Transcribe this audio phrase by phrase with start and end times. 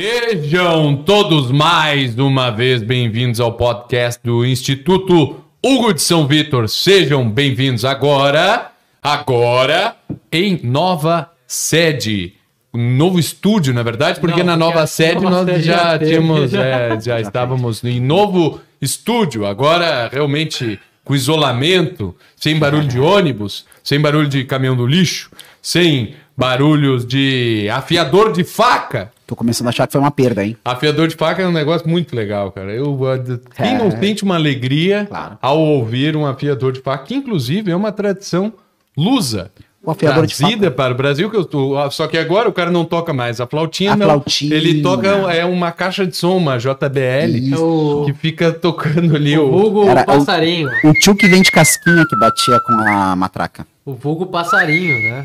[0.00, 6.68] Sejam todos mais uma vez bem-vindos ao podcast do Instituto Hugo de São Vitor.
[6.68, 8.70] Sejam bem-vindos agora,
[9.02, 9.96] agora
[10.30, 12.34] em nova sede.
[12.72, 15.98] Um novo estúdio, na verdade, porque Não, na nova sede nova nós sede já já
[15.98, 19.46] tínhamos, é, já estávamos em novo estúdio.
[19.46, 25.28] Agora, realmente, com isolamento, sem barulho de ônibus, sem barulho de caminhão do lixo,
[25.60, 29.10] sem barulhos de afiador de faca.
[29.26, 30.56] Tô começando a achar que foi uma perda, hein?
[30.64, 32.72] Afiador de faca é um negócio muito legal, cara.
[32.72, 33.78] Eu, uh, quem É.
[33.78, 35.36] não sente uma alegria Claro.
[35.42, 38.52] ao ouvir um afiador de faca, que inclusive é uma tradição
[38.96, 39.50] lusa.
[39.82, 42.52] O afiador de trazida para o Brasil, que eu tô, ah, só que agora o
[42.52, 44.06] cara não toca mais a flautinha, A não.
[44.06, 44.54] flautinha.
[44.54, 47.64] Ele toca é uma caixa de som, uma JBL, Isso.
[48.02, 50.68] O, que fica tocando ali o o, vulgo Era- passarinho.
[50.84, 53.66] O tio que vem de casquinha que batia com a matraca.
[53.84, 55.24] O vulgo passarinho, né?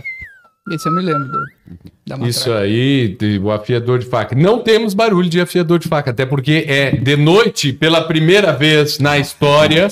[0.71, 2.25] Esse eu me lembro do.
[2.27, 4.33] Isso aí, de- o afiador de faca.
[4.35, 8.97] Não temos barulho de afiador de faca, até porque é de noite, pela primeira vez
[8.99, 9.87] na história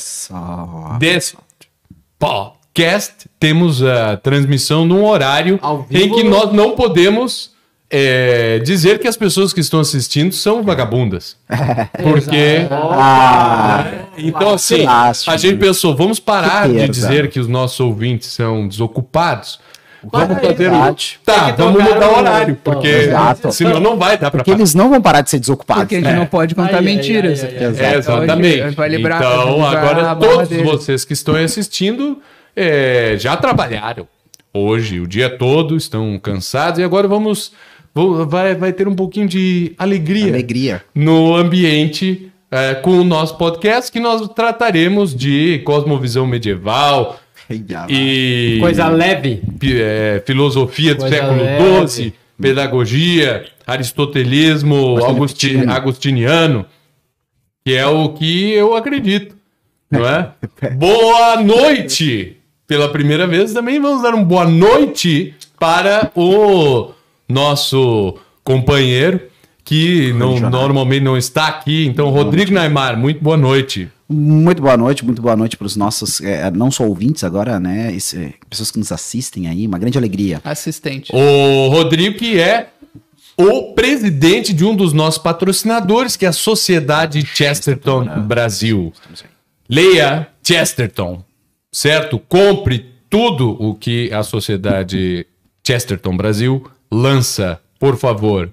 [0.97, 1.35] desse
[2.17, 7.51] podcast, temos a transmissão num horário em que nós não podemos
[7.89, 11.35] é, dizer que as pessoas que estão assistindo são vagabundas.
[12.01, 12.65] Porque.
[12.71, 15.33] Ah, Então, assim, Lástima.
[15.33, 19.59] a gente pensou, vamos parar de dizer que os nossos ouvintes são desocupados.
[20.11, 20.95] Vamos é fazer um...
[21.23, 23.51] Tá, vamos mudar o horário, porque exato.
[23.51, 25.83] senão não vai dar pra porque eles não vão parar de ser desocupados.
[25.83, 26.15] Porque a gente É.
[26.15, 27.43] não pode contar ai, mentiras.
[27.43, 27.81] Exato.
[27.83, 28.59] É, exatamente.
[28.97, 30.63] Então, agora todos dele.
[30.63, 32.19] vocês que estão assistindo
[32.55, 34.07] é, já trabalharam
[34.53, 37.51] hoje, o dia todo, estão cansados e agora vamos.
[37.93, 40.83] vou- vai, vai ter um pouquinho de alegria, Alegria.
[40.95, 47.17] no ambiente é, com o nosso podcast, que nós trataremos de cosmovisão medieval
[47.89, 49.41] e Coisa leve.
[49.63, 51.87] é, filosofia do Coisa século leve.
[51.87, 55.71] XII, pedagogia, aristotelismo, augusti- agostiniano.
[55.71, 56.65] agostiniano,
[57.65, 59.35] que é o que eu acredito,
[59.91, 60.31] não é?
[60.75, 62.37] boa noite!
[62.67, 66.91] Pela primeira vez também vamos dar um boa noite para o
[67.27, 69.19] nosso companheiro,
[69.63, 71.85] que não, normalmente não está aqui.
[71.85, 73.89] Então, Rodrigo Naimar, muito boa noite.
[74.11, 77.93] Muito boa noite, muito boa noite para os nossos, é, não só ouvintes agora, né?
[77.95, 80.41] esse- pessoas que nos assistem aí, uma grande alegria.
[80.43, 81.11] Assistente.
[81.15, 82.67] O Rodrigo, que é
[83.37, 88.91] o presidente de um dos nossos patrocinadores, que é a Sociedade Chesterton Brasil.
[89.69, 91.23] Leia Chesterton,
[91.71, 92.19] certo?
[92.19, 95.25] Compre tudo o que a Sociedade
[95.65, 98.49] Chesterton Brasil lança, por favor.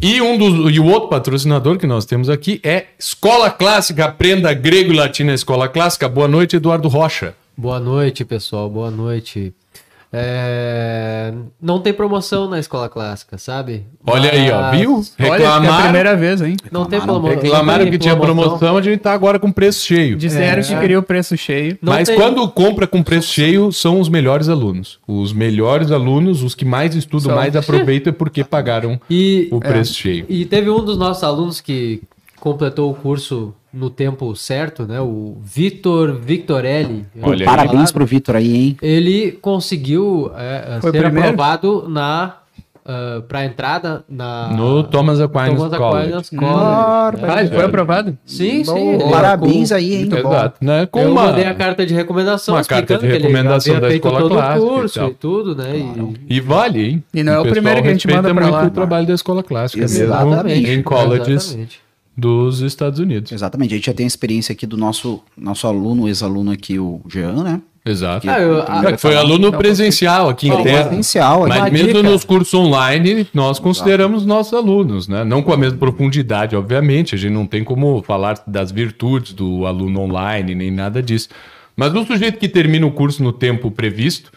[0.00, 4.52] E, um dos, e o outro patrocinador que nós temos aqui é Escola Clássica, aprenda
[4.52, 6.06] grego e latim na Escola Clássica.
[6.06, 7.34] Boa noite, Eduardo Rocha.
[7.56, 8.68] Boa noite, pessoal.
[8.68, 9.54] Boa noite.
[10.12, 13.86] É, Não tem promoção na escola clássica, sabe?
[14.06, 14.92] Olha aí, ó, Mas- viu?
[14.94, 16.56] Olha, é a Reclamaram, primeira vez, hein?
[16.70, 17.28] Não tem Reclamaram.
[17.28, 20.16] promo- reclamaram que tinha promoção, a gente tá agora com preço cheio.
[20.16, 20.64] Disseram É.
[20.64, 21.78] que queria o preço cheio.
[21.82, 24.98] Não Mas tem- quando compra com preço cheio, são os melhores alunos.
[25.06, 27.34] Os melhores alunos, os que mais estudam, São.
[27.36, 30.24] mais aproveitam é porque pagaram E, o preço cheio.
[30.28, 32.02] e teve um dos nossos alunos que
[32.40, 35.00] completou o curso no tempo certo, né?
[35.00, 37.04] O Vitor Victorelli.
[37.22, 37.44] Olha.
[37.44, 38.76] Parabéns pro Vitor aí, hein?
[38.80, 41.18] Ele conseguiu é, o ser primeiro?
[41.20, 42.36] aprovado na
[43.28, 46.12] para entrada na No Thomas Aquinas Thomas College.
[46.12, 46.30] Aquinas.
[46.30, 47.24] College.
[47.26, 48.16] Ah, ele foi aprovado?
[48.24, 48.72] Sim, sim.
[48.72, 50.08] Bom, ele- parabéns com- aí, hein?
[50.16, 50.86] Exato, né?
[50.86, 51.24] Com eu uma...
[51.26, 54.06] mandei a carta de recomendação uma explicando carta de que ele recomendação havia da feito
[54.06, 55.10] escola todo clássica o e curso tal.
[55.10, 55.76] e, tudo, né?
[56.28, 57.04] E- E vale, hein?
[57.12, 58.64] E não é o pessoal primeiro que a gente manda muito lá.
[58.66, 60.70] o trabalho da escola clássica mesmo Exatamente.
[60.70, 61.80] em colleges Exatamente.
[62.16, 63.30] Dos Estados Unidos.
[63.32, 67.00] Exatamente, a gente já tem a experiência aqui do nosso, nosso aluno, ex-aluno aqui, o
[67.08, 67.60] Jean, né?
[67.84, 68.28] Exato.
[68.28, 70.86] Ah, eu- É, que foi aluno presencial aqui em Terra.
[70.86, 72.02] Presencial, Mas mesmo dica.
[72.02, 75.22] nos cursos online, nós consideramos nossos alunos, né?
[75.22, 77.14] Não com a mesma profundidade, obviamente.
[77.14, 81.28] A gente não tem como falar das virtudes do aluno online, nem nada disso.
[81.76, 84.32] Mas o sujeito que termina o curso no tempo previsto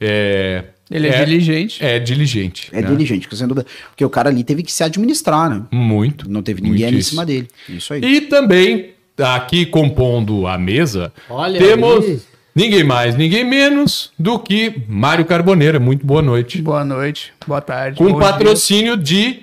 [0.00, 0.64] é.
[0.90, 1.84] Ele é, diligente.
[1.84, 2.70] É diligente.
[2.72, 2.88] é né?
[2.88, 3.66] diligente, sem dúvida.
[3.90, 5.62] Porque o cara ali teve que se administrar, né?
[5.70, 6.30] Muito.
[6.30, 7.48] Não teve ninguém ali em cima dele.
[7.68, 8.02] Isso aí.
[8.02, 12.20] E também, aqui compondo a mesa, Olha temos aí.
[12.54, 15.78] ninguém mais, ninguém menos do que Mário Carboneira.
[15.78, 16.62] Muito boa noite.
[16.62, 17.98] Boa noite, boa tarde.
[17.98, 19.40] Com patrocínio de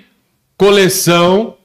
[0.56, 1.56] coleção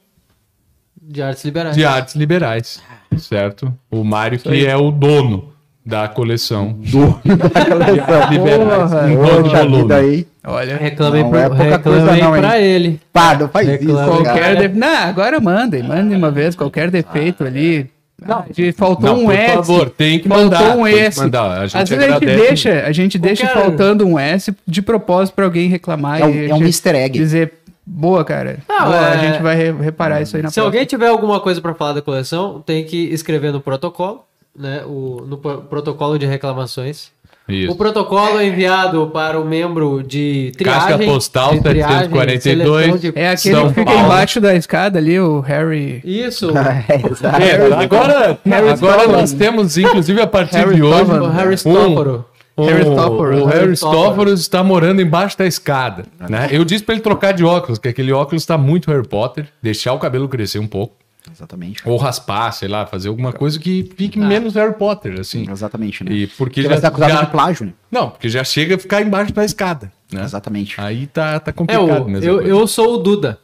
[1.02, 1.76] De artes liberais.
[1.76, 2.82] de artes liberais,
[3.18, 3.74] certo?
[3.90, 5.51] O Mário que é o dono
[5.86, 6.78] da coleção.
[6.82, 7.18] liberais.
[8.38, 9.82] Porra, Um dono Poxa volume.
[9.82, 10.28] vida aí.
[10.44, 12.42] Olha, Reclamei, Não pro, é pouca reclamei coisa não, hein?
[12.42, 13.00] pra ele.
[13.14, 14.02] Pá, não faz Reclama.
[14.02, 14.78] isso, qualquer de...
[14.80, 17.90] Não, agora mandem, mandem uma vez, qualquer defeito ali.
[18.24, 18.46] Não,
[18.76, 19.54] faltou Não, um por S.
[19.56, 20.78] favor, tem que faltou mandar.
[20.78, 21.20] um tem que S.
[21.20, 21.52] mandar.
[21.62, 24.82] A gente Às vezes a gente deixa, a gente deixa Qualquer- faltando um S de
[24.82, 27.18] propósito pra alguém reclamar É um- e é um easter egg.
[27.18, 27.54] dizer
[27.84, 28.60] Boa, cara.
[28.70, 30.66] Não, Boa, é- A gente vai re- reparar isso aí na Se próxima.
[30.68, 34.24] alguém tiver alguma coisa pra falar da coleção, tem que escrever no protocolo,
[34.58, 34.84] né?
[34.86, 37.10] O, no pro- protocolo de reclamações.
[37.50, 37.72] Isso.
[37.72, 40.90] O protocolo é enviado para o membro de triagem.
[40.90, 42.44] Casca postal de triagem, 742.
[42.86, 44.06] seleção de- É aquele São que fica Paulo.
[44.06, 46.02] embaixo da escada ali, o Harry.
[46.06, 46.52] Isso.
[46.56, 47.46] É.
[47.46, 51.12] É, agora Harry agora nós temos, inclusive, a partir Harry de hoje.
[51.12, 52.26] O Harry um- Stóforo.
[52.56, 53.44] o, Harry Stoffel.
[53.44, 56.06] o Harry Stoffel está morando embaixo da escada.
[56.30, 56.48] Né?
[56.52, 59.94] Eu disse para ele trocar de óculos, que aquele óculos está muito Harry Potter, deixar
[59.94, 60.96] o cabelo crescer um pouco,
[61.30, 61.82] Exatamente.
[61.88, 65.46] ou raspar, sei lá, fazer alguma coisa que fique menos Harry Potter, assim.
[65.52, 66.12] Exatamente, né?
[66.12, 67.74] E porque Porque vai já, ser acusado já- de plágio, né?
[67.92, 69.92] Não, porque já chega a ficar embaixo da escada.
[70.12, 70.24] Né?
[70.24, 70.80] Exatamente.
[70.82, 72.28] Aí tá, tá É, complicado o, mesmo.
[72.30, 73.40] eu, eu sou o Duda.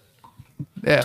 [0.83, 1.00] É.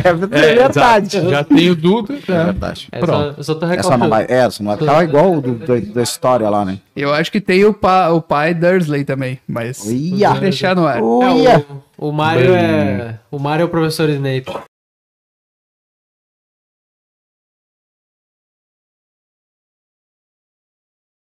[0.00, 0.12] É,
[0.54, 1.20] verdade.
[1.30, 2.14] Já tem o Duda.
[2.28, 2.88] É verdade.
[2.90, 3.34] É, Pronto.
[3.38, 3.98] eu só tô É reclamando.
[4.04, 4.26] não vai.
[4.28, 6.78] É, só não vai ficar igual o do, do- da história lá, né?
[6.96, 10.30] Eu acho que tem o, pa, o pai Dursley também, mas Uia.
[10.30, 10.98] vou deixar no ar.
[10.98, 13.18] É, o, o Mario é.
[13.30, 14.50] O Mario é o professor Snape.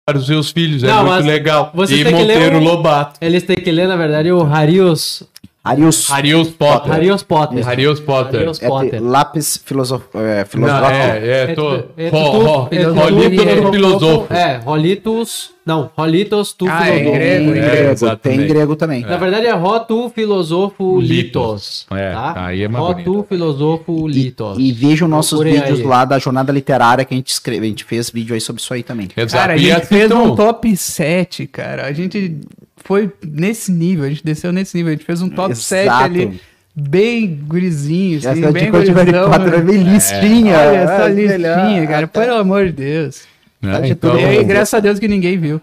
[0.07, 1.69] Para os seus filhos, é Não, muito mas legal.
[1.89, 3.17] E Monteiro o- Lobato.
[3.19, 5.21] Eles têm que ler, na verdade, o Harius.
[5.69, 6.09] Arius.
[6.11, 6.91] Harius Potter.
[6.91, 7.67] Harius Potter.
[7.67, 8.39] Harius Potter.
[8.41, 9.03] Harius É, Potter.
[9.03, 10.17] lápis é, filosófico.
[10.19, 11.71] é, é, tô.
[11.97, 14.33] É, é, é, no filosofo.
[14.33, 15.51] É, Rolitus.
[15.65, 17.11] Não, Rolitos tu Ah, é filosofo.
[17.17, 17.69] grego, Tem é.
[17.69, 18.39] grego, exatamente.
[18.39, 19.01] tem grego também.
[19.01, 21.85] Na verdade é Ró tu filosofo litos.
[21.91, 22.45] É, tá?
[22.45, 23.11] aí é mais Ró bonito.
[23.13, 24.57] tu filosofo E, litos.
[24.59, 25.85] e vejam nossos Procurem vídeos aí.
[25.85, 27.65] lá da jornada literária que a gente escreve.
[27.65, 29.09] A gente fez vídeo aí sobre isso aí também.
[29.17, 29.41] Exato.
[29.41, 31.85] Cara, a E gente fez assistam- um top 7, cara.
[31.85, 32.37] A gente
[32.83, 34.93] foi nesse nível, a gente desceu nesse nível.
[34.93, 35.65] A gente fez um top Exato.
[35.65, 36.41] 7 ali,
[36.75, 39.31] bem gurizinho, assim, Essa bem gurizão.
[39.31, 40.57] Potter é bem listinha.
[40.57, 41.87] Olha essa é, listinha, melhor.
[41.87, 42.07] cara.
[42.07, 43.23] Pelo amor de Deus.
[43.61, 43.71] né?
[43.71, 45.59] Tá de Então, E aí, graças a Deus que ninguém viu.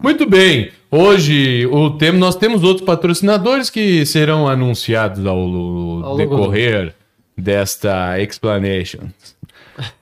[0.00, 0.70] Muito bem.
[0.90, 6.94] Hoje o tema, nós temos outros patrocinadores que serão anunciados ao, Ao decorrer
[7.36, 9.08] desta explanation.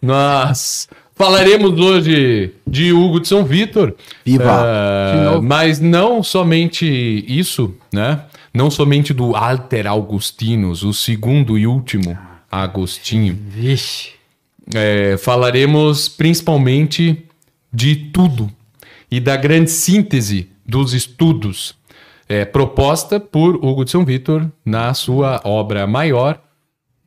[0.01, 3.95] Nós falaremos hoje de Hugo de São Vitor.
[4.25, 5.13] Viva!
[5.13, 5.43] De novo.
[5.43, 6.87] mas não somente
[7.27, 8.23] isso, né?
[8.55, 12.17] Não somente do Alter Augustinus, o segundo e último
[12.51, 13.37] Agostinho.
[13.49, 14.11] Vixe.
[14.75, 17.25] É, falaremos principalmente
[17.73, 18.51] de tudo
[19.11, 21.75] e da grande síntese dos estudos
[22.29, 26.41] é, proposta por Hugo de São Vitor na sua obra maior,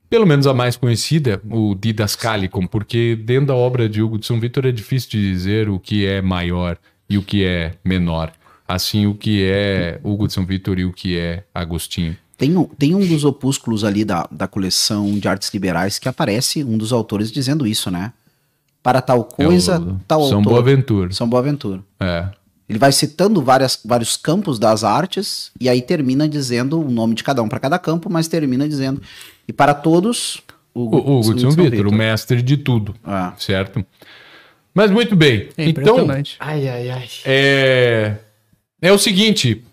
[0.09, 4.39] pelo menos a mais conhecida, o Didascalicum, porque dentro da obra de Hugo de São
[4.39, 6.77] Vitor é difícil de dizer o que é maior
[7.09, 8.31] e o que é menor.
[8.67, 12.15] Assim, o que é Hugo de São Vitor e o que é Agostinho.
[12.37, 16.63] Tem um, tem um dos opúsculos ali da, da coleção de artes liberais que aparece
[16.63, 18.13] um dos autores dizendo isso, né?
[18.81, 20.53] Para tal coisa, É o tal São autor.
[20.53, 21.11] Boaventura.
[21.11, 21.81] São Boaventura.
[21.99, 22.29] É.
[22.69, 27.23] Ele vai citando várias, vários campos das artes e aí termina dizendo o nome de
[27.23, 29.01] cada um para cada campo, mas termina dizendo
[29.49, 30.43] e para todos
[30.75, 30.83] O
[31.17, 32.93] Hugo de São Vitor, o mestre de tudo.
[33.03, 33.33] Ah.
[33.35, 33.83] Certo?
[34.75, 35.49] Mas muito bem.
[35.57, 36.07] É então.
[36.39, 37.09] Ai, ai, ai.
[37.25, 38.15] é,
[38.79, 39.63] é o seguinte.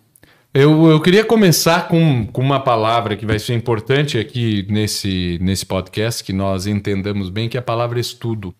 [0.54, 5.66] Eu, eu queria começar com, com uma palavra que vai ser importante aqui nesse, nesse
[5.66, 8.54] podcast, que nós entendamos bem, que é a palavra estudo.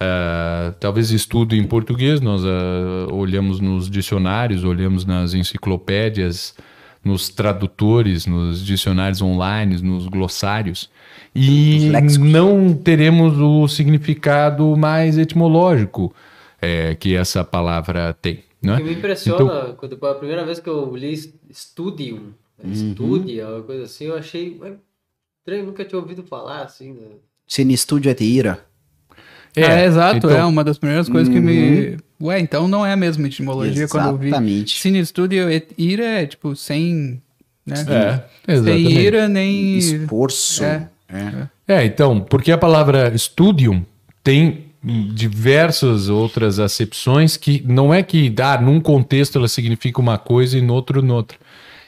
[0.00, 6.56] Ah, talvez estudo em português, nós ah, olhamos nos dicionários, olhamos nas enciclopédias,
[7.04, 10.90] nos tradutores, nos dicionários online, nos glossários,
[11.34, 16.14] e não teremos o significado mais etimológico
[16.60, 18.42] é, que essa palavra tem.
[18.62, 18.76] O Né?
[18.78, 21.14] que me impressiona, quando, a primeira vez que eu li
[21.52, 22.74] Studium, Uhum.
[22.74, 24.60] Studia, uma coisa assim, eu achei.
[25.38, 26.92] estranho, nunca tinha ouvido falar assim.
[26.92, 27.06] Né?
[27.46, 28.58] Sine studio et ira.
[29.54, 30.36] É, exato, então- Uhum.
[30.36, 31.96] é uma das primeiras coisas que me.
[32.20, 34.28] Ué, então não é a mesma etimologia quando eu vi.
[34.28, 34.80] Exatamente.
[34.80, 37.22] Cine Studio et ira é tipo sem.
[37.64, 37.74] Né?
[37.76, 38.92] É, sem exatamente.
[38.92, 39.78] ira nem.
[39.78, 40.64] Esforço.
[40.64, 40.88] É.
[41.08, 41.48] É.
[41.68, 43.84] É, então, porque a palavra studium
[44.22, 50.56] tem diversas outras acepções que não é que ah, num contexto ela significa uma coisa
[50.56, 51.36] e no outro noutra.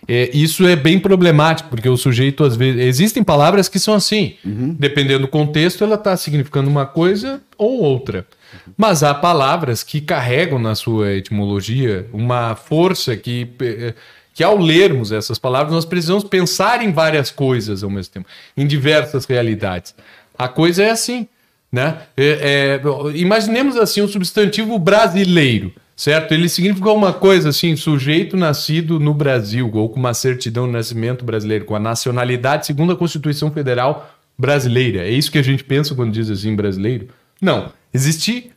[0.08, 2.82] É, isso é bem problemático, porque o sujeito, às vezes.
[2.82, 4.34] Existem palavras que são assim.
[4.78, 8.26] Dependendo do contexto, ela está significando uma coisa ou outra.
[8.76, 13.94] Mas há palavras que carregam na sua etimologia uma força que, eh,
[14.34, 18.26] que ao lermos essas palavras, nós precisamos pensar em várias coisas ao mesmo tempo,
[18.56, 19.94] em diversas realidades.
[20.38, 21.28] A coisa é assim.
[21.72, 21.98] Né?
[22.16, 26.32] É, é, imaginemos assim o substantivo brasileiro, certo?
[26.34, 31.24] Ele significa uma coisa assim, sujeito nascido no Brasil, ou com uma certidão de nascimento
[31.24, 35.06] brasileiro, com a nacionalidade segundo a Constituição Federal brasileira.
[35.06, 37.08] É isso que a gente pensa quando diz assim brasileiro?
[37.40, 37.70] Não.
[37.92, 38.50] Existe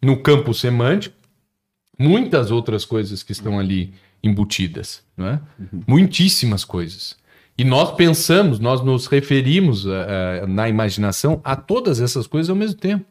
[0.00, 1.16] no campo semântico
[1.98, 5.40] muitas outras coisas que estão ali embutidas, não é?
[5.86, 7.16] Muitíssimas coisas.
[7.56, 9.90] E nós pensamos, nós nos referimos eh,
[10.42, 13.04] eh, na imaginação a todas essas coisas ao mesmo tempo.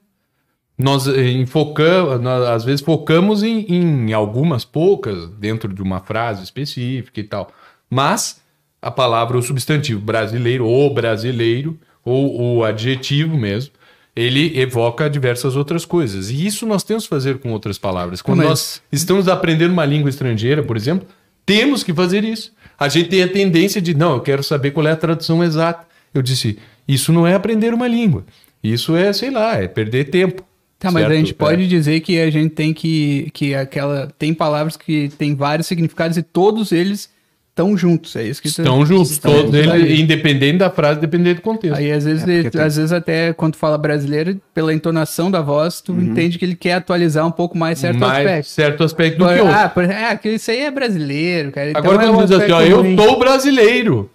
[0.78, 7.20] Nós enfocamos, nós, às vezes focamos em, em algumas poucas dentro de uma frase específica
[7.20, 7.52] e tal.
[7.88, 8.42] Mas
[8.82, 13.74] a palavra, o substantivo brasileiro, ou brasileiro, ou o adjetivo mesmo,
[14.16, 16.30] ele evoca diversas outras coisas.
[16.30, 18.22] E isso nós temos que fazer com outras palavras.
[18.22, 21.08] Quando Mas- nós estamos aprendendo uma língua estrangeira, por exemplo,
[21.46, 22.54] temos que fazer isso.
[22.78, 25.86] A gente tem a tendência de, não, eu quero saber qual é a tradução exata.
[26.14, 28.26] Eu disse, isso não é aprender uma língua.
[28.64, 30.44] Isso é, sei lá, é perder tempo.
[30.78, 31.20] Tá, mas a certo?
[31.20, 33.30] gente pode dizer que a gente tem que.
[33.34, 34.12] que aquela.
[34.18, 37.08] Tem palavras que tem vários significados e todos eles
[37.52, 38.16] estão juntos.
[38.16, 41.42] É isso que tu- Estão juntos, Estão todos juntos eles, independente da frase, dependendo do
[41.42, 41.78] contexto.
[41.78, 45.42] Aí às vezes, É, tem- às vezes até quando tu fala brasileiro, pela entonação da
[45.42, 48.48] voz, tu entende que ele quer atualizar um pouco mais certo mais aspecto.
[48.50, 49.54] certo aspecto do que outro.
[49.56, 51.70] ah, por, ah, que isso aí é brasileiro, cara.
[51.70, 54.10] Então Agora, é quando um diz assim, ó, eu sou brasileiro,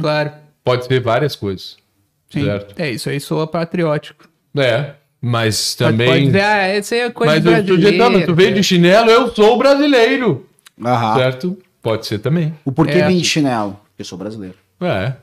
[0.00, 0.32] Claro.
[0.64, 1.76] pode ser várias coisas.
[2.30, 2.44] Sim.
[2.44, 2.74] Certo?
[2.78, 4.28] É, isso aí soa patriótico.
[4.56, 6.06] É, mas tu também.
[6.08, 9.10] Pode dizer, ah, essa aí é coisa mas sujeito, não, mas tu veio de chinelo,
[9.10, 10.46] eu sou brasileiro.
[10.84, 11.16] Aham.
[11.16, 11.58] Certo?
[11.88, 12.54] Pode ser também.
[12.64, 13.06] O porquê É.
[13.06, 13.72] vem de chinelo?
[13.88, 14.54] Porque eu sou brasileiro.
[14.80, 15.14] É.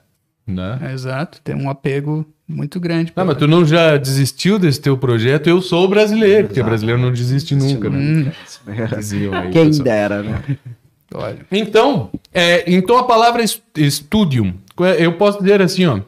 [0.47, 0.79] Né?
[0.81, 3.11] É, Exato, tem um apego muito grande.
[3.15, 5.47] Não, mas tu não já desistiu desse teu projeto?
[5.47, 8.31] Eu sou brasileiro, porque brasileiro não desiste nunca, né?
[8.97, 9.83] Diziam aí, Quem pessoal.
[9.83, 10.41] dera, né?
[11.13, 14.53] Olha, Então, é, então a palavra studium,
[14.99, 15.99] eu posso dizer assim, ó,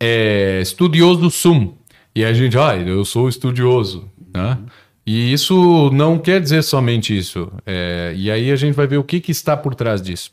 [0.00, 1.72] é, estudioso sum,
[2.14, 4.58] e a gente, ah, eu sou estudioso, né?
[5.04, 9.04] E isso não quer dizer somente isso, é, e aí a gente vai ver o
[9.04, 10.30] que, que está por trás disso.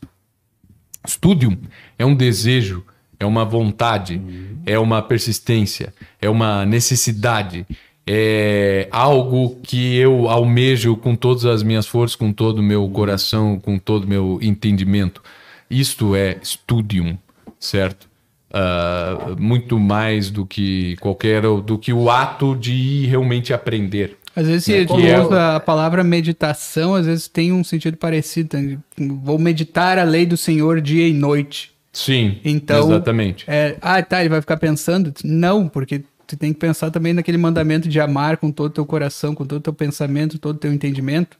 [1.08, 1.58] Studium
[1.98, 2.86] é um desejo,
[3.20, 4.22] é uma vontade,
[4.66, 7.66] é uma persistência, é uma necessidade,
[8.06, 13.60] é algo que eu almejo com todas as minhas forças, com todo o meu coração,
[13.60, 15.24] com todo o meu entendimento.
[15.70, 17.18] Isto é studium,
[17.60, 18.10] certo?
[18.52, 24.18] Ah, muito mais do que qualquer do que o ato de realmente aprender.
[24.36, 27.98] Às vezes se tu que é- usa a palavra meditação, às vezes tem um sentido
[27.98, 28.50] parecido.
[28.50, 28.58] tá?
[28.98, 31.72] Vou meditar a lei do Senhor dia e noite.
[31.92, 33.46] Sim, Então, exatamente.
[33.48, 35.12] É, ah, tá, ele vai ficar pensando?
[35.24, 38.86] Não, porque tu tem que pensar também naquele mandamento de amar com todo o teu
[38.86, 41.36] coração, com todo o teu pensamento, todo o teu entendimento.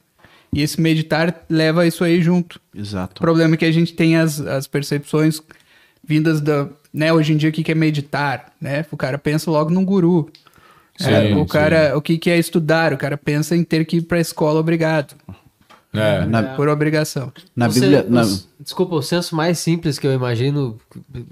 [0.52, 2.60] E esse meditar leva isso aí junto.
[2.74, 3.20] O Exato.
[3.20, 5.40] problema é que a gente tem as, as percepções
[6.04, 6.66] vindas da.
[6.92, 8.52] Né, hoje em dia, o que que é meditar?
[8.60, 8.84] Né?
[8.90, 10.28] O cara pensa logo num guru.
[11.00, 12.92] É, Sim, o cara, o que, que é estudar?
[12.92, 15.14] O cara pensa em ter que ir para a escola obrigado,
[15.94, 16.24] É.
[16.26, 17.32] Na, por obrigação.
[17.56, 18.02] na O Bíblia.
[18.02, 20.78] sen- na- o- desculpa, o senso mais simples que eu imagino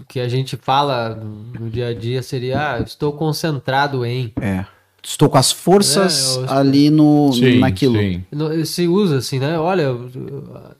[0.09, 4.33] que a gente fala no, no dia a dia seria: ah, estou concentrado em.
[4.41, 4.65] é.
[5.03, 7.99] Estou com as forças É, eu- ali no, Sim, naquilo.
[7.99, 8.25] sim.
[8.33, 9.59] No- Se usa assim, né?
[9.59, 9.97] Olha,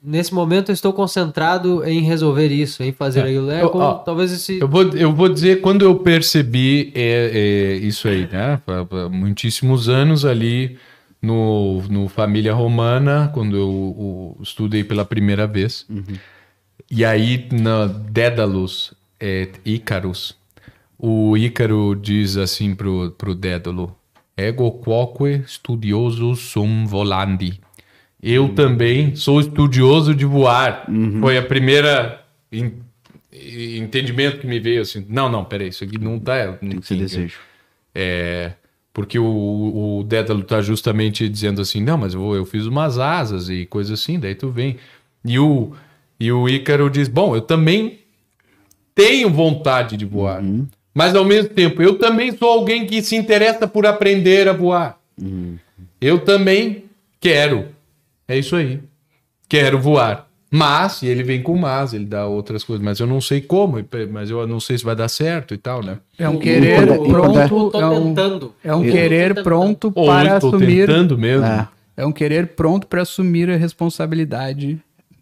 [0.03, 3.51] nesse momento eu estou concentrado em resolver isso, em fazer aquilo.
[3.51, 4.59] É Eu- como, ó, talvez esse.
[4.59, 8.61] Eu vou, eu vou dizer quando eu percebi é, é, isso aí, né?
[8.67, 10.77] Há- Muitíssimos anos ali
[11.23, 15.87] no, no Família Romana, quando eu, o- estudei pela primeira vez.
[16.91, 20.37] E aí, na Dédalus, é, Ícaros,
[20.99, 23.95] o Ícaro diz assim pro, pro Dédalo:
[24.39, 27.61] Ego quoque studioso sum volandi.
[28.23, 30.87] Eu também sou estudioso de voar.
[31.21, 32.73] Foi a primeira en-
[33.77, 35.05] entendimento que me veio assim.
[35.09, 36.53] Não, não, peraí, isso aqui não tá.
[36.55, 37.39] Tem que ser desejo.
[37.95, 38.53] É,
[38.93, 43.49] porque o, o Dédalo tá justamente dizendo assim, não, mas eu, eu fiz umas asas
[43.49, 44.77] e coisa assim, daí tu vem.
[45.25, 45.73] E o,
[46.19, 47.99] e o Ícaro diz, bom, eu também
[48.95, 50.43] tenho vontade de voar,
[50.99, 54.99] mas ao mesmo tempo, eu também sou alguém que se interessa por aprender a voar.
[56.01, 56.87] Eu também
[57.21, 57.67] quero.
[58.27, 58.81] É isso aí.
[59.49, 60.27] Quero voar.
[60.51, 63.77] Mas, e ele vem com mas, ele dá outras coisas, mas eu não sei como,
[64.11, 65.99] mas eu não sei se vai dar certo e tal, né?
[66.19, 67.39] É um querer eu- pronto.
[67.79, 68.55] É um, tentando.
[68.65, 70.87] é um Eu querer pronto para assumir.
[70.89, 71.47] tentando mesmo.
[71.47, 71.69] É.
[71.97, 74.81] É um querer pronto para assumir a responsabilidade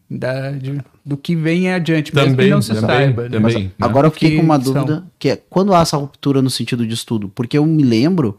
[0.08, 3.22] da, de- do que vem adiante, mesmo que Também, não se também, saiba.
[3.24, 3.28] né?
[3.30, 3.64] também.
[3.64, 3.70] né?
[3.80, 4.72] Agora eu fiquei Que com uma são?
[4.74, 7.28] dúvida, que é quando há essa ruptura no sentido de estudo?
[7.28, 8.38] Porque eu me lembro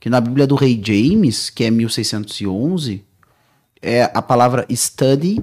[0.00, 3.02] que na Bíblia do Rei James, que é 1611,
[3.80, 5.42] é a palavra study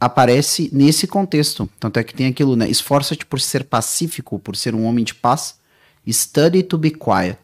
[0.00, 1.68] aparece nesse contexto.
[1.80, 2.68] Tanto é que tem aquilo, né?
[2.68, 5.56] Esforça-te por ser pacífico, por ser um homem de paz.
[6.08, 7.38] Study to be quiet.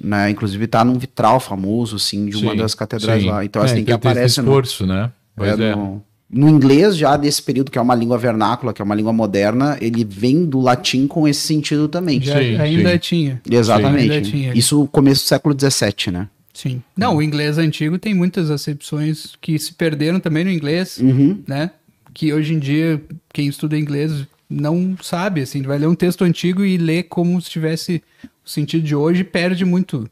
[0.00, 0.30] Né?
[0.30, 3.28] Inclusive tá num vitral famoso, assim, de uma Sim, das catedrais sim.
[3.28, 3.44] lá.
[3.44, 5.12] Então, É, assim, que aparece no, esforço, né?
[5.36, 5.76] Pois é, é.
[5.76, 9.12] No, no inglês, já desse período, que é uma língua vernácula, que é uma língua
[9.12, 12.20] moderna, ele vem do latim com esse sentido também.
[12.22, 12.98] Já, Sim, ainda sim.
[12.98, 13.42] tinha.
[13.50, 14.10] Exatamente.
[14.12, 14.52] Ainda tinha.
[14.56, 16.28] Isso começo do século XVII, né?
[16.54, 16.82] Sim.
[16.96, 21.42] Não, o inglês antigo tem muitas acepções que se perderam também no inglês, Uhum.
[21.46, 21.70] né?
[22.14, 26.62] que hoje em dia quem estuda inglês não sabe, assim, vai ler um texto antigo
[26.62, 28.02] e lê como se tivesse
[28.44, 30.06] o sentido de hoje e perde muito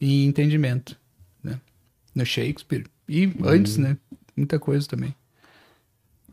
[0.00, 0.96] em entendimento,
[1.42, 1.58] né?
[2.14, 3.96] No Shakespeare e antes, né?
[4.36, 5.12] Muita coisa também.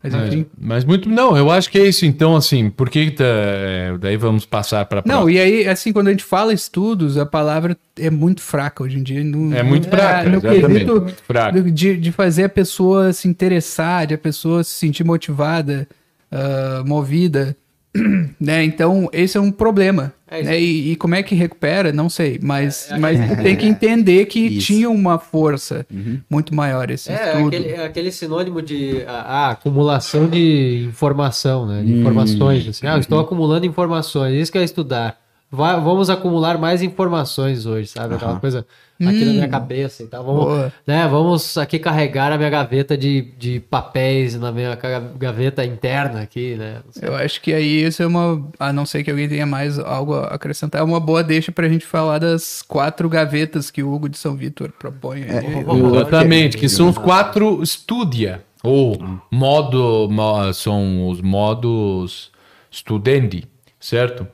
[0.04, 0.46] Mas enfim.
[0.60, 1.08] mas muito.
[1.08, 2.04] Não, eu acho que é isso.
[2.04, 3.10] Então, assim, por que.
[3.10, 7.16] Tá, é, daí vamos passar para Não, e aí, assim, quando a gente fala estudos,
[7.16, 9.24] a palavra é muito fraca hoje em dia.
[9.24, 11.62] No, É muito fraca, no exatamente, quesito muito fraca.
[11.62, 15.88] De, de fazer a pessoa se interessar, de a pessoa se sentir motivada,
[16.30, 17.56] ah, movida,
[18.40, 18.64] né?
[18.64, 20.12] Então, esse é um problema.
[20.28, 20.60] É né?
[20.60, 21.92] E, e como é que recupera?
[21.92, 24.66] Não sei, mas, mas tem que entender que Isso.
[24.66, 25.86] tinha uma força
[26.28, 27.48] muito maior esse É, estudo.
[27.48, 31.82] aquele, é aquele sinônimo de a, a acumulação de informação, né?
[31.82, 32.66] De informações.
[32.66, 32.86] Assim.
[32.86, 35.16] Ah, eu estou acumulando informações, isso que é estudar.
[35.54, 38.14] Vai- vamos acumular mais informações hoje, sabe?
[38.16, 38.66] Aquela coisa
[39.00, 40.24] aqui na minha cabeça e tal.
[40.24, 40.72] Vamos, Boa.
[40.86, 44.76] né, vamos aqui carregar a minha gaveta de, de papéis na minha
[45.18, 46.78] gaveta interna aqui, né?
[47.02, 48.46] Eu acho que aí isso é uma.
[48.58, 51.68] A não ser que alguém tenha mais algo a acrescentar, é uma boa deixa pra
[51.68, 55.22] gente falar das quatro gavetas que o Hugo de São Vitor propõe.
[55.24, 55.62] aí.
[55.62, 58.96] eu- Exatamente, que são os quatro estudia, ou
[59.30, 62.30] modo, mo- são os modos
[62.72, 63.44] studendi,
[63.78, 64.26] certo?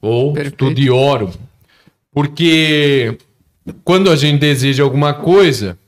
[0.00, 0.66] Ou Perfeito.
[0.66, 1.32] studiorum.
[2.12, 3.18] Porque
[3.84, 5.78] quando a gente deseja alguma coisa,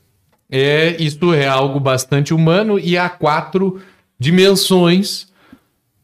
[0.49, 3.81] é isso é algo bastante humano e há quatro
[4.19, 5.27] dimensões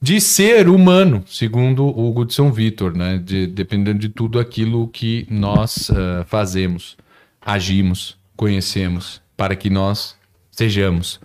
[0.01, 3.17] de ser humano, segundo Hugo de São Vitor, né?
[3.17, 6.95] De- dependendo de tudo aquilo que nós ah, fazemos,
[7.41, 10.15] agimos, conhecemos, para que nós
[10.51, 11.19] sejamos.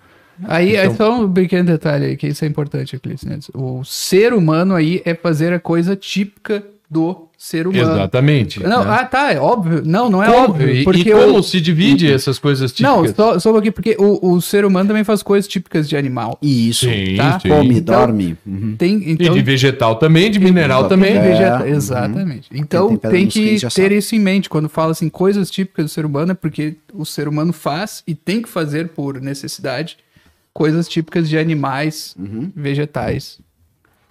[0.44, 2.98] Aí é só um pequeno detalhe aí, que isso é importante.
[3.24, 3.38] Né?
[3.54, 7.90] O ser humano aí é fazer a coisa típica do ser humano.
[7.92, 8.62] Exatamente.
[8.62, 8.90] Não, né?
[8.90, 9.82] ah, tá, é óbvio.
[9.84, 10.68] Não, não é Como- óbvio.
[10.68, 13.16] e, Porque e como o- se divide essas coisas Não, típicas?
[13.16, 16.38] só, só aqui, porque o, o ser humano também faz coisas típicas de animal.
[16.42, 16.84] Isso.
[16.84, 17.40] Sim, tá?
[17.40, 17.49] sim.
[17.49, 18.37] Come, Então- dorme.
[18.46, 18.76] Uhum.
[18.76, 21.16] Tem, E então, de vegetal também, de mineral também.
[21.16, 21.74] É, Vegeta- uhum.
[21.74, 22.48] Exatamente.
[22.52, 23.96] Então tem tem que ter sabe.
[23.96, 27.26] isso em mente quando fala assim coisas típicas do ser humano, é porque o ser
[27.26, 29.96] humano faz e tem que fazer por necessidade
[30.52, 32.52] coisas típicas de animais, Uhum.
[32.55, 33.38] vegetais.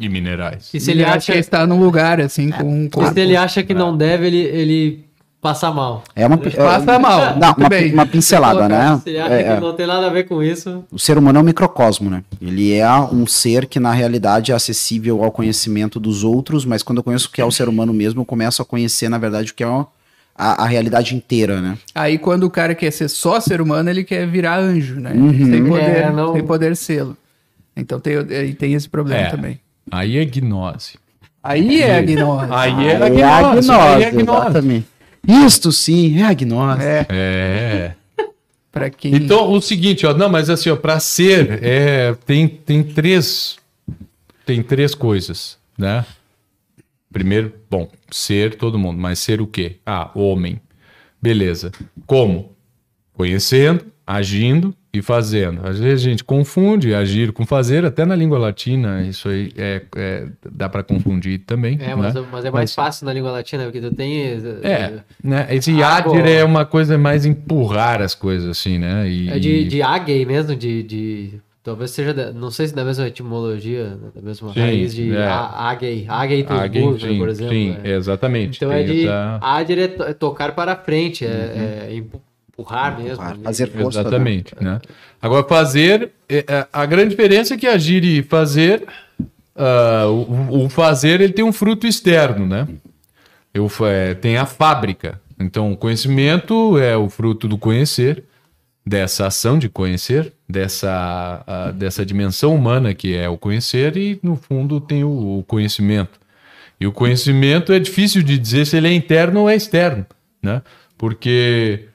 [0.06, 0.70] E minerais.
[0.74, 3.14] E se ele acha acha, que está num lugar assim com um e corpo.
[3.14, 5.06] se ele acha que não deve, ele, ele
[5.40, 6.04] passa mal.
[6.16, 7.38] É uma, Passa mal.
[7.38, 7.94] Não, uma, bem.
[7.94, 9.00] uma pincelada, né?
[9.04, 9.56] Se ele acha É, é.
[9.56, 12.24] que não tem nada a ver com isso, O ser humano é um microcosmo, né?
[12.42, 16.98] Ele é um ser que, na realidade, é acessível ao conhecimento dos outros, mas quando
[17.00, 19.52] eu conheço o que é o ser humano mesmo, eu começo a conhecer, na verdade,
[19.52, 19.86] o que é o-
[20.36, 21.78] a, a realidade inteira, né?
[21.94, 25.12] Aí quando o cara quer ser só ser humano, ele quer virar anjo, né?
[25.14, 25.34] Uhum.
[25.52, 27.18] Sem poder, É, não- sem poder sê-lo.
[27.76, 29.30] Então tem, aí tem esse problema É.
[29.30, 29.60] também.
[29.92, 30.98] Aí é gnose.
[31.44, 32.48] Aí é a gnose.
[32.52, 33.68] Aí é É a a gnose.
[33.68, 34.42] gnose, Aí é a gnose.
[34.46, 34.88] exatamente.
[35.28, 36.82] Isto sim, é a gnose.
[36.84, 37.96] É, É.
[38.72, 39.14] pra quem...
[39.16, 43.58] Então, o seguinte, ó, não, mas assim, ó, para ser, é, tem, tem três
[44.46, 46.04] tem três coisas, né?
[47.14, 49.78] Primeiro, bom, ser todo mundo, mas ser o quê?
[49.86, 50.60] Ah, homem.
[51.22, 51.72] Beleza.
[52.06, 52.52] Como?
[53.14, 55.66] Conhecendo, agindo e fazendo.
[55.66, 59.82] Às vezes a gente confunde agir com fazer, até na língua latina, isso aí é,
[59.96, 61.78] é- dá para confundir também.
[61.82, 62.26] é, mas, né?
[62.32, 64.22] mas é mais fácil na língua latina, porque tu tem.
[64.64, 65.48] É, né?
[65.50, 69.08] Esse agir é uma coisa mais empurrar as coisas, assim, né?
[69.10, 69.82] E, É de, de
[70.26, 71.34] mesmo, de, de.
[71.64, 72.12] Talvez seja.
[72.14, 75.28] da- não sei se da mesma etimologia, né, da mesma Sim, raiz de é.
[76.82, 77.54] burros, sim, por exemplo.
[77.54, 77.92] sim, é.
[77.96, 78.58] exatamente.
[78.58, 79.06] Então é de.
[79.08, 82.20] essa- Agir é, é tocar para frente, é, é empu-
[82.62, 83.14] empurrar mesmo.
[83.14, 83.44] Empurrar, né?
[83.44, 84.02] fazer força.
[84.02, 84.08] né?
[84.08, 84.82] Exatamente, né?
[85.22, 88.84] Agora, fazer, é, é, a grande diferença é que agir e fazer,
[89.56, 92.68] ah, o, o fazer ele tem um fruto externo, né?
[93.54, 95.20] Eu, é, tem a fábrica.
[95.40, 98.24] Então, o conhecimento é o fruto do conhecer,
[98.86, 104.36] dessa ação de conhecer, dessa, ah, dessa dimensão humana que é o conhecer, e no
[104.36, 106.20] fundo tem o, o conhecimento.
[106.80, 110.04] E o conhecimento é difícil de dizer se ele é interno ou é externo,
[110.42, 110.64] né?
[110.98, 111.86] Porque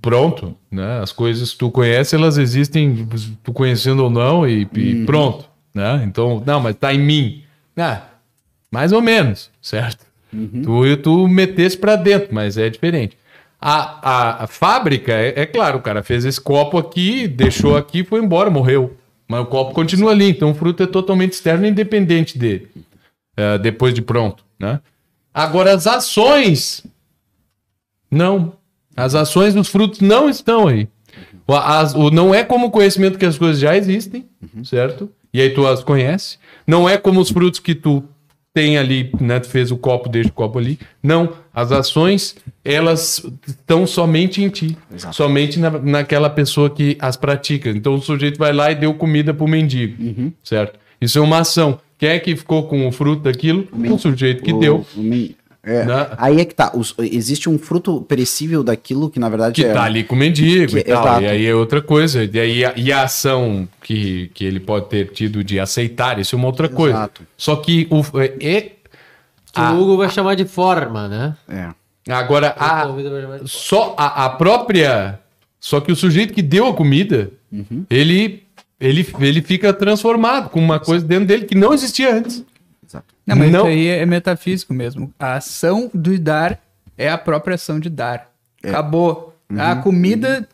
[0.00, 1.00] pronto, né?
[1.00, 3.06] As coisas que tu conhece, elas existem,
[3.42, 5.44] tu conhecendo ou não, e, e pronto,
[5.74, 6.02] né?
[6.06, 7.42] Então, não, mas tá em mim.
[7.76, 8.02] Ah,
[8.70, 10.04] mais ou menos, certo?
[10.30, 13.18] Tu, tu metesse pra dentro, mas é diferente.
[13.60, 18.02] A, a, a fábrica, é, é claro, o cara fez esse copo aqui, deixou aqui,
[18.04, 18.96] foi embora, morreu.
[19.28, 22.68] Mas o copo continua ali, então o fruto é totalmente externo, independente dele.
[23.36, 24.80] é, depois de pronto, né?
[25.32, 26.84] Agora, as ações
[28.10, 28.52] não.
[29.00, 30.88] As ações dos frutos não estão aí.
[31.46, 34.26] O, as- o- não é como o conhecimento que as coisas já existem,
[34.64, 35.10] certo?
[35.32, 36.38] E aí tu as conhece.
[36.66, 38.02] Não é como os frutos que tu
[38.52, 39.38] tem ali, né?
[39.40, 40.78] Tu fez o copo, deixa o copo ali.
[41.02, 42.34] Não, as ações,
[42.64, 44.76] elas estão somente em ti.
[44.94, 45.14] Exato.
[45.14, 47.70] Somente na, naquela pessoa que as pratica.
[47.70, 50.32] Então o sujeito vai lá e deu comida pro mendigo, Uhum.
[50.42, 50.78] certo?
[51.00, 51.78] Isso é uma ação.
[51.96, 53.68] Quem é que ficou com o fruto daquilo?
[53.72, 54.86] O sujeito que O- deu.
[54.96, 55.00] o
[55.62, 56.08] é, Né?
[56.16, 56.72] Aí é que tá.
[56.74, 59.72] os- existe um fruto perecível daquilo que, na verdade, Que é.
[59.72, 61.02] tá ali com o mendigo Que- e tal.
[61.04, 61.22] exato.
[61.22, 62.24] E aí é outra coisa.
[62.24, 66.34] E aí a, e a ação que, que ele pode ter tido de aceitar, isso
[66.34, 66.96] é uma outra coisa.
[66.96, 67.22] Exato.
[67.36, 68.60] Só que o, é, é-
[69.52, 69.72] Que Ah.
[69.72, 71.36] o Hugo vai chamar de forma, né?
[71.48, 71.68] é.
[72.12, 72.88] agora a,
[73.46, 75.18] só a, a própria.
[75.60, 77.84] Só que o sujeito que deu a comida, Uhum.
[77.90, 78.44] ele,
[78.80, 82.42] ele, ele fica transformado com uma coisa dentro dele que não existia antes.
[83.30, 83.60] Não, mas Não.
[83.60, 85.12] isso aí é metafísico mesmo.
[85.18, 86.58] A ação do dar
[86.98, 88.28] é a própria ação de dar.
[88.62, 88.68] É.
[88.70, 89.34] Acabou.
[89.50, 89.60] Uhum.
[89.60, 90.46] A comida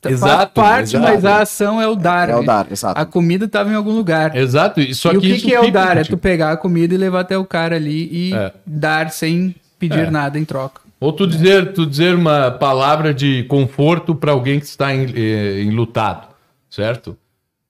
[0.00, 1.04] tá- faz Exato, parte, exato.
[1.04, 2.28] mas a ação é o dar.
[2.28, 2.46] É o né?
[2.46, 3.00] dar, exato.
[3.00, 4.36] A comida estava em algum lugar.
[4.36, 4.80] Exato.
[4.80, 5.96] E só e o que, que, isso que é o dar?
[5.96, 6.16] É contigo.
[6.16, 8.52] tu pegar a comida e levar até o cara ali e É.
[8.66, 10.10] dar sem pedir É.
[10.10, 10.80] nada em troca.
[11.00, 15.62] Ou tu dizer, tu dizer uma palavra de conforto para alguém que está em- eh,
[15.62, 16.26] enlutado,
[16.70, 17.16] certo?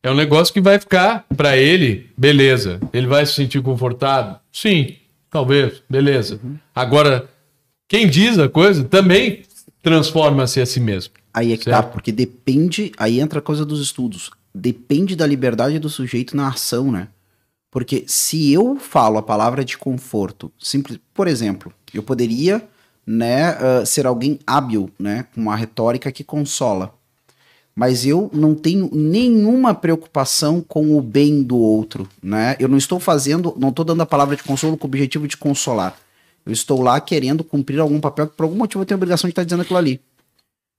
[0.06, 2.78] É um negócio que vai ficar para ele, beleza.
[2.92, 4.38] Ele vai se sentir confortado?
[4.52, 4.94] Sim,
[5.28, 6.38] talvez, beleza.
[6.72, 7.28] Agora,
[7.88, 9.42] quem diz a coisa também
[9.82, 11.14] transforma-se a si mesmo.
[11.34, 11.76] Aí é que Certo.
[11.76, 12.92] tá, porque depende.
[12.96, 14.30] Aí entra a coisa dos estudos.
[14.54, 17.08] Depende da liberdade do sujeito na ação, né?
[17.68, 22.62] Porque se eu falo a palavra de conforto, simples, por exemplo, eu poderia,
[23.04, 26.94] né, ah, ser alguém hábil, né, com uma retórica que consola.
[27.78, 32.56] Mas eu não tenho nenhuma preocupação com o bem do outro, né?
[32.58, 35.36] Eu não estou fazendo, não estou dando a palavra de consolo com o objetivo de
[35.36, 35.94] consolar.
[36.46, 39.28] Eu estou lá querendo cumprir algum papel que por algum motivo eu tenho a obrigação
[39.28, 40.00] de estar dizendo aquilo ali.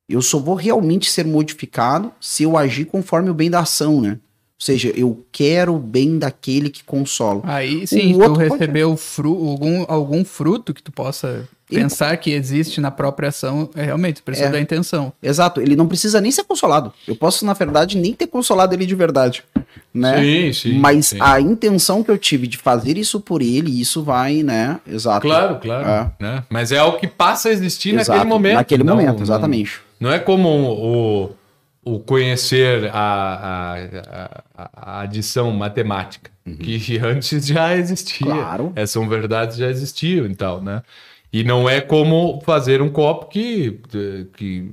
[0.09, 4.11] Eu só vou realmente ser modificado se eu agir conforme o bem da ação, né?
[4.59, 7.41] Ou seja, eu quero o bem daquele que consola.
[7.43, 12.15] Aí sim, O tu pode- recebeu fru algum, algum fruto que tu possa Ele- pensar
[12.17, 14.51] que existe na própria ação, é realmente, precisa É.
[14.51, 15.11] da intenção.
[15.21, 16.93] Exato, ele não precisa nem ser consolado.
[17.07, 19.43] Eu posso, na verdade, nem ter consolado ele de verdade,
[19.93, 20.21] né?
[20.21, 20.79] Sim, sim.
[20.79, 21.17] Mas sim.
[21.19, 24.79] a intenção que eu tive de fazer isso por ele, isso vai, né?
[24.87, 25.21] Exato.
[25.27, 25.87] Claro, claro.
[25.87, 26.11] É.
[26.23, 26.43] Né?
[26.49, 28.55] Mas é algo que passa a existir Exato, naquele momento.
[28.55, 29.81] Naquele não- momento, não- exatamente.
[29.99, 36.29] Não é como o, o conhecer a, a, a- a- adição matemática,
[36.61, 38.25] que antes já existia.
[38.27, 38.33] Uhum.
[38.37, 38.71] Claro.
[38.75, 40.81] Essas são verdades já existiam e tal, né?
[41.31, 43.79] E não é como fazer um copo que,
[44.35, 44.71] que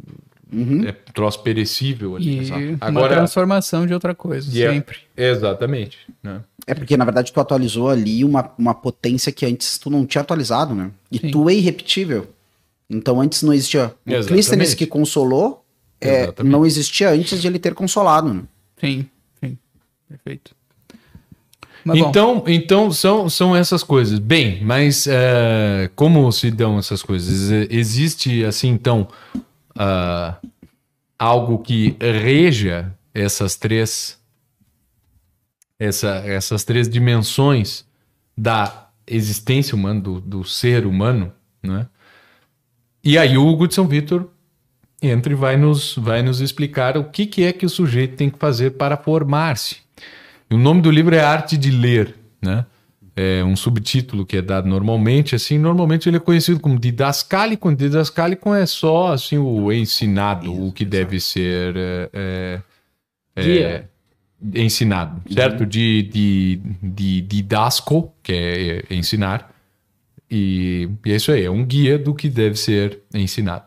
[0.53, 0.85] Uhum.
[0.87, 2.37] é troço perecível ali.
[2.37, 2.61] E Exato.
[2.61, 4.99] uma Agora, transformação de outra coisa, é- sempre.
[5.17, 5.99] exatamente.
[6.23, 6.43] Né?
[6.67, 10.23] É porque, na verdade, tu atualizou ali uma, uma potência que antes tu não tinha
[10.23, 10.93] atualizado, né?
[11.11, 11.31] E Sim.
[11.33, 12.29] tu é irrepetível.
[12.89, 13.87] Então antes não existia.
[13.87, 14.29] O Exatamente.
[14.29, 15.65] Clístenes que consolou,
[16.01, 18.43] é, não existia antes de ele ter consolado, né?
[18.79, 19.07] Sim,
[19.43, 19.59] sim.
[20.09, 20.55] Perfeito.
[21.93, 24.19] Então, então são, são essas coisas.
[24.19, 27.51] Bem, mas eh, como se dão essas coisas?
[27.71, 29.09] Existe, assim, então,
[29.77, 30.37] ah,
[31.19, 34.19] algo que reja essas três,
[35.79, 37.85] essa, essas três dimensões
[38.37, 41.87] da existência humana, do, do ser humano, né?
[43.03, 44.31] E aí o Hugo de São Vitor
[45.03, 48.31] entra e vai nos, vai nos explicar o que, que é que o sujeito tem
[48.31, 49.77] que fazer para formar-se.
[50.55, 52.65] O nome do livro é Arte de Ler, né?
[53.17, 58.55] É um subtítulo que é dado normalmente, assim, normalmente ele é conhecido como didascálico, didascálico
[58.55, 62.61] é só, assim, o ensinado, o que deve ser é,
[63.35, 63.85] é, é,
[64.55, 65.67] ensinado, certo?
[65.67, 69.53] De, de, de didasco, que é, é ensinar,
[70.31, 73.65] e, e é isso aí, é um guia do que deve ser ensinado.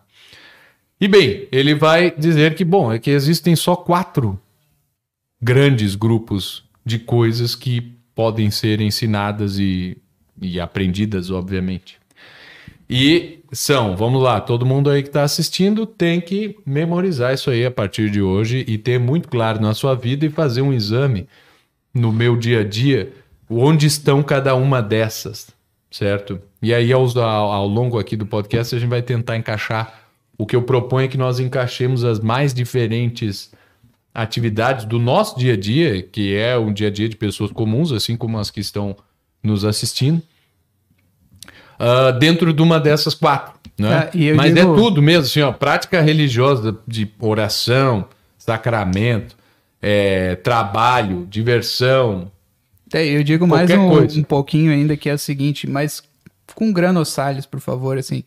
[1.01, 4.39] E bem, ele vai dizer que, bom, é que existem só quatro
[5.41, 7.81] grandes grupos de coisas que
[8.15, 9.97] podem ser ensinadas e,
[10.41, 11.97] e aprendidas, obviamente.
[12.89, 17.65] E são, vamos lá, todo mundo aí que está assistindo tem que memorizar isso aí
[17.65, 21.27] a partir de hoje e ter muito claro na sua vida e fazer um exame
[21.93, 23.11] no meu dia a dia
[23.49, 25.49] onde estão cada uma dessas,
[25.91, 26.39] certo?
[26.61, 30.07] E aí, ao, ao, longo aqui do podcast, a gente vai tentar encaixar.
[30.37, 33.51] O que eu proponho é que nós encaixemos as mais diferentes
[34.17, 37.91] atividades do nosso dia a dia, que é um dia a dia de pessoas comuns,
[37.91, 38.95] assim como as que estão
[39.43, 40.21] nos assistindo,
[41.77, 43.53] ah, dentro de uma dessas quatro.
[43.77, 43.89] Né?
[43.93, 48.05] Ah, eu Mas digo- é tudo mesmo, assim, ó, prática religiosa de oração,
[48.39, 49.37] sacramento,
[49.79, 52.31] é, trabalho, diversão.
[52.91, 56.01] é, eu digo mais um, um pouquinho ainda, que é o seguinte, mas
[56.55, 58.23] com granossalhos, por favor, assim.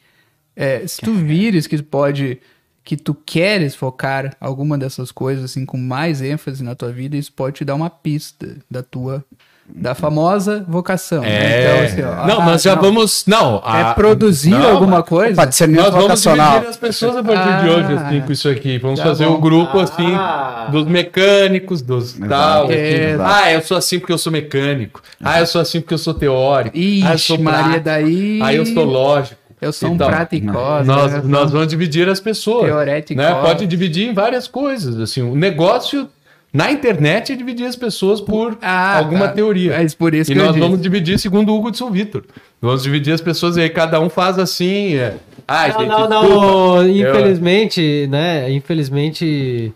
[0.54, 2.38] É, se tu vires que pode,
[2.84, 7.32] que tu queres focar alguma dessas coisas, assim, com mais ênfase na tua vida, isso
[7.32, 9.24] pode te dar uma pista da tua
[9.72, 11.20] da famosa vocação.
[11.22, 11.28] né?
[11.30, 11.62] É.
[11.62, 13.24] Então, assim, ó, não, ah, nós já não, vamos.
[13.24, 15.36] Não, É a- produzir Não, alguma coisa?
[15.36, 16.48] Pode ser Nós vamos vocacional.
[16.54, 17.76] dividir as pessoas a partir de Ah.
[17.76, 18.78] hoje, assim, com isso aqui.
[18.78, 19.36] Vamos fazer bom.
[19.36, 20.66] um grupo, assim, Ah.
[20.72, 22.64] dos mecânicos, dos tal.
[22.64, 22.72] assim.
[22.74, 23.16] É.
[23.20, 25.00] Ah, eu sou assim porque eu sou mecânico.
[25.22, 26.76] Ah, eu sou assim porque eu sou teórico.
[26.76, 27.84] ah, eu Ixi, sou Maria, prático.
[27.84, 28.40] daí...
[28.42, 29.39] Ah, eu sou lógico.
[29.60, 30.84] Eu sou um Então, praticosa.
[30.84, 31.20] Nós, né?
[31.24, 32.66] nós vamos dividir as pessoas.
[32.66, 33.20] Teorético.
[33.20, 33.32] Né?
[33.42, 34.98] Pode dividir em várias coisas.
[34.98, 36.08] Assim, o negócio
[36.52, 39.34] na internet é dividir as pessoas por Ah, alguma tá.
[39.34, 39.74] teoria.
[39.74, 40.66] É por isso e que eu nós disse.
[40.66, 42.24] vamos dividir segundo o Hugo de São Vitor.
[42.60, 44.96] Vamos dividir as pessoas e aí cada um faz assim.
[44.96, 45.14] É.
[45.46, 46.82] Ah, Não, gente, não, não.
[46.86, 48.50] Eu- Infelizmente, né?
[48.50, 49.72] Infelizmente,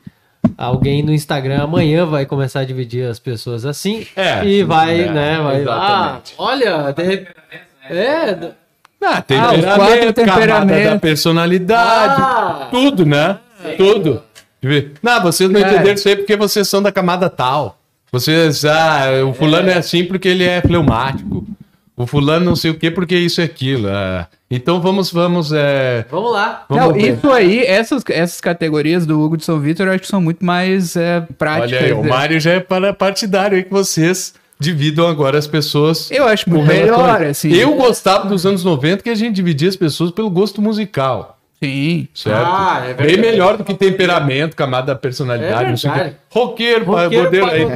[0.56, 4.06] alguém no Instagram amanhã vai começar a dividir as pessoas assim.
[4.16, 5.40] É, e vai, é, né?
[5.40, 7.28] Vai, ah, olha, de rep-
[7.88, 8.50] É.
[9.06, 12.68] Ah, Ah, temperamento, quatro camada da personalidade, Ah!
[12.70, 13.38] tudo, né?
[13.76, 14.22] Tudo.
[15.02, 15.74] Não, vocês não Cara.
[15.74, 17.78] entenderam isso aí porque vocês são da camada tal.
[18.10, 21.46] Vocês, ah, o fulano é assim porque ele é fleumático.
[21.96, 23.88] O fulano não sei o que porque isso e aquilo.
[23.88, 24.26] ah.
[24.50, 26.64] Então vamos, vamos, é, Vamos lá.
[26.68, 30.08] vamos Não, isso aí, essas, essas categorias do Hugo de São Vitor, eu acho que
[30.08, 31.72] são muito mais é, práticas.
[31.82, 32.08] Olha aí, o né?
[32.08, 36.10] Mário já é para partidário aí que vocês dividam agora as pessoas.
[36.10, 37.52] Eu acho muito melhor, assim.
[37.52, 41.33] Eu gostava dos anos 90 que a gente dividia as pessoas pelo gosto musical.
[41.64, 42.08] Sim.
[42.14, 42.42] Certo?
[42.46, 43.20] Ah, é Bem verdade.
[43.20, 46.10] melhor do que temperamento, camada da personalidade, É não sei o quê.
[46.30, 47.68] Roqueiro, Roqueiro, pagodeiro.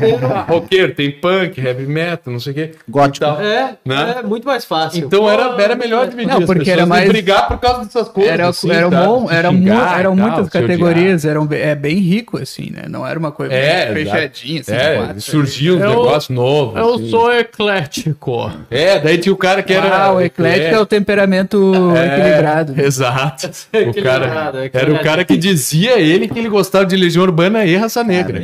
[0.49, 2.71] roqueiro, tem punk, heavy metal, não sei o quê.
[2.89, 3.25] Gótico.
[3.25, 4.17] Então, É, Né?
[4.19, 5.05] é muito mais fácil.
[5.07, 8.09] então era, era melhor dividir Não, as porque pessoas era mais- brigar por causa dessas
[8.09, 8.33] coisas.
[8.33, 9.05] Era, assim, era, tá?
[9.05, 12.83] bom, era mu- eram tal, muitas categorias, eram, é bem rico, assim, né?
[12.89, 15.21] Não era uma coisa É, fechadinha, assim, é, quatro.
[15.21, 16.77] surgiu um Eu- negócio novo.
[16.77, 17.11] Eu assim.
[17.11, 18.51] sou eclético.
[18.71, 19.89] É, daí tinha o cara que era.
[20.07, 22.75] Ah, o eclético é, o temperamento É, equilibrado.
[22.81, 23.51] Exato.
[23.89, 24.59] o cara, equilibrado.
[24.73, 28.43] era o cara que dizia ele que ele gostava de Legião Urbana e Raça Negra.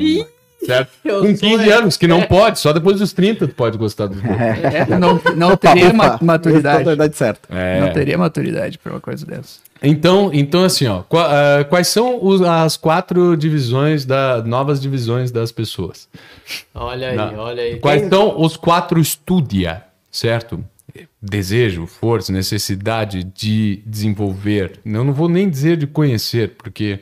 [0.64, 0.90] Certo?
[1.04, 3.76] eu Com sou 15 é- anos, que não pode, só depois dos 30 tu pode
[3.76, 4.30] gostar dos dois.
[4.40, 6.78] É, não, não teria ma- maturidade.
[6.78, 7.48] Maturidade certa.
[7.54, 7.80] É.
[7.80, 9.58] Não teria maturidade pra uma coisa dessa.
[9.82, 11.28] Então, então assim, ó, qua-
[11.60, 16.08] ah, quais são os- as quatro divisões da novas divisões das pessoas?
[16.74, 17.36] Olha aí, Não.
[17.40, 17.76] olha aí.
[17.76, 20.64] Quais são os quatro estudia, certo?
[21.20, 24.78] Desejo, força, necessidade de desenvolver.
[24.84, 27.00] Eu não vou nem dizer de conhecer, porque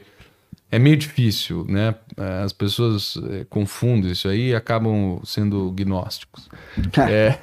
[0.70, 1.94] é meio difícil, né?
[2.42, 6.48] As pessoas eh, confundem isso aí e acabam sendo gnósticos.
[6.98, 7.36] É,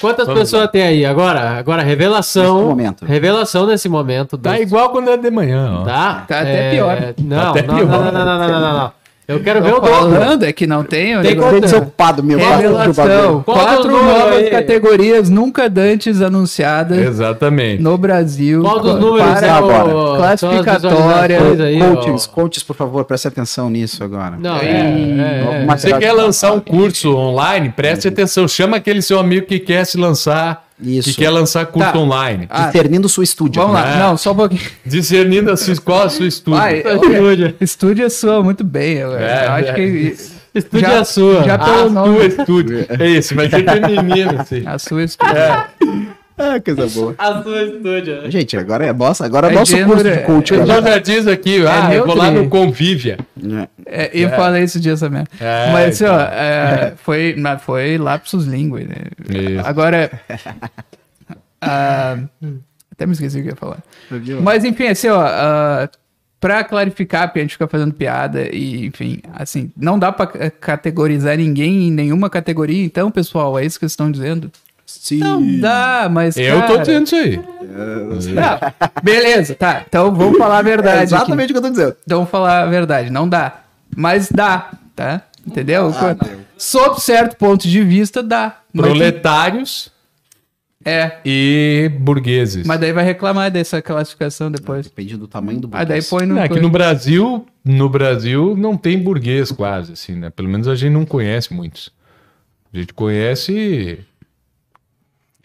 [0.00, 1.04] Quantas Vamos pessoas tem aí?
[1.04, 2.56] Agora, agora revelação.
[2.56, 3.04] Nesse momento.
[3.04, 4.38] Revelação nesse momento.
[4.38, 5.84] tá dos- igual quando é de manhã, ó.
[5.84, 6.24] Tá?
[6.26, 7.14] Tá até pior.
[7.22, 7.86] Não, até não, pior.
[7.86, 8.92] não, não, não, não, não, não, não.
[9.28, 10.18] Eu quero ver o Tô dobro.
[10.18, 11.14] falando é que não tem.
[11.20, 12.38] Tem negócio- Bem desocupado, meu.
[12.38, 13.42] Revelação.
[13.42, 14.48] Quatro novas aí?
[14.50, 17.82] categorias nunca dantes anunciadas Exatamente.
[17.82, 18.62] no Brasil.
[18.62, 20.16] Qual dos números para- é agora.
[20.16, 22.34] Classificatória, aí, Coaches, ó?
[22.34, 24.36] coaches, por favor, preste atenção nisso agora.
[24.38, 25.64] Não, Ei, é, é, é.
[25.66, 27.68] Mas- Você quer lançar um curso online?
[27.68, 28.48] Preste atenção.
[28.48, 31.10] Chama aquele seu amigo que quer se lançar, Isso.
[31.10, 31.98] que quer lançar curso Tá.
[31.98, 32.46] online.
[32.50, 33.60] Ah, Discernindo sua estúdio.
[33.62, 33.86] Vamos lá.
[33.86, 33.98] né?
[33.98, 34.60] Não, só um pouquinho.
[34.86, 36.60] Discernindo a sua escola, a sua estúdio.
[36.60, 37.54] Vai, Estúdio.
[37.60, 38.94] Estúdio soa muito bem.
[38.98, 39.72] Eu, É, eu acho é.
[39.74, 40.16] que.
[40.54, 41.42] Estúdio Já- é a sua.
[41.44, 42.16] já- Ah, pelo nome.
[42.16, 42.86] sua estúdio.
[42.88, 44.62] É isso, vai ser feminino, assim.
[44.66, 45.36] A sua estúdio.
[45.36, 45.66] É.
[46.40, 47.14] Ah, coisa boa.
[47.18, 48.30] A sua estúdio.
[48.30, 50.54] Gente, agora é nossa, agora é, É nosso gênero, curso de é- coach.
[50.54, 53.18] João já diz aqui, ah, eu vou lá no Convívia.
[53.84, 54.92] É, eu falei esse dia.
[55.40, 56.16] É, Mas assim, então.
[56.16, 58.94] ó, é, foi, foi lapsus língua, né?
[59.28, 59.66] Isso.
[59.66, 60.10] Agora.
[61.60, 62.18] ah,
[62.92, 63.82] até me esqueci o que eu ia falar.
[64.42, 65.20] Mas enfim, assim, ó.
[65.20, 65.88] ah,
[66.40, 70.50] pra clarificar, porque a gente fica fazendo piada e, enfim, assim, não dá pra ca-
[70.50, 74.48] categorizar ninguém em nenhuma categoria, então, pessoal, é isso que vocês estão dizendo?
[74.88, 75.18] Sim.
[75.18, 76.36] Não dá, mas.
[76.38, 77.38] Eu tô cara, dizendo isso aí.
[78.34, 79.84] Tá, beleza, tá.
[79.86, 80.88] Então vamos falar a verdade.
[80.88, 81.14] É aqui.
[81.14, 81.96] exatamente o que eu tô dizendo.
[82.04, 83.10] Então vamos falar a verdade.
[83.10, 83.60] Não dá.
[83.94, 85.22] Mas dá, tá?
[85.46, 85.92] Entendeu?
[86.56, 88.60] Sob certo ponto de vista, dá.
[88.74, 89.90] Proletários
[90.84, 91.18] é.
[91.22, 92.66] e burgueses.
[92.66, 94.86] Mas daí vai reclamar dessa classificação depois.
[94.86, 96.38] Depende do tamanho do Ah, daí põe no.
[96.38, 100.30] É que no Brasil, no Brasil não tem burguês quase, assim, né?
[100.30, 101.90] Pelo menos a gente não conhece muitos.
[102.72, 104.00] A gente conhece.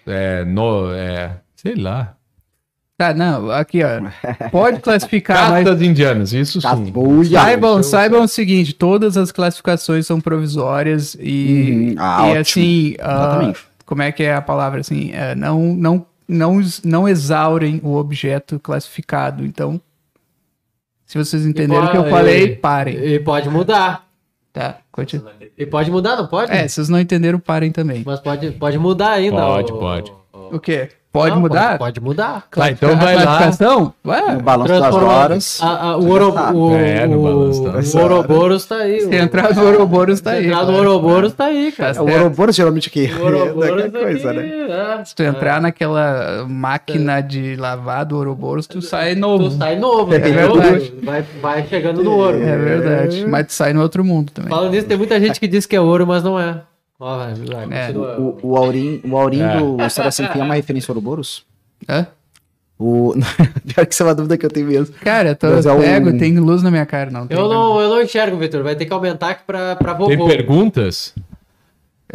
[0.06, 2.16] É, no, é, sei lá.
[2.96, 4.50] Tá, não, aqui, ó.
[4.50, 5.64] Pode classificar, mas.
[5.66, 6.92] Castas indianas, isso Tá, sim.
[6.92, 7.26] boa.
[7.26, 11.96] Saibam, eu saibam o seguinte: todas as classificações são provisórias e, Uhum.
[11.98, 13.60] Ah, e assim, Exatamente.
[13.86, 15.12] como é que é a palavra assim?
[15.12, 19.44] É, não, não, não, não exaurem o objeto classificado.
[19.44, 19.82] Então,
[21.06, 22.96] se vocês entenderam o que eu E- falei, parem.
[22.96, 24.08] E pode mudar.
[24.54, 25.34] Tá, continua.
[25.58, 26.52] E pode mudar, não pode?
[26.54, 28.04] É, se vocês não entenderam, parem também.
[28.06, 29.36] Mas pode, pode mudar ainda.
[29.36, 30.12] Pode, o- pode.
[30.32, 30.88] o- O quê?
[31.14, 31.78] Pode Não, mudar?
[31.78, 32.48] Pode, mudar.
[32.50, 33.22] Tá, então vai lá.
[33.22, 33.94] classificação?
[34.04, 35.60] Ué, No balanço das Transforma- horas.
[35.62, 39.00] a- a- o Oro, o, É, no balanço o, das o Ouroboros tá aí.
[39.02, 40.46] se entrar no Ouroboros tá Se aí.
[40.48, 40.74] entrar no.
[40.76, 41.96] Ouroboros tá aí, cara.
[41.96, 43.12] É, o Ouroboros geralmente aqui.
[43.16, 44.98] O Ouroboros É tá coisa, aqui, né?
[45.02, 45.06] é.
[45.06, 49.52] Se tu entrar naquela máquina de lavar do Ouroboros, tu sai novo.
[49.52, 50.32] Tu sai novo, É né?
[50.32, 50.94] verdade.
[51.04, 52.42] vai, vai chegando no ouro.
[52.42, 53.24] É verdade.
[53.28, 54.50] Mas tu sai no outro mundo também.
[54.50, 56.56] Falando nisso, tem muita gente que diz que é ouro, mas não é.
[57.04, 57.92] Ó, vai, vai, É.
[57.92, 59.58] O, o Aurim, o Aurim É.
[59.58, 61.46] do História Sem Fim é uma referência ao Ouroboros?
[61.90, 62.08] Hã?
[62.80, 63.14] O...
[63.68, 64.96] Pior que isso é uma dúvida que eu tenho mesmo.
[65.02, 67.28] Cara, eu tô Mas é um- tem luz na minha cara, não.
[67.28, 68.64] tem Eu não, eu não enxergo, Vitor.
[68.64, 70.28] Vai ter que aumentar aqui pra, pra Tem vovô.
[70.30, 71.14] perguntas?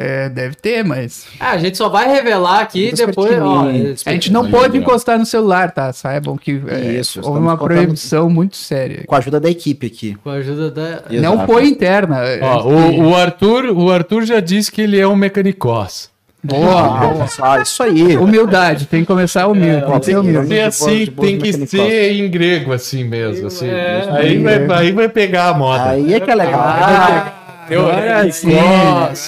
[0.01, 1.27] É, deve ter, mas.
[1.41, 3.33] Ah, a gente só vai revelar aqui depois.
[3.43, 4.07] Ó, pertinentes.
[4.07, 4.83] A gente não pode legal.
[4.89, 5.93] encostar no celular, tá?
[5.93, 9.03] Saibam que é, Isso, houve uma contando- proibição muito séria.
[9.09, 10.17] Com a ajuda da equipe aqui.
[10.23, 10.89] com a ajuda da.
[11.11, 11.21] Exato.
[11.21, 12.21] Não foi interna.
[12.41, 16.17] Ó, o, o Arthur, o Arthur já disse que ele é um mecanicós.
[16.41, 18.17] Boa, Ah, isso aí.
[18.17, 19.85] Humildade, tem que começar humilde.
[19.85, 20.49] tem que ser tem humilde.
[20.49, 23.67] Tem assim, de boas tem que ser em grego assim mesmo, assim.
[23.69, 24.09] É.
[24.13, 25.91] Aí, vai, aí vai pegar a moda.
[25.91, 26.61] Aí é que é legal.
[26.65, 27.33] Ah,
[27.71, 28.49] Agora sim.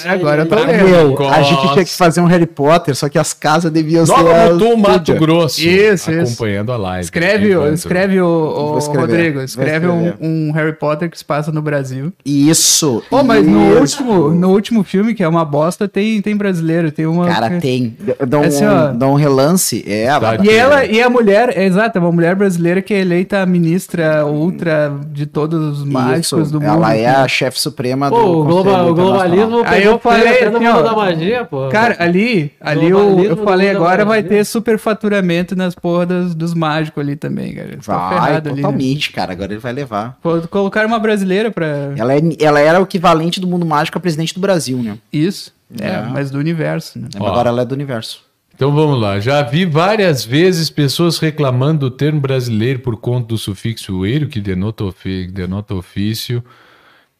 [0.08, 0.84] Agora eu tô lendo.
[0.88, 4.12] Meu, a gente tinha que fazer um Harry Potter, só que as casas deviam ser.
[4.12, 5.14] Nova Mutum, Mato.
[5.14, 5.60] Grosso.
[5.60, 6.32] Isso, isso.
[6.34, 7.04] Acompanhando a live.
[7.04, 11.60] Escreve, Enquanto- escreve o, o Rodrigo, escreve um, um Harry Potter que se passa no
[11.62, 12.12] Brasil.
[12.24, 13.02] Isso.
[13.10, 14.02] Pô, mas no isso.
[14.02, 17.26] último, no último filme, que é uma bosta, tem, tem brasileiro, tem uma.
[17.26, 17.96] Cara, tem.
[18.26, 18.88] Dá um, Assim, ó.
[18.92, 19.84] dá um relance.
[19.86, 20.36] É, Tá.
[20.42, 24.26] E ela, e a mulher, é exato, é uma mulher brasileira que é eleita ministra
[24.26, 26.52] ultra de todos os mágicos isso.
[26.52, 26.70] do mundo.
[26.70, 28.16] Ela é a chefe suprema do.
[28.30, 29.62] O, globa- o globalismo.
[29.64, 31.68] Aí eu falei assim, ó, da magia, pô.
[31.68, 37.02] Cara, ali, ali eu, eu falei agora vai ter superfaturamento nas porra das- dos mágicos
[37.02, 37.68] ali também, cara.
[37.72, 38.62] Eles Vai, ferrados ali, né?
[38.62, 39.32] totalmente, cara.
[39.32, 40.18] Agora ele vai levar.
[40.22, 41.66] Pô, Colocaram uma brasileira pra
[41.96, 44.96] Ela, é, ela era o equivalente do mundo mágico a presidente do Brasil, né?
[45.12, 45.52] isso.
[45.80, 46.02] É, É.
[46.02, 47.08] mas do universo, né?
[47.20, 47.26] Ó.
[47.28, 48.22] Agora ela é do universo.
[48.52, 49.18] Então vamos lá.
[49.20, 54.40] Já vi várias vezes pessoas reclamando do termo brasileiro por conta do sufixo eiro, que
[54.40, 56.44] denota, ofi- denota ofício,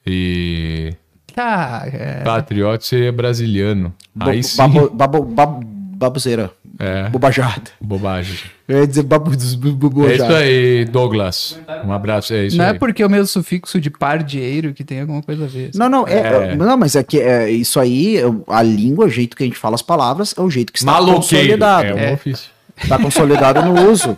[0.06, 0.92] e
[1.34, 2.22] Tá, é.
[2.22, 3.92] patriota seria brasiliano.
[4.18, 4.56] Aí Bo- sim.
[4.56, 6.50] babo- babo- bab- babuzeira.
[6.82, 7.64] É, Bobajada.
[7.78, 8.38] bobagem.
[8.66, 10.38] Eu ia dizer babu, É isso bobajada.
[10.38, 11.60] aí, Douglas.
[11.84, 12.32] Um abraço.
[12.32, 12.70] É isso Não aí.
[12.70, 15.72] é porque é o mesmo sufixo de pardieiro que tem alguma coisa a ver.
[15.74, 16.56] Não, não, é, É.
[16.56, 19.58] não, mas é que é, isso aí, é, a língua, o jeito que a gente
[19.58, 21.16] fala as palavras, é o jeito que está Maloqueiro.
[21.20, 21.86] consolidado.
[21.88, 22.12] É um É.
[22.14, 22.48] ofício.
[22.82, 24.16] Está consolidado no uso.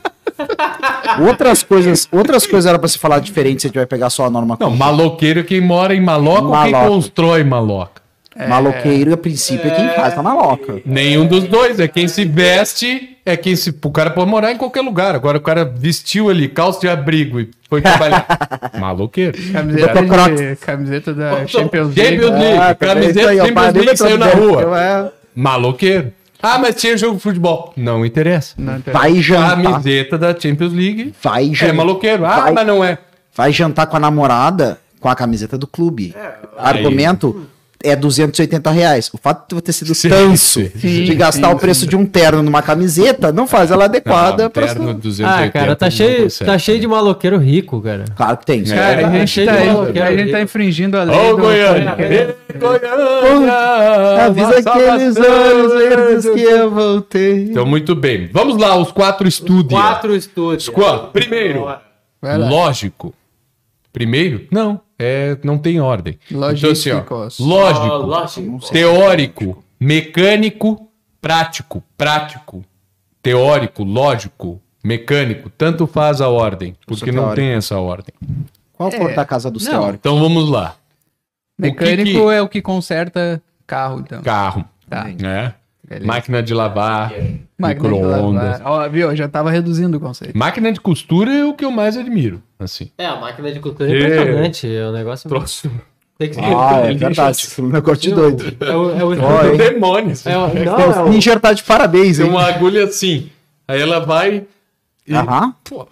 [1.27, 4.27] Outras coisas, outras coisas era para se falar diferente se a gente vai pegar só
[4.27, 6.88] a norma Não, maloqueiro é quem mora em maloca ou quem Maloca.
[6.88, 8.03] constrói maloca?
[8.48, 10.81] Maloqueiro, a princípio, é quem faz a maloca.
[10.87, 11.79] Nenhum dos dois.
[11.79, 13.75] É quem se veste, é quem se.
[13.85, 15.14] O cara pode morar em qualquer lugar.
[15.14, 18.25] Agora o cara vestiu ali, calça de abrigo e foi trabalhar.
[18.81, 19.37] Maloqueiro.
[19.53, 20.40] Camiseta, Botou Crocs.
[20.40, 22.16] de, camiseta da Champions League.
[22.22, 22.59] Champions League.
[22.59, 24.81] Ah, também camiseta isso aí, ó, Champions League saiu na rua.
[24.81, 25.11] é.
[25.35, 26.12] Maloqueiro.
[26.42, 27.72] Ah, mas tinha jogo de futebol.
[27.76, 28.55] Não interessa.
[28.59, 29.62] Não, então- Vai jantar.
[29.62, 31.74] Camiseta da Champions League Vai é jantar.
[31.74, 32.24] maloqueiro.
[32.26, 32.98] Ah, Vai- mas não é.
[33.35, 36.14] Vai jantar com a namorada com a camiseta do clube.
[36.59, 37.46] Argumento
[37.85, 39.11] é 280 reais.
[39.12, 41.05] O fato de tu ter sido Sim, tanso sim.
[41.05, 44.51] de gastar sim, o preço de um terno numa camiseta não faz ela adequada Não,
[44.51, 48.05] pra terno sua- 280 Ah, cara, tá cheio, tá cheio de maloqueiro rico, cara.
[48.16, 48.64] Claro que tem.
[48.64, 49.53] Cara, É, a, gente tá,
[49.92, 51.97] de a gente tá infringindo a lei Ô, do Goiânia!
[52.59, 54.25] Goiânia!
[54.27, 57.45] Avisa aqueles olhos verdes que eu voltei.
[57.51, 58.29] Então, muito bem.
[58.33, 59.79] Vamos lá, os quatro estúdios.
[59.81, 60.68] Quatro estúdios.
[60.68, 61.09] Quatro.
[61.12, 61.66] Primeiro,
[62.23, 63.14] lógico.
[63.92, 64.47] Primeiro?
[64.51, 66.19] Não, é, não tem ordem.
[66.31, 66.87] Logísticos.
[66.87, 68.59] Então, assim, ó, lógico, Ah, lógico.
[68.73, 70.88] teórico, mecânico,
[71.21, 72.65] prático, prático,
[73.23, 77.37] teórico, lógico, mecânico, tanto faz a ordem, porque não teórico.
[77.37, 78.15] tem essa ordem.
[78.73, 79.73] Qual a cor da casa dos Não.
[79.73, 79.99] teóricos?
[80.01, 80.75] Então vamos lá.
[81.59, 84.23] O que Mecânico que- é o que conserta carro, então.
[84.23, 85.05] Carro, Tá.
[85.21, 85.55] né?
[86.05, 87.12] Máquina de lavar,
[87.59, 88.61] micro-ondas.
[88.90, 89.11] viu?
[89.11, 90.37] Eu já tava reduzindo o conceito.
[90.37, 92.90] Máquina de costura é o que eu mais admiro, assim.
[92.98, 94.74] É, a máquina de costura é impressionante.
[94.74, 95.28] É um negócio.
[95.28, 95.70] Troço
[96.18, 96.90] Tem que Ah, é
[97.28, 97.46] assim.
[97.48, 98.57] Esse negócio de doido.
[98.61, 99.57] É o, é o, Ó, hein?
[99.57, 100.12] demônio.
[100.12, 100.31] assim.
[100.31, 102.33] é o, não, Tem é o o, Ninja tá de parabéns, Tem hein?
[102.33, 103.31] uma agulha assim.
[103.66, 104.44] Aí ela vai
[105.07, 105.14] e...
[105.14, 105.55] Aham.
[105.64, 105.88] Pô,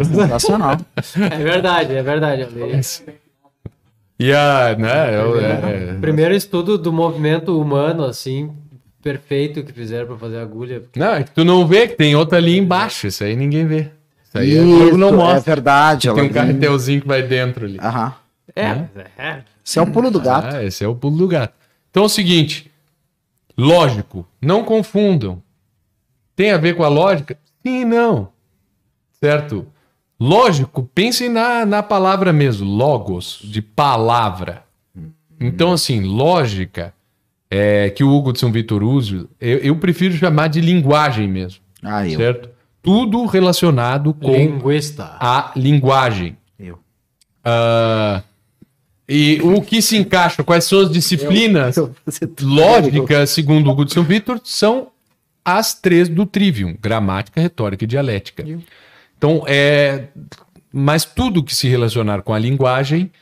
[0.00, 0.78] Sensacional.
[1.30, 2.48] é verdade, é verdade.
[4.18, 8.50] E a, né, é o- é- é- Primeiro estudo do movimento humano, assim,
[9.04, 10.82] perfeito que fizeram pra fazer a agulha.
[10.96, 13.06] Não, é que tu não vê que tem outra ali embaixo.
[13.06, 13.90] Isso aí ninguém vê.
[14.24, 15.54] Isso aí é, o Isso, jogo não é mostra.
[15.54, 16.08] verdade.
[16.08, 17.78] ela tem um carretelzinho que vai dentro ali.
[17.78, 18.14] Aham.
[18.56, 18.62] É,
[19.18, 19.42] é.
[19.62, 20.56] Esse é o pulo do gato.
[20.56, 21.52] Ah, esse é o pulo do gato.
[21.90, 22.70] Então é o seguinte,
[23.56, 25.42] lógico, não confundam.
[26.34, 27.36] Tem a ver com a lógica?
[27.62, 28.28] Sim e não.
[29.20, 29.66] Certo?
[30.18, 34.64] Lógico, pensem na, na palavra mesmo, logos, de palavra.
[35.40, 36.94] Então, assim, lógica,
[37.56, 41.60] é, que o Hugo de São Vitor usa, eu, eu prefiro chamar de linguagem mesmo.
[41.80, 42.18] Ah, eu.
[42.18, 42.48] certo?
[42.82, 45.16] Tudo relacionado com Linguista.
[45.20, 46.36] a linguagem.
[46.58, 46.80] Eu.
[47.44, 48.22] Ah,
[49.08, 51.76] e o que se encaixa, quais são as disciplinas
[52.42, 54.88] lógicas, segundo o Hudson Victor, são
[55.44, 58.44] as três do Trivium: gramática, retórica e dialética.
[59.16, 60.08] Então, é.
[60.72, 63.12] Mas tudo que se relacionar com a linguagem,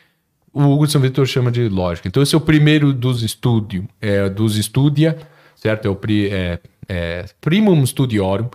[0.52, 2.08] o Hudson Victor chama de lógica.
[2.08, 5.16] Então, esse é o primeiro dos estúdio, é, dos estudia,
[5.56, 5.86] certo?
[5.86, 8.48] É o pri, é, é, primum studiorum.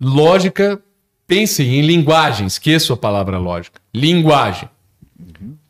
[0.00, 0.80] Lógica,
[1.26, 3.80] pensem em linguagem, esqueça a palavra lógica.
[3.94, 4.68] Linguagem.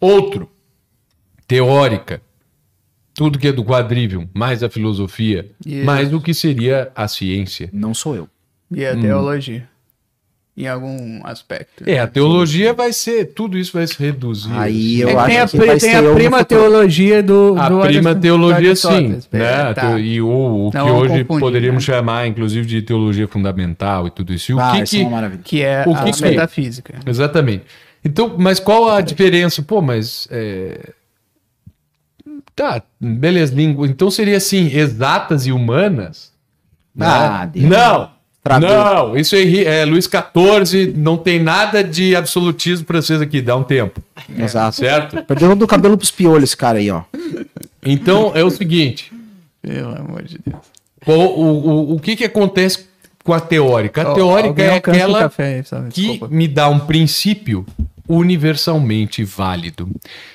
[0.01, 0.51] Outro,
[1.47, 2.21] teórica.
[3.15, 5.85] Tudo que é do quadrivium, mais a filosofia, Yes.
[5.85, 7.69] mais o que seria a ciência.
[7.71, 8.29] Não sou eu.
[8.75, 9.69] E a teologia.
[10.55, 11.83] Em algum aspecto.
[11.89, 14.53] É, a teologia vai ser, tudo isso vai se reduzir.
[14.53, 17.55] Aí eu É acho tem a, que vai tem ser a prima teologia do.
[17.59, 19.09] A do prima teologia, sim.
[19.33, 19.71] Né?
[19.71, 19.99] É, tá.
[19.99, 21.95] E o, o que hoje poderíamos né?
[21.95, 24.53] chamar, inclusive, de teologia fundamental e tudo isso.
[24.53, 25.05] E o Ah, que isso é que...
[25.05, 25.41] uma maravilha.
[25.43, 26.95] Que é O a que que- metafísica.
[27.07, 27.65] Exatamente.
[28.05, 29.63] Então, mas qual a diferença?
[29.63, 30.29] Pô, mas.
[30.31, 30.91] é,
[32.55, 33.55] Tá, beleza.
[33.55, 36.31] língua- Então seria assim, exatas e humanas?
[36.95, 37.07] né?
[37.07, 37.65] Ah, Deus.
[37.71, 38.11] não!
[38.45, 43.57] Não, isso é, é Luiz XIV, não tem nada de absolutismo para vocês aqui, dá
[43.57, 44.03] um tempo.
[44.37, 44.77] Exato.
[44.77, 45.23] Certo?
[45.25, 47.03] Perdeu do cabelo pros piolhos esse cara aí, ó.
[47.85, 49.13] Então é o seguinte:
[49.61, 50.61] Pelo amor de Deus.
[51.07, 52.87] o, o, o, o que, que acontece
[53.23, 54.03] com a teórica?
[54.03, 57.65] A teórica alguém é aquela café que me dá um princípio
[58.09, 59.89] universalmente válido.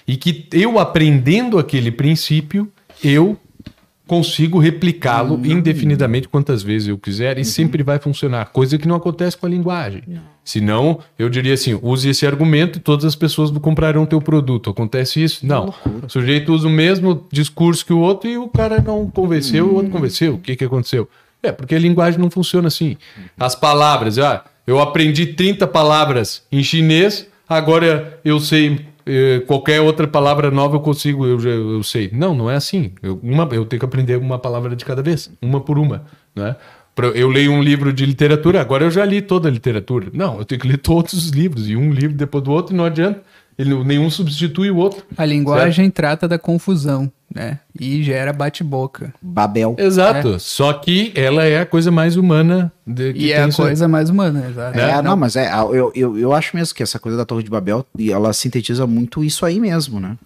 [0.07, 2.71] E que eu aprendendo aquele princípio,
[3.03, 3.37] eu
[4.07, 5.45] consigo replicá-lo Uhum.
[5.45, 9.49] indefinidamente quantas vezes eu quiser e sempre vai funcionar, coisa que não acontece com a
[9.49, 10.01] linguagem.
[10.43, 14.69] Senão, eu diria assim, use esse argumento e todas as pessoas comprarão teu produto.
[14.69, 15.45] Acontece isso?
[15.45, 15.73] Não.
[16.03, 19.69] O sujeito usa o mesmo discurso que o outro e o cara não convenceu, o
[19.69, 19.75] Uhum.
[19.75, 20.35] outro convenceu.
[20.35, 21.09] O que que aconteceu?
[21.43, 22.95] É, porque a linguagem não funciona assim.
[23.37, 28.85] As palavras, ah, eu aprendi 30 palavras em chinês, agora eu sei
[29.45, 32.09] qualquer outra palavra nova eu consigo, eu, eu sei.
[32.13, 32.91] Não, não é assim.
[33.01, 36.05] Eu, uma, eu tenho que aprender uma palavra de cada vez, uma por uma.
[36.35, 36.55] Né?
[37.13, 40.07] Eu leio um livro de literatura, agora eu já li toda a literatura.
[40.13, 42.77] Não, eu tenho que ler todos os livros, e um livro depois do outro, e
[42.77, 43.21] não adianta.
[43.57, 45.03] Ele, nenhum substitui o outro.
[45.17, 47.59] A linguagem trata da confusão, né?
[47.79, 49.13] E gera bate-boca.
[49.21, 49.75] Babel.
[49.77, 50.39] Exato.
[50.39, 53.67] Só que ela é a coisa mais humana de, que E é a isso aí.
[53.69, 54.77] coisa mais humana, exato.
[54.79, 57.49] É, não, mas é, eu, eu, eu acho mesmo que essa coisa da Torre de
[57.49, 60.17] Babel, e ela sintetiza muito isso aí mesmo, né?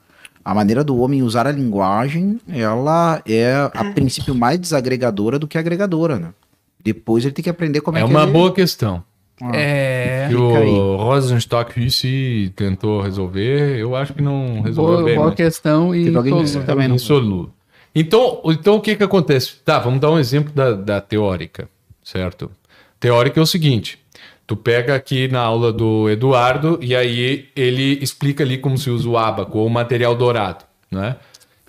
[0.43, 5.57] A maneira do homem usar a linguagem, ela é a princípio mais desagregadora do que
[5.57, 6.29] agregadora, né?
[6.83, 8.31] Depois ele tem que aprender como é, É que uma ele...
[8.31, 9.03] boa questão.
[9.53, 10.27] É.
[10.29, 15.15] que o Rosenstock Ricci tentou resolver, eu acho que não resolveu Boa, bem.
[15.15, 16.11] boa mas- questão e
[16.65, 16.95] também, não.
[16.95, 17.51] Insoluto.
[17.93, 19.55] Então, então o que que acontece?
[19.65, 21.67] Tá, vamos dar um exemplo da, da teórica,
[22.03, 22.49] certo?
[22.99, 23.99] Teórica é o seguinte:
[24.47, 29.09] tu pega aqui na aula do Eduardo e aí ele explica ali como se usa
[29.09, 31.17] o abaco ou o material dourado, né?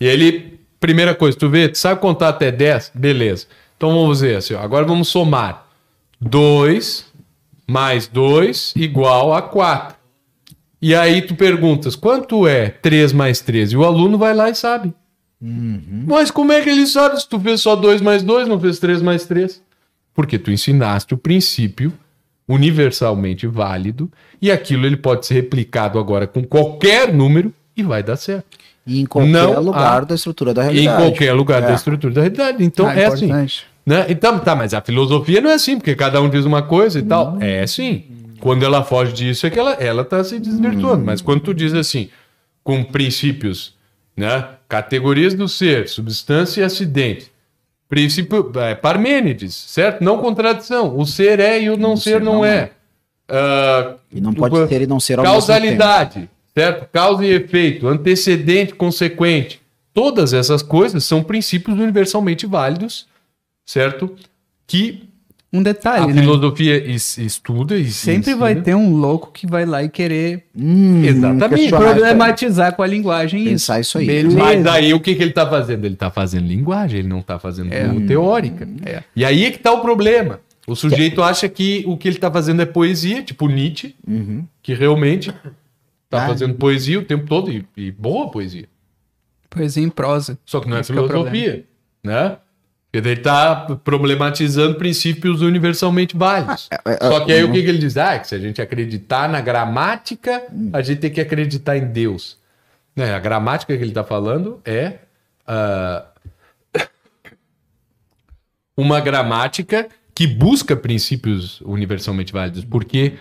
[0.01, 2.93] E ele, primeira coisa, tu vê, tu sabe contar até 10?
[2.95, 3.47] Beleza.
[3.77, 5.67] Então vamos ver assim, ó, agora vamos somar.
[6.21, 7.12] 2
[7.69, 9.97] mais 2 igual a 4.
[10.81, 13.73] E aí tu perguntas, quanto é 3 mais 3?
[13.73, 14.93] E o aluno vai lá e sabe.
[15.41, 18.79] Mas como é que ele sabe se tu fez só 2 mais 2, não fez
[18.79, 19.61] 3 mais 3?
[20.15, 21.93] Porque tu ensinaste o princípio
[22.49, 24.11] universalmente válido
[24.41, 28.59] e aquilo ele pode ser replicado agora com qualquer número e vai dar certo.
[28.87, 31.03] E em qualquer Não lugar há- da estrutura da Em realidade.
[31.03, 31.67] qualquer lugar É.
[31.69, 32.65] da estrutura da realidade.
[32.65, 33.31] Então Ah, é assim.
[33.85, 34.07] Né?
[34.09, 37.03] Então, tá, mas a filosofia não é assim, porque cada um diz uma coisa e
[37.03, 37.37] tal.
[37.41, 38.05] É sim.
[38.41, 41.05] Quando ela foge disso, é que ela, ela tá se desvirtuando.
[41.05, 42.09] Mas quando tu diz assim,
[42.65, 43.75] com princípios,
[44.17, 44.49] né?
[44.69, 47.31] Categorias do ser, substância e acidente.
[47.89, 50.03] Princípio, é, Parmênides, certo?
[50.03, 50.97] Não contradição.
[50.97, 52.71] O ser é e o não ser não é.
[53.29, 56.89] Ah, E não pode ser e não ser ao Causalidade, certo?
[56.91, 59.61] Causa e efeito, antecedente, consequente.
[59.95, 63.07] Todas essas coisas são princípios universalmente válidos,
[63.65, 64.15] certo?
[64.67, 65.09] Que
[65.53, 66.23] Um a detalhe, né?
[66.23, 68.37] filosofia es- estuda e Sempre ensina.
[68.37, 71.69] vai ter um louco que vai lá e querer Hum, Exatamente.
[71.69, 74.07] problematizar com a linguagem Pensar isso aí.
[74.07, 74.39] Beleza.
[74.39, 75.85] Mas aí o que, que ele está fazendo?
[75.85, 77.71] Ele está fazendo linguagem, ele não está fazendo
[78.07, 78.67] teórica.
[78.85, 79.03] É.
[79.15, 80.41] E aí é que está o problema.
[80.67, 83.95] O sujeito acha que o que ele está fazendo é poesia, tipo Nietzsche,
[84.63, 85.29] que realmente
[86.05, 86.29] está Ah.
[86.29, 88.67] fazendo poesia o tempo todo, e, e boa poesia.
[89.51, 90.39] Poesia em prosa.
[90.47, 91.65] Só que não é Esse é filosofia,
[92.03, 92.37] né?
[92.93, 96.69] Porque daí tá problematizando princípios universalmente válidos.
[96.71, 97.97] é, Só que aí o que, que ele diz?
[97.97, 100.43] Ah, que se a gente acreditar na gramática,
[100.75, 102.37] a gente tem que acreditar em Deus.
[102.95, 103.15] Né?
[103.15, 104.99] A gramática que ele está falando é
[105.47, 106.05] ah,
[108.77, 113.15] uma gramática que busca princípios universalmente válidos, porque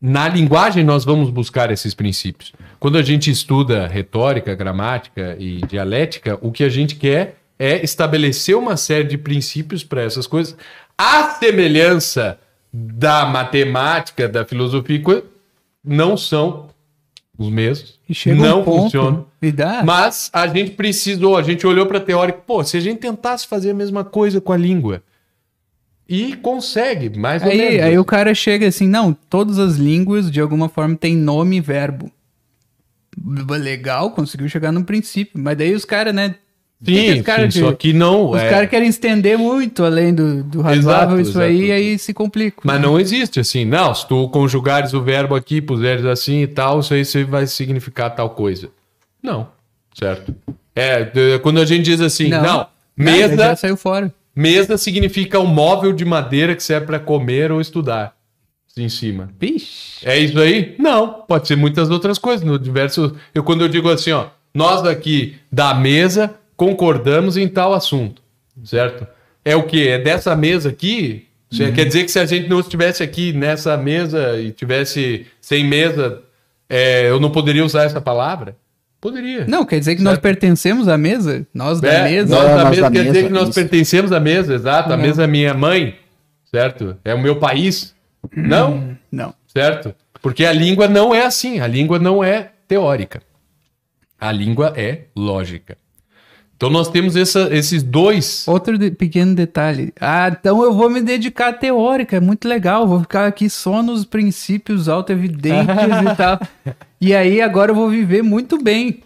[0.00, 2.52] na linguagem nós vamos buscar esses princípios.
[2.78, 8.56] Quando a gente estuda retórica, gramática e dialética, o que a gente quer é estabelecer
[8.56, 10.56] uma série de princípios para essas coisas.
[10.96, 12.38] A semelhança
[12.72, 15.22] da matemática, da filosofia,
[15.84, 16.70] não são
[17.36, 18.00] os mesmos.
[18.28, 19.26] Não um ponto funcionam.
[19.84, 23.46] Mas a gente precisou, a gente olhou para a teórica, pô, se a gente tentasse
[23.46, 25.02] fazer a mesma coisa com a língua.
[26.08, 27.84] E consegue, mais ou Aí, menos.
[27.84, 31.60] aí o cara chega assim, não, todas as línguas de alguma forma têm nome e
[31.60, 32.10] verbo.
[33.48, 35.40] Legal, conseguiu chegar no princípio.
[35.40, 36.36] Mas daí os caras, né?
[36.82, 38.30] Sim, cara sim, só que não.
[38.30, 41.68] Os é, caras querem estender muito além do, do razoável Exato, isso aí, exato.
[41.68, 42.62] e aí se complica.
[42.64, 43.66] Mas não existe assim.
[43.66, 48.14] Não, se tu conjugares o verbo aqui, puseres assim e tal, isso aí vai significar
[48.14, 48.70] tal coisa.
[49.22, 49.48] Não,
[49.92, 50.34] certo?
[50.74, 54.12] É, quando a gente diz assim, não, Nada, mesa, já saiu fora.
[54.34, 58.14] mesa significa um móvel de madeira que serve para comer ou estudar.
[58.76, 59.28] Em cima.
[59.38, 60.08] Vixe.
[60.08, 60.76] É isso aí?
[60.78, 62.46] Não, pode ser muitas outras coisas.
[62.46, 67.72] No diverso, eu quando eu digo assim, ó, nós aqui da mesa concordamos em tal
[67.72, 68.20] assunto,
[68.64, 69.06] certo?
[69.42, 69.88] É o que?
[69.88, 71.26] É dessa mesa aqui?
[71.50, 71.72] Uhum.
[71.72, 76.20] Quer dizer que se a gente não estivesse aqui nessa mesa e tivesse sem mesa,
[76.68, 78.54] é, eu não poderia usar essa palavra?
[79.00, 79.46] Poderia.
[79.46, 80.22] Não, quer dizer que nós Certo.
[80.22, 81.46] pertencemos à mesa?
[81.54, 82.34] Nós da É, mesa?
[82.36, 83.54] Nós É, da nós mesa da quer dizer que nós isso.
[83.54, 84.92] pertencemos à mesa, exato.
[84.92, 85.02] A Não.
[85.02, 85.96] mesa é minha mãe,
[86.50, 86.94] certo?
[87.02, 87.94] É o meu país.
[88.36, 89.32] Não, Não.
[89.46, 89.94] certo?
[90.20, 93.22] Porque a língua não é assim, a língua não é teórica.
[94.20, 95.78] A língua é lógica.
[96.60, 98.46] Então nós temos essa- esses dois.
[98.46, 99.94] Outro de- pequeno detalhe.
[99.98, 102.86] Ah, então eu vou me dedicar à teórica, é muito legal.
[102.86, 106.38] Vou ficar aqui só nos princípios autoevidentes e tal.
[107.00, 109.00] E aí agora eu vou viver muito bem.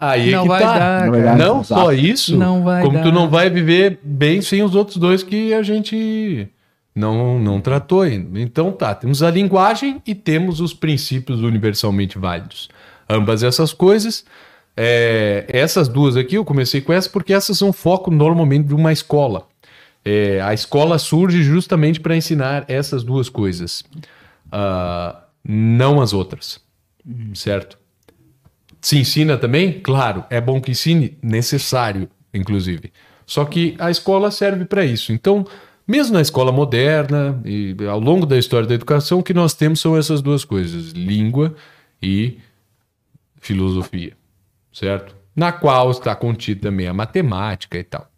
[0.00, 0.78] Aí é não que vai tá.
[0.78, 1.36] dar, Não.
[1.36, 1.66] Não Exato.
[1.82, 3.02] só isso, Não vai como dar.
[3.04, 6.48] tu não vai viver bem sem os outros dois que a gente
[6.96, 8.40] não, não tratou ainda.
[8.40, 12.68] Então tá, temos a linguagem e temos os princípios universalmente válidos.
[13.08, 14.24] Ambas essas coisas.
[14.80, 18.92] É, essas duas aqui, eu comecei com essas porque essas são foco normalmente de uma
[18.92, 19.48] escola.
[20.04, 23.82] É, a escola surge justamente para ensinar essas duas coisas,
[24.52, 26.60] Ah, não as outras,
[27.34, 27.76] certo?
[28.80, 29.80] Se ensina também?
[29.80, 32.92] Claro, é bom que ensine, necessário, inclusive.
[33.26, 35.12] Só que a escola serve para isso.
[35.12, 35.44] Então,
[35.86, 39.80] mesmo na escola moderna e ao longo da história da educação, o que nós temos
[39.80, 41.54] são essas duas coisas: língua
[42.00, 42.38] e
[43.40, 44.16] filosofia,
[44.78, 45.16] certo?
[45.34, 48.08] Na qual está contida também a matemática e tal.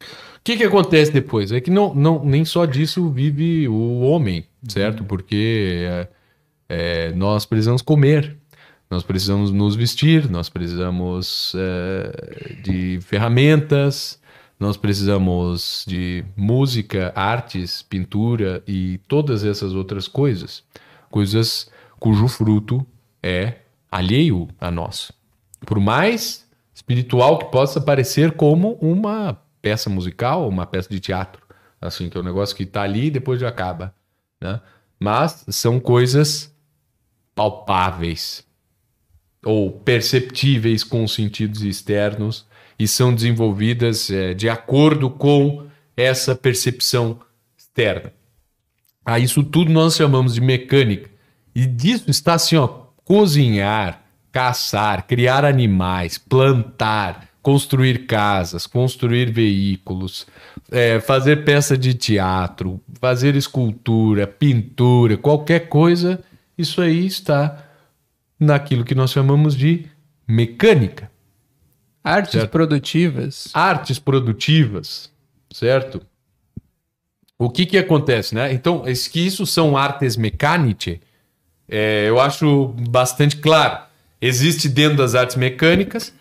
[0.00, 1.52] O que, que acontece depois?
[1.52, 5.04] É que não, não, nem só disso vive o homem, certo?
[5.04, 6.08] Porque é,
[6.68, 8.36] é, nós precisamos comer,
[8.90, 14.20] nós precisamos nos vestir, nós precisamos é, de ferramentas,
[14.60, 20.62] nós precisamos de música, artes, pintura e todas essas outras coisas.
[21.10, 22.86] Coisas cujo fruto
[23.22, 23.54] é
[23.90, 25.10] alheio a nós.
[25.66, 31.42] Por mais espiritual que possa parecer como uma peça musical, uma peça de teatro.
[31.80, 33.94] Assim, que é um negócio que está ali e depois já acaba.
[34.40, 34.60] Né?
[34.98, 36.54] Mas são coisas
[37.34, 38.44] palpáveis
[39.44, 42.46] ou perceptíveis com os sentidos externos
[42.78, 47.20] e são desenvolvidas eh, de acordo com essa percepção
[47.56, 48.12] externa.
[49.04, 51.10] A isso tudo nós chamamos de mecânica.
[51.54, 52.66] E disso está assim, ó,
[53.04, 54.03] cozinhar,
[54.34, 60.26] caçar, criar animais, plantar, construir casas, construir veículos,
[60.72, 66.20] eh, fazer peça de teatro, fazer escultura, pintura, qualquer coisa,
[66.58, 67.64] isso aí está
[68.40, 69.86] naquilo que nós chamamos de
[70.26, 71.08] mecânica.
[72.02, 72.50] Artes Certo.
[72.50, 73.48] produtivas.
[73.54, 75.12] Artes produtivas,
[75.52, 76.02] certo?
[77.38, 78.52] O que que acontece, né?
[78.52, 78.82] Então,
[79.12, 80.98] que isso são artes mecânicas,
[81.68, 83.93] é, eu acho bastante claro.
[84.26, 86.12] Existe dentro das artes mecânicas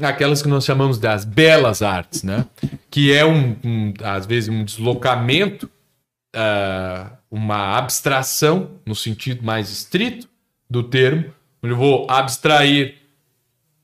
[0.00, 2.46] aquelas que nós chamamos das belas artes, né?
[2.90, 5.68] Que é um, um, às vezes um deslocamento,
[6.34, 10.28] ah, uma abstração no sentido mais estrito
[10.70, 11.26] do termo,
[11.62, 12.96] onde eu vou abstrair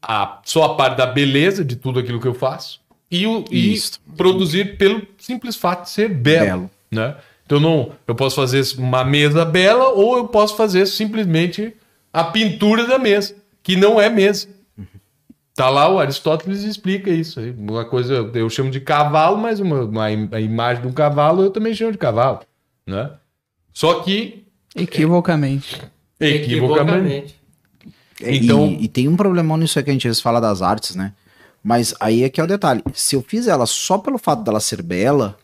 [0.03, 2.81] a, só a parte da beleza de tudo aquilo que eu faço
[3.11, 3.75] e, o, e
[4.17, 6.71] produzir pelo simples fato de ser belo, Belo.
[6.91, 7.17] né?
[7.47, 11.75] Então não, eu posso fazer uma mesa bela ou eu posso fazer simplesmente
[12.13, 13.35] a pintura da mesa,
[13.65, 14.47] que não é mesa.
[15.57, 17.39] Tá lá, o Aristóteles explica isso.
[17.41, 17.51] aí.
[17.51, 21.51] Uma coisa eu chamo de cavalo, mas uma, uma a imagem de um cavalo eu
[21.51, 22.41] também chamo de cavalo,
[22.87, 23.11] né?
[23.73, 24.45] Só que
[24.77, 25.81] Equivocamente.
[26.19, 27.37] equivocamente.
[28.21, 30.41] É, Então- E, e tem um problemão nisso aí que a gente às vezes fala
[30.41, 31.13] das artes, né?
[31.63, 32.83] Mas aí é que é o detalhe.
[32.93, 35.37] Se eu fiz ela só pelo fato dela ser bela,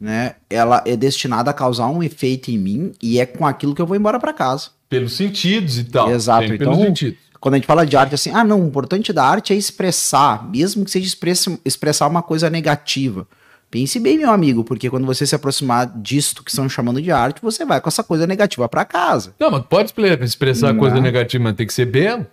[0.00, 0.34] né?
[0.50, 3.86] Ela é destinada a causar um efeito em mim e é com aquilo que eu
[3.86, 4.70] vou embora para casa.
[4.88, 6.10] Pelos sentidos e tal.
[6.10, 7.18] Exato, pelos então- sentidos.
[7.44, 10.48] Quando a gente fala de arte, assim, ah, não, o importante da arte é expressar,
[10.48, 13.28] mesmo que seja expressa- expressar uma coisa negativa.
[13.70, 17.42] Pense bem, meu amigo, porque quando você se aproximar disto que estão chamando de arte,
[17.42, 19.34] você vai com essa coisa negativa para casa.
[19.38, 20.80] Não, mas pode expre- expressar Não.
[20.80, 22.26] coisa negativa, mas tem que ser belo.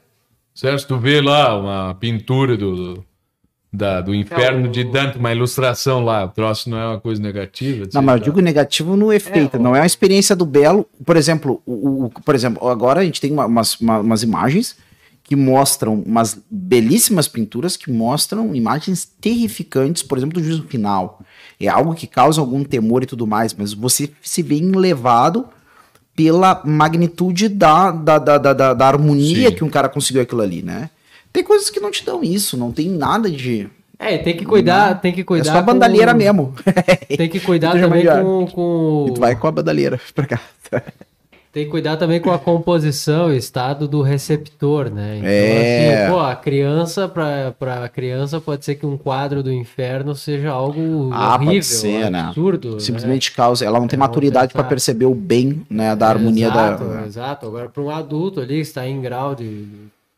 [0.55, 0.80] Certo?
[0.80, 3.03] Se tu vê lá uma pintura do,
[3.74, 6.99] da- do inferno É, o- de Dante, uma ilustração lá, o troço não é uma
[7.01, 7.86] coisa negativa.
[7.93, 10.88] Não, mas eu digo negativo no efeito, É, não é uma experiência do belo.
[11.05, 14.78] Por exemplo, o, o- por exemplo, agora a gente tem uma- umas, uma- umas imagens
[15.32, 21.21] que mostram umas belíssimas pinturas que mostram imagens terrificantes, por exemplo, do juízo final.
[21.57, 25.45] É algo que causa algum temor e tudo mais, mas você se vê enlevado
[26.13, 29.55] pela magnitude da, da, da, da, da- da harmonia Sim.
[29.55, 30.89] que um cara conseguiu aquilo ali, né?
[31.32, 33.69] Tem coisas que não te dão isso, não tem nada de.
[33.97, 35.53] É, tem que cuidar, tem que É cuidar.
[35.53, 36.53] só a bandalheira com- mesmo.
[37.17, 40.41] Tem que cuidar também com, com- E tu vai com a bandalheira pra cá.
[41.51, 45.17] Tem que cuidar também com a composição e estado do receptor, né?
[45.17, 46.03] Então, É.
[46.05, 50.49] assim, pô, a criança, pra, pra criança, pode ser que um quadro do inferno seja
[50.49, 52.19] algo Ah, pode horrível, ser, né?
[52.21, 52.75] absurdo.
[52.75, 52.79] né?
[52.79, 53.65] Simplesmente causa.
[53.65, 57.05] Ela não tem É, maturidade para perceber o bem, né, da harmonia exato, da.
[57.05, 57.45] Exato.
[57.47, 59.67] Agora, para um adulto ali que está em grau de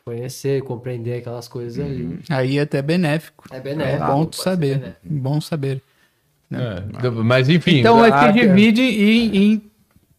[0.05, 3.45] conhecer, compreender aquelas coisas ali, Aí é até benéfico.
[3.51, 4.05] é É benéfico.
[4.05, 4.77] bom tu ser saber.
[4.77, 4.99] benéfico.
[5.09, 5.81] Bom saber.
[6.51, 7.79] É, mas enfim.
[7.79, 9.61] Então é que é- divide em,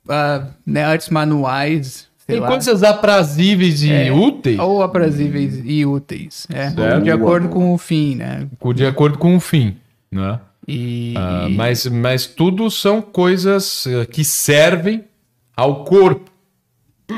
[0.08, 4.12] ah, né, artes manuais, sei Tem lá, coisas aprazíveis e É.
[4.12, 7.02] úteis, ou aprazíveis e úteis, é, Certo.
[7.02, 8.48] de acordo com o fim, né?
[8.74, 9.76] de acordo com o fim,
[10.10, 10.40] né?
[10.66, 15.04] E, Ah, mas, mas tudo são coisas eh, que servem
[15.54, 16.30] ao corpo,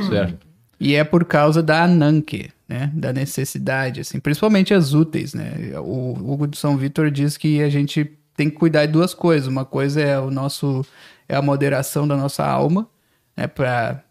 [0.08, 0.46] certo?
[0.80, 2.90] e é por causa da Ananke, né?
[2.92, 5.52] Da necessidade, assim, principalmente as úteis, né?
[5.78, 9.46] O Hugo de São Vitor diz que a gente tem que cuidar de duas coisas.
[9.48, 10.84] Uma coisa é o nosso
[11.28, 12.88] é a moderação da nossa alma,
[13.36, 13.46] né?
[13.46, 14.02] Para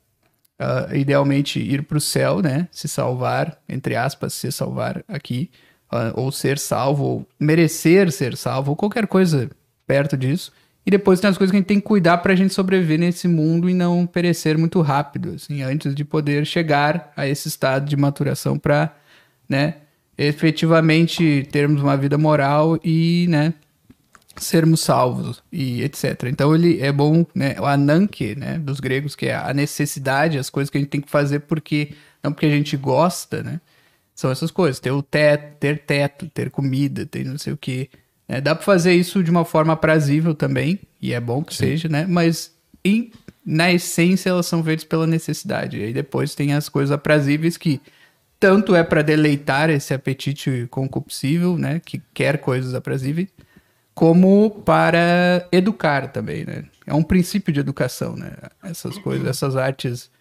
[0.93, 2.68] idealmente ir para o céu, né?
[2.72, 5.51] Se salvar, entre aspas, se salvar aqui,
[5.91, 9.49] ah, ou ser salvo, ou merecer ser salvo, ou qualquer coisa
[9.86, 10.51] perto disso.
[10.86, 12.99] E depois tem as coisas que a gente tem que cuidar para a gente sobreviver
[12.99, 17.88] nesse mundo e não perecer muito rápido, assim, antes de poder chegar a esse estado
[17.89, 18.95] de maturação para,
[19.49, 19.78] né,
[20.18, 23.53] efetivamente termos uma vida moral e, né,
[24.38, 26.23] sermos salvos e etc.
[26.25, 30.49] Então ele é bom, né, o ananke, né, dos gregos, que é a necessidade, as
[30.49, 33.61] coisas que a gente tem que fazer porque não porque a gente gosta, né?
[34.15, 37.89] São essas coisas, ter o teto, ter teto, ter comida, ter não sei o que.
[38.41, 42.05] dá pra fazer isso de uma forma aprazível também, e é bom que seja, né?
[42.07, 42.51] Mas
[42.83, 43.11] em-
[43.45, 45.77] na essência elas são feitas pela necessidade.
[45.77, 47.79] E aí depois tem as coisas aprazíveis que
[48.39, 53.27] tanto é para deleitar esse apetite concupiscível, né, que quer coisas aprazíveis,
[53.96, 56.66] como para educar também, né?
[56.86, 58.34] É um princípio de educação, né?
[58.64, 60.12] Essas coisas, essas artes,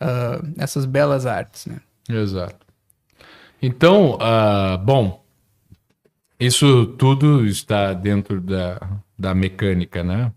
[0.00, 1.80] ah, essas belas artes, né?
[2.08, 2.66] Exato.
[3.62, 5.22] Então, ah, bom,
[6.38, 8.80] isso tudo está dentro da,
[9.18, 10.32] da mecânica, né?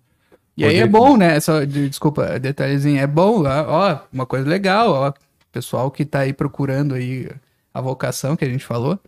[0.55, 1.39] E aí é bom, né?
[1.39, 5.13] Só, de- desculpa, detalhezinho, é bom, ó, uma coisa legal, ó,
[5.51, 7.29] pessoal que tá aí procurando aí
[7.73, 8.99] a vocação que a gente falou,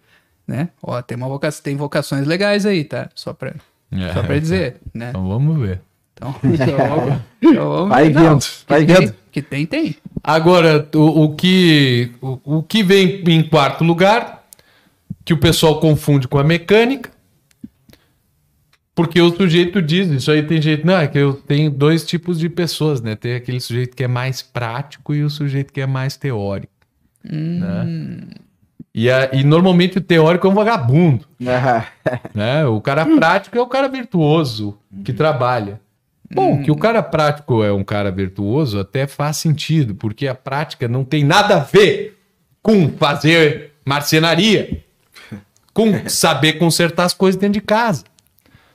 [0.48, 0.70] né?
[0.82, 3.10] Ó, tem uma vocação, tem vocações legais aí, tá?
[3.16, 3.54] Só pra,
[3.92, 4.14] É.
[4.14, 5.10] só pra dizer, né?
[5.10, 5.82] Então vamos ver.
[6.14, 8.14] Então, então, então vamos Vai ver.
[8.22, 9.16] Vendo, que vai tem- vendo.
[9.32, 9.96] Que tem, tem.
[10.24, 14.46] Agora, o, o que, o, o que vem em quarto lugar,
[15.26, 17.12] que o pessoal confunde com a mecânica,
[18.96, 22.40] porque o sujeito diz, isso aí tem jeito, não, é que eu tenho dois tipos
[22.40, 23.14] de pessoas, né?
[23.16, 26.72] Tem aquele sujeito que é mais prático e o sujeito que é mais teórico.
[27.22, 28.24] Né?
[28.98, 31.26] E, a- e normalmente o teórico é um vagabundo.
[32.34, 32.66] né?
[32.66, 35.82] O cara prático é o cara virtuoso que trabalha.
[36.34, 40.88] Bom, que o cara prático é um cara virtuoso até faz sentido, porque a prática
[40.88, 42.18] não tem nada a ver
[42.64, 44.84] com fazer marcenaria,
[45.74, 48.04] com saber consertar as coisas dentro de casa.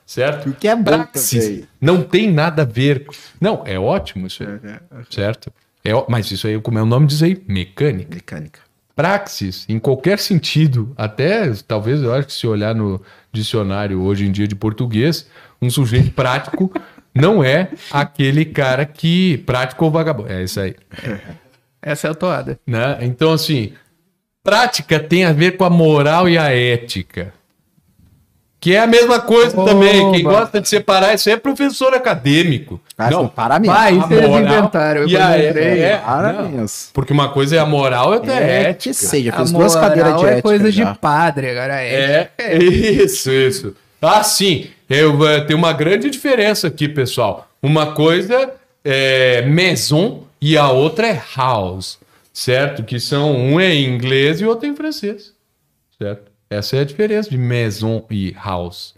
[0.05, 0.49] Certo?
[0.49, 1.67] O que é bom Praxis também.
[1.79, 3.05] não tem nada a ver.
[3.39, 4.49] Não, é ótimo isso aí.
[5.09, 5.51] Certo?
[5.83, 8.59] É, ó- mas isso aí, como é o nome diz aí, mecânica Mecânica.
[9.01, 13.01] Praxis, em qualquer sentido, até talvez eu acho que se olhar no
[13.33, 15.27] dicionário hoje em dia de português,
[15.59, 16.71] um sujeito prático
[17.11, 20.31] não é aquele cara que prático ou vagabundo.
[20.31, 20.75] É isso aí.
[21.81, 22.59] Essa é a toada.
[22.67, 22.99] Né?
[23.01, 23.73] Então, assim,
[24.43, 27.33] prática tem a ver com a moral e a ética.
[28.61, 29.71] Que é a mesma coisa Oba!
[29.71, 30.11] também.
[30.11, 32.79] Quem gosta de separar isso aí é professor acadêmico.
[32.95, 33.73] Ah, não, para mesmo.
[33.75, 35.01] Vai, isso eles moral inventaram.
[35.01, 36.69] Eu e a quando é- entrei, é- Para mesmo.
[36.93, 38.93] porque uma coisa é a moral e outra é, a É ética.
[38.93, 40.91] seja, a fez duas moral cadeiras de é ética coisa já.
[40.93, 42.29] de padre, agora é.
[42.37, 43.75] É, isso, isso.
[43.99, 44.67] Ah, sim.
[44.87, 47.47] Eu, eh, tem uma grande diferença aqui, pessoal.
[47.63, 48.51] Uma coisa
[48.85, 51.97] é maison e a outra é house,
[52.31, 52.83] certo?
[52.83, 55.33] Que são um é em inglês e outro é em francês,
[55.97, 56.30] certo?
[56.51, 58.93] Essa é a diferença de maison e house.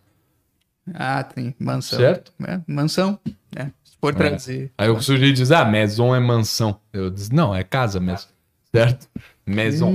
[0.94, 2.00] Ah, tem mansão.
[2.00, 2.34] Certo?
[2.46, 3.18] É, mansão.
[3.56, 3.66] É.
[3.84, 4.72] Se for trazer.
[4.78, 6.78] Aí o sujeito diz, ah, maison é mansão.
[6.92, 8.28] Eu disse, não, é casa mesmo,
[8.76, 9.08] certo?
[9.46, 9.92] Maison.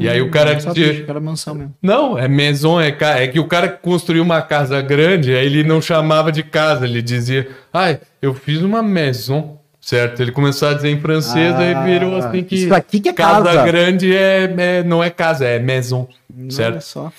[0.00, 1.74] e aí o cara Só diz, que era mansão mesmo.
[1.80, 5.62] Não, é maison, é, ca- é que o cara construiu uma casa grande, aí ele
[5.62, 10.20] não chamava de casa, ele dizia, ai, eu fiz uma maison, certo?
[10.20, 13.64] Ele começou a dizer em francês, aí virou assim que, isso aqui que é casa.
[13.64, 16.08] grande é, é- não é casa, é maison,
[16.38, 16.80] Olha certo?
[16.82, 17.12] só.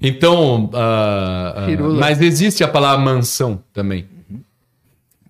[0.00, 1.98] Então, ah, ah, Firula.
[1.98, 4.06] mas existe a palavra mansão também,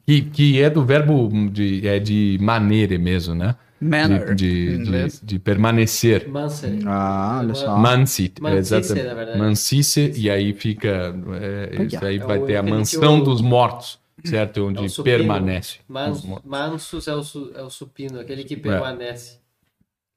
[0.06, 3.54] que, que é do verbo de, é de maneira mesmo, né?
[3.80, 6.26] Manor, de, de, de, de permanecer.
[6.28, 6.78] Manser.
[6.86, 7.76] Ah, olha só.
[7.76, 9.06] Mansit, Mancice, exatamente.
[9.08, 9.38] na verdade.
[9.38, 11.14] Mancice, e aí fica.
[11.40, 14.60] é, isso aí É vai ter a mansão o- dos mortos, certo?
[14.60, 15.16] É Onde supino.
[15.18, 15.78] permanece.
[15.88, 16.50] Mans- os mortos.
[16.50, 19.38] mansus é o, su- é o supino, aquele que permanece.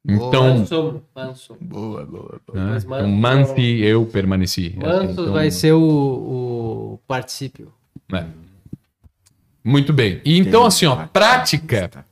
[0.09, 1.57] Então, Manso, manso.
[1.59, 2.65] Boa, boa, boa.
[2.71, 2.77] né?
[2.77, 4.73] Então manso- mansi, eu permaneci.
[4.77, 7.73] Mansus Então, vai ser o, o particípio.
[8.13, 8.25] é.
[9.63, 10.21] Muito bem.
[10.23, 12.05] E então, assim, ó, prática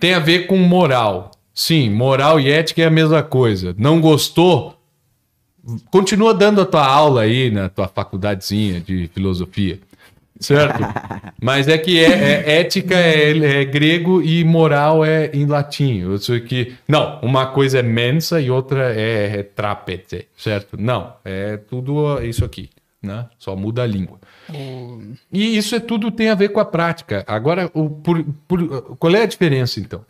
[0.00, 1.30] tem a ver com moral.
[1.52, 3.74] Sim, moral e ética é a mesma coisa.
[3.76, 4.74] Não gostou?
[5.90, 9.78] Continua dando a tua aula aí na tua faculdadezinha de filosofia.
[10.40, 10.78] Certo?
[11.42, 15.98] Mas é que é, é- ética é, é grego e moral é em latim.
[16.00, 16.74] Eu sei que.
[16.86, 20.76] Não, uma coisa é mensa e outra é, é trapete, certo?
[20.80, 22.70] Não, é tudo isso aqui,
[23.02, 23.26] né?
[23.38, 24.18] Só muda a língua.
[25.32, 27.24] E isso é tudo tem a ver com a prática.
[27.26, 30.04] Agora, o, por- por- qual é a diferença, então?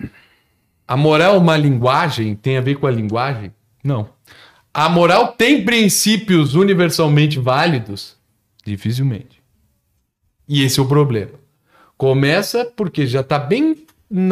[0.87, 3.53] A moral é uma linguagem tem a ver com a linguagem?
[3.83, 4.09] Não.
[4.73, 8.17] A moral tem princípios universalmente válidos?
[8.65, 9.38] Dificilmente.
[10.49, 11.33] E esse é o problema.
[11.97, 13.77] Começa porque já está bem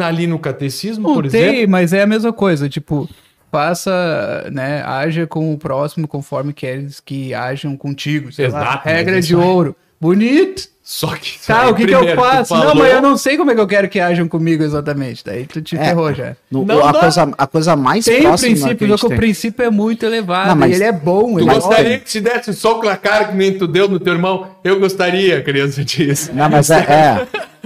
[0.03, 1.71] ali no catecismo, Não por tem, exemplo.
[1.71, 2.67] mas é a mesma coisa.
[2.69, 3.07] Tipo,
[3.51, 4.81] faça, né?
[4.83, 8.31] Haja com o próximo conforme queres que hajam contigo.
[8.31, 8.59] sei lá.
[8.61, 9.75] Exato, mas regra de aí- ouro.
[9.99, 10.69] Bonito.
[10.89, 11.37] Só que.
[11.45, 12.53] Tá, o que, que eu faço?
[12.55, 15.21] Não, falou- mas eu não sei como é que eu quero que hajam comigo exatamente.
[15.21, 15.83] Daí tu te É.
[15.83, 16.33] ferrou já.
[16.49, 16.99] No- Não a, dá.
[17.01, 19.65] coisa, a coisa mais Tem próxima princípio, que a só gente que o tem- princípio
[19.65, 20.47] é muito elevado.
[20.47, 21.33] Não, mas- e ele é bom.
[21.33, 21.99] Tu ele é gostaria ótimo.
[21.99, 24.47] que te desse soco na cara que nem tu deu no teu irmão?
[24.63, 26.31] Eu gostaria, a criança disse.
[26.31, 27.27] Não, mas é, é.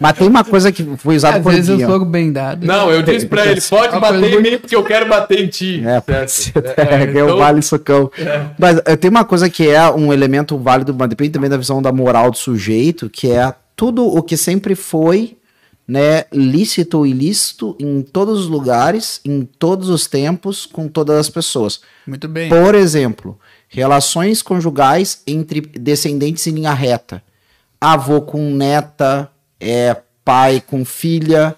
[0.00, 1.86] Mas tem uma coisa que foi usada Às por vezes eu dia.
[1.86, 2.66] sou bem dado.
[2.66, 5.48] Não, eu disse pra ele, pode Uma bater em mim porque eu quero bater em
[5.48, 5.82] ti.
[5.84, 6.62] É, certo?
[6.78, 8.10] É, é, é o então- vale socão.
[8.58, 11.80] Mas eh, tem uma coisa que é um elemento válido, mas depende também da visão
[11.80, 15.36] da moral do sujeito, que é tudo o que sempre foi
[15.88, 21.30] né, lícito ou ilícito em todos os lugares, em todos os tempos, com todas as
[21.30, 21.80] pessoas.
[22.06, 22.48] Muito bem.
[22.48, 23.38] Por exemplo,
[23.68, 27.22] relações conjugais entre descendentes em linha reta.
[27.80, 29.30] Avô com neta,
[29.60, 31.54] é, pai com filha.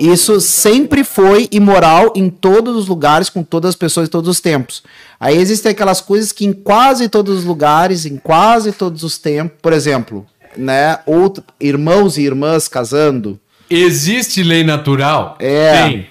[0.00, 4.40] Isso sempre foi imoral em todos os lugares, com todas as pessoas em todos os
[4.40, 4.82] tempos.
[5.20, 9.58] Aí existem aquelas coisas que em quase todos os lugares, em quase todos os tempos,
[9.60, 10.24] por exemplo,
[10.56, 13.38] né, outro, irmãos e irmãs casando,
[13.68, 15.36] Existe lei natural?
[15.40, 15.82] É.
[15.82, 16.06] Tem.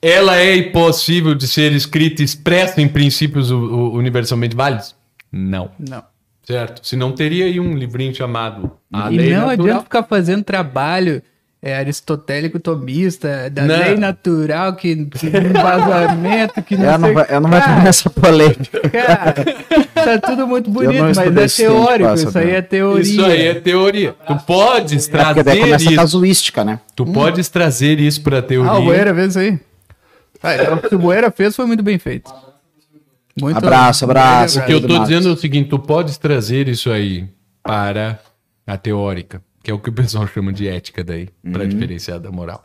[0.00, 4.94] Ela é impossível de ser escrita expressa em princípios universalmente válidos?
[5.30, 5.70] Não.
[5.78, 6.02] Não.
[6.48, 6.80] Certo?
[6.86, 9.50] Se não teria aí um livrinho chamado A e Lei não Natural.
[9.66, 11.22] adianta ficar fazendo trabalho
[11.60, 13.76] é, aristotélico tomista, da Não.
[13.78, 17.14] lei natural, que, que vazamento, que não eu não, sei...
[17.14, 18.80] vai- eu não vou entrar Cara, nessa polêmica.
[18.88, 19.34] Cara,
[19.92, 23.02] tá tudo muito bonito, não mas é teórico, isso aí é teoria.
[23.02, 24.14] Isso aí é teoria.
[24.26, 25.96] Tu podes É porque daí trazer começa a isso.
[25.96, 26.80] casuística, né?
[26.96, 28.70] Tu podes trazer isso pra teoria.
[28.72, 29.58] Ah, o Boeira fez isso aí.
[30.42, 32.32] Ah, então, se o Boeira fez, foi muito bem feito.
[33.40, 34.60] Muito Abraço, abraço.
[34.60, 35.08] O que eu tô Marcos.
[35.08, 37.28] dizendo é o seguinte, tu podes trazer isso aí
[37.62, 38.18] para
[38.66, 42.30] a teórica, que é o que o pessoal chama de ética daí, para diferenciar da
[42.30, 42.64] moral.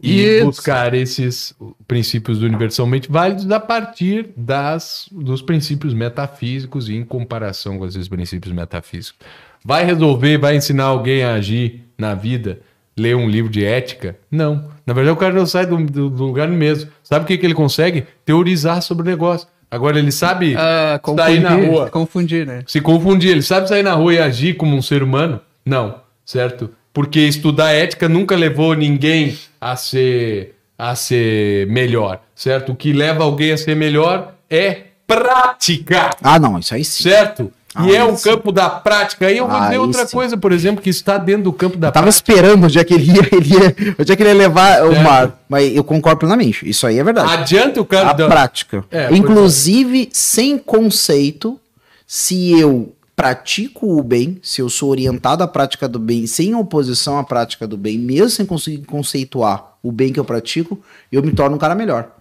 [0.00, 0.46] E Isso.
[0.46, 1.52] buscar esses
[1.88, 8.54] princípios universalmente válidos a partir das, dos princípios metafísicos e em comparação com esses princípios
[8.54, 9.18] metafísicos.
[9.64, 12.60] Vai resolver, vai ensinar alguém a agir na vida,
[12.96, 14.16] ler um livro de ética?
[14.30, 14.70] Não.
[14.86, 16.88] Na verdade, o cara não sai do, do- do lugar mesmo.
[17.02, 18.06] Sabe o que, que ele consegue?
[18.24, 19.48] Teorizar sobre o negócio.
[19.70, 22.62] Agora ele sabe Ah, sair confundir, na rua confundir, né?
[22.66, 23.30] se confundir.
[23.32, 25.40] Ele sabe sair na rua e agir como um ser humano?
[25.64, 26.70] Não, certo?
[26.92, 32.72] Porque estudar ética nunca levou ninguém a ser a ser melhor, certo?
[32.72, 37.02] O que leva alguém a ser melhor é prática, Ah, não, isso aí sim.
[37.04, 37.52] certo?
[37.74, 38.24] E Ah, é um isso.
[38.24, 39.26] campo da prática.
[39.26, 40.16] Aí eu vou dizer Aí outra sim.
[40.16, 42.32] coisa, por exemplo, que está dentro do campo da Eu tava prática.
[42.32, 45.02] esperando onde é que ele ia, ele ia, onde é que ele ia levar o
[45.02, 45.38] mar.
[45.48, 46.68] Mas eu concordo plenamente.
[46.68, 47.30] Isso aí é verdade.
[47.32, 48.84] Adianta o a da- prática.
[48.90, 51.60] É, pois Inclusive, sem conceito,
[52.06, 57.18] Se eu pratico o bem, se eu sou orientado à prática do bem, sem oposição
[57.18, 60.78] à prática do bem, mesmo sem conseguir conceituar o bem que eu pratico,
[61.12, 62.12] eu me torno um cara melhor,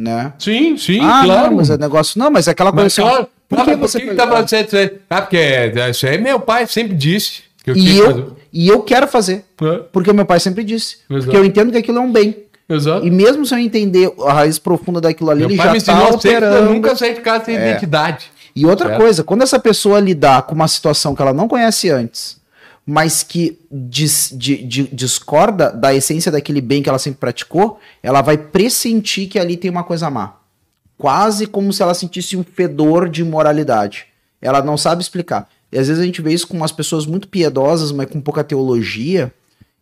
[0.00, 0.32] né?
[0.38, 1.50] Sim, sim, ah, claro.
[1.50, 3.70] não, mas é negócio, não, mas é aquela coisa Mas, assim, claro, por por que
[3.72, 4.90] que você você tá falando isso aí?
[5.10, 8.36] Ah, porque é- isso aí meu pai sempre disse que eu tinha e que eu,
[8.52, 9.82] e eu quero fazer, fazer.
[9.92, 11.24] porque meu pai sempre disse, Exato.
[11.24, 12.36] porque eu entendo que aquilo é um bem.
[12.68, 13.06] É, Exato.
[13.06, 15.80] E mesmo se eu entender a raiz profunda daquilo ali, Meu ele pai já me
[15.80, 16.72] tá que eu operando.
[16.72, 18.26] nunca saí de casa sem identidade.
[18.56, 19.00] E outra Certo.
[19.00, 22.38] coisa, quando essa pessoa lidar com uma situação que ela não conhece antes,
[22.84, 28.22] mas que dis- di- di- discorda da essência daquele bem que ela sempre praticou, ela
[28.22, 30.34] vai pressentir que ali tem uma coisa má.
[30.98, 34.06] Quase como se ela sentisse um fedor de imoralidade.
[34.40, 35.48] Ela não sabe explicar.
[35.70, 38.44] E às vezes a gente vê isso com umas pessoas muito piedosas, mas com pouca
[38.44, 39.32] teologia,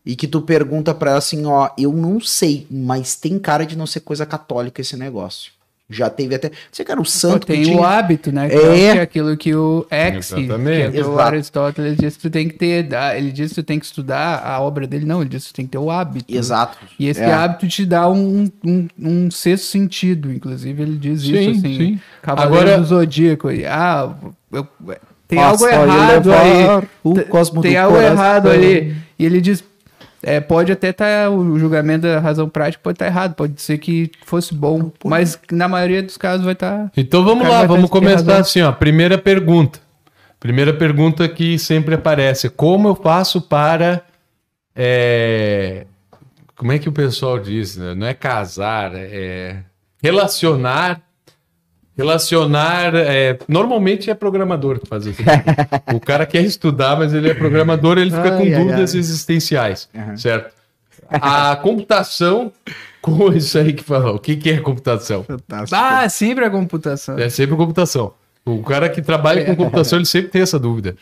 [0.04, 3.76] e que tu pergunta pra ela assim, ó, eu não sei, mas tem cara de
[3.76, 5.52] não ser coisa católica esse negócio.
[5.90, 6.50] Já teve até.
[6.72, 8.48] Você era o Pô, santo que tem tinha- o hábito, né?
[8.48, 8.78] Que É.
[8.80, 11.20] é, é aquilo que o Ex, que é o Exato.
[11.20, 12.94] Aristóteles disse que tu tem que ter.
[12.94, 15.52] ah, Ele disse que tu tem que estudar a obra dele, não, ele disse que
[15.52, 16.34] tu tem que ter o hábito.
[16.34, 16.78] Exato.
[16.98, 17.30] E esse É.
[17.30, 21.76] hábito te dá um, um, um sexto sentido, inclusive ele diz Sim, isso, assim.
[21.76, 22.00] sim.
[22.22, 23.50] Cavaleiro Agora- do Zodíaco.
[23.50, 24.10] e, Ah,
[24.50, 24.66] eu-
[25.28, 26.88] tem Faça algo errado aí.
[27.02, 28.14] o cosmo tem do algo coração.
[28.16, 28.96] errado ali.
[29.18, 29.62] E ele diz.
[30.24, 34.10] É, pode até estar o julgamento da razão prática pode estar errado, pode ser que
[34.24, 38.38] fosse bom, mas na maioria dos casos vai tá estar Então vamos lá, vamos começar
[38.38, 38.72] assim, ó.
[38.72, 39.78] Primeira pergunta.
[40.40, 42.50] Primeira pergunta que sempre aparece.
[42.50, 44.02] Como eu faço para.
[44.74, 45.86] é,
[46.56, 47.76] Como é que o pessoal diz?
[47.76, 47.94] né?
[47.94, 49.58] Não é casar, é
[50.02, 51.00] relacionar.
[51.96, 52.94] Relacionar.
[52.94, 55.22] é, Normalmente é programador que faz isso.
[55.94, 59.00] o cara quer estudar, mas ele é programador, ele fica com Ai, ai, dúvidas ai.
[59.00, 59.88] existenciais.
[59.94, 60.16] Uhum.
[60.16, 60.52] Certo?
[61.10, 62.52] A computação.
[63.00, 64.14] Com isso aí que falou.
[64.16, 65.22] O que, que é computação?
[65.24, 65.78] Fantástico.
[65.78, 67.18] Ah, sempre a computação.
[67.18, 68.14] É sempre computação.
[68.46, 70.96] O cara que trabalha com computação, ele sempre tem essa dúvida.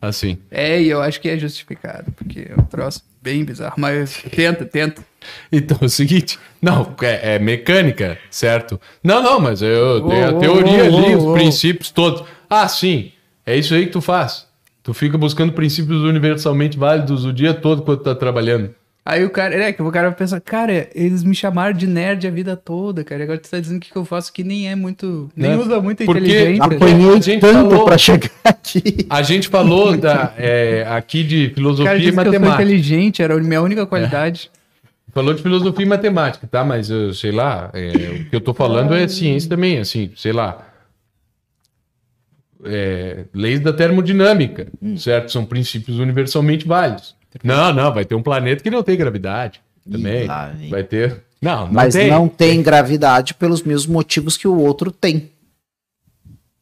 [0.00, 0.36] Assim.
[0.50, 4.64] É, e eu acho que é justificado, porque é um troço bem bizarro, mas tenta,
[4.64, 5.04] tenta.
[5.50, 8.80] Então é o seguinte, não, é, é mecânica, certo?
[9.02, 12.22] Não, não, mas eu tenho a ô, teoria ali, os princípios todos.
[12.48, 13.10] Ah, sim,
[13.44, 14.46] é isso aí que tu faz.
[14.80, 18.72] Tu fica buscando princípios universalmente válidos o dia todo quando tu tá trabalhando.
[19.08, 22.30] Aí o cara, é que o cara pensa, cara, eles me chamaram de nerd a
[22.30, 23.20] vida toda, cara.
[23.20, 25.30] e Agora tu tá dizendo que o que eu faço aqui nem é muito.
[25.36, 25.56] Nem Né?
[25.56, 26.64] usa muita Porque inteligência.
[26.64, 29.06] Apanhei A gente tanto falou- pra chegar aqui.
[29.08, 32.62] A gente falou da, é, aqui de filosofia cara e que eu sou matemática.
[32.64, 34.50] inteligente, era a minha única qualidade.
[35.12, 36.64] Falou de filosofia e matemática, tá?
[36.64, 40.32] Mas eu sei lá, é, o que eu tô falando é ciência também, assim, sei
[40.32, 40.66] lá.
[42.64, 45.30] É, leis da termodinâmica, certo?
[45.30, 47.14] São princípios universalmente válidos.
[47.44, 49.60] Não, não, vai ter um planeta que não tem gravidade
[49.90, 50.26] também.
[50.26, 50.70] lá vem.
[50.70, 51.22] vai ter.
[51.40, 52.10] Não, não Mas tem.
[52.10, 55.30] não tem gravidade pelos mesmos motivos que o outro tem.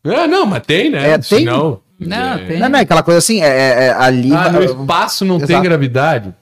[0.04, 1.10] Ah, não, mas tem, né?
[1.10, 1.38] É, tem.
[1.40, 2.58] Senão, Não, é, tem.
[2.58, 4.32] Não, não, é aquela coisa assim, é, é- é ali.
[4.34, 5.62] Ah, no espaço não tem Exato.
[5.64, 6.34] gravidade.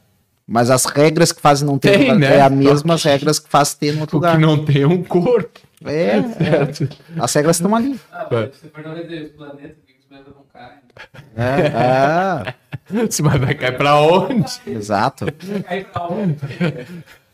[0.44, 2.36] Mas as regras que fazem não ter Tem, né?
[2.38, 4.38] é as mesmas regras que faz ter no outro O que lugar.
[4.40, 5.60] não tem é um corpo.
[5.84, 6.22] É, é.
[7.18, 7.98] As regras estão ali.
[8.28, 8.70] Você
[11.36, 12.54] É,
[13.22, 14.44] vai vai cair pra onde?
[14.66, 15.26] é, exato.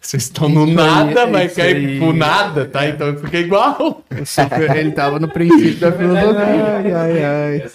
[0.01, 1.99] Vocês estão no Isso aí, nada, vai cair aí.
[1.99, 2.87] pro nada, tá?
[2.89, 4.03] Então fica igual.
[4.77, 6.77] Ele tava no princípio da filosofia.
[6.77, 7.69] Ai, ai, ai.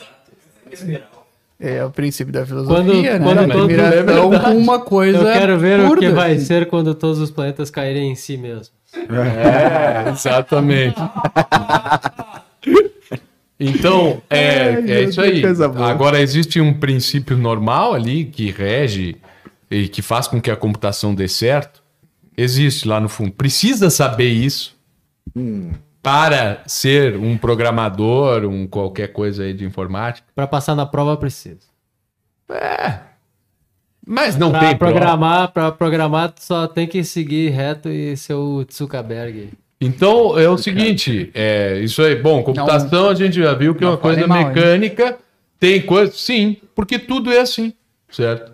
[1.59, 3.19] É o princípio da filosofia, Quando- né?
[3.19, 4.55] quando Da todo- admiração é verdade.
[4.57, 6.45] uma coisa Eu quero ver o que vai assim.
[6.45, 8.73] ser quando todos os planetas caírem em si mesmo.
[8.95, 10.95] É, exatamente.
[13.65, 15.41] Então, é, é isso aí.
[15.89, 19.15] Agora, existe um princípio normal ali que rege
[19.69, 21.81] e que faz com que a computação dê certo.
[22.37, 23.31] Existe lá no fundo.
[23.31, 24.75] Precisa saber isso
[26.01, 30.27] para ser um programador, um qualquer coisa aí de informática.
[30.35, 31.61] Pra passar na prova precisa.
[34.05, 34.93] Mas não Pra tem prova.
[34.93, 39.49] programar, pra programar, tu só tem que seguir reto e ser o Zuckerberg.
[39.85, 42.15] Então é o seguinte, é isso aí.
[42.15, 45.17] Bom, computação a gente já viu que é uma coisa mecânica.
[45.59, 47.73] Tem coisa, sim, porque tudo é assim,
[48.09, 48.53] certo?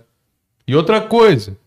[0.67, 1.57] E outra coisa,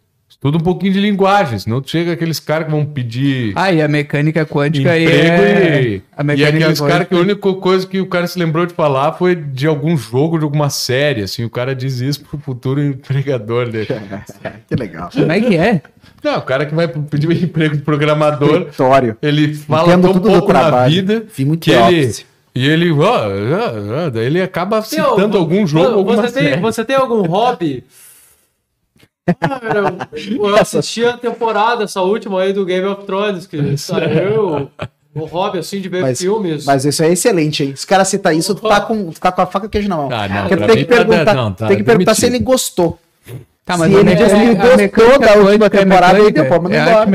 [0.43, 3.81] estuda um pouquinho de linguagem, senão tu chega aqueles caras que vão pedir Ah, e
[3.81, 5.83] a mecânica quântica aí emprego é...
[5.83, 8.67] e, A e mecânica aqueles caras que a única coisa que o cara se lembrou
[8.67, 12.39] de falar foi de algum jogo, de alguma série, assim, o cara diz isso pro
[12.39, 13.87] futuro empregador dele.
[14.69, 15.11] Que legal.
[15.13, 15.81] Como é que é?
[16.25, 19.17] Não, o cara que vai pedir um emprego de programador, Vitório.
[19.23, 21.25] ele fala Entendo tão tudo do pouco na vida
[21.61, 22.13] que ele
[22.55, 23.29] e ele, ó,
[24.07, 26.61] ó, daí ele acaba citando algum jogo, Vo- alguma você tem, série.
[26.61, 27.85] você tem algum hobby?
[29.41, 29.61] Ah,
[30.15, 34.69] eu, eu assisti a temporada, essa última aí do Game of Thrones, que saiu.
[35.15, 36.65] O hobby, assim, de ver Mas, filmes.
[36.65, 37.75] mas isso é excelente, hein?
[37.77, 39.87] Se o cara cita isso, tu tá com, tu tá com a faca e queijo
[39.89, 40.09] na mão.
[40.11, 42.39] Ah, não, Porque tu tem que tá- perguntar, não, tá tem que perguntar se ele
[42.39, 42.99] gostou.
[43.65, 46.15] Tá, Se mas ele a, disse que mecânica- gostou a mecânica da última é temporada,
[46.19, 46.43] ele mecânica?
[46.43, 47.07] deu, pô, manda É embora.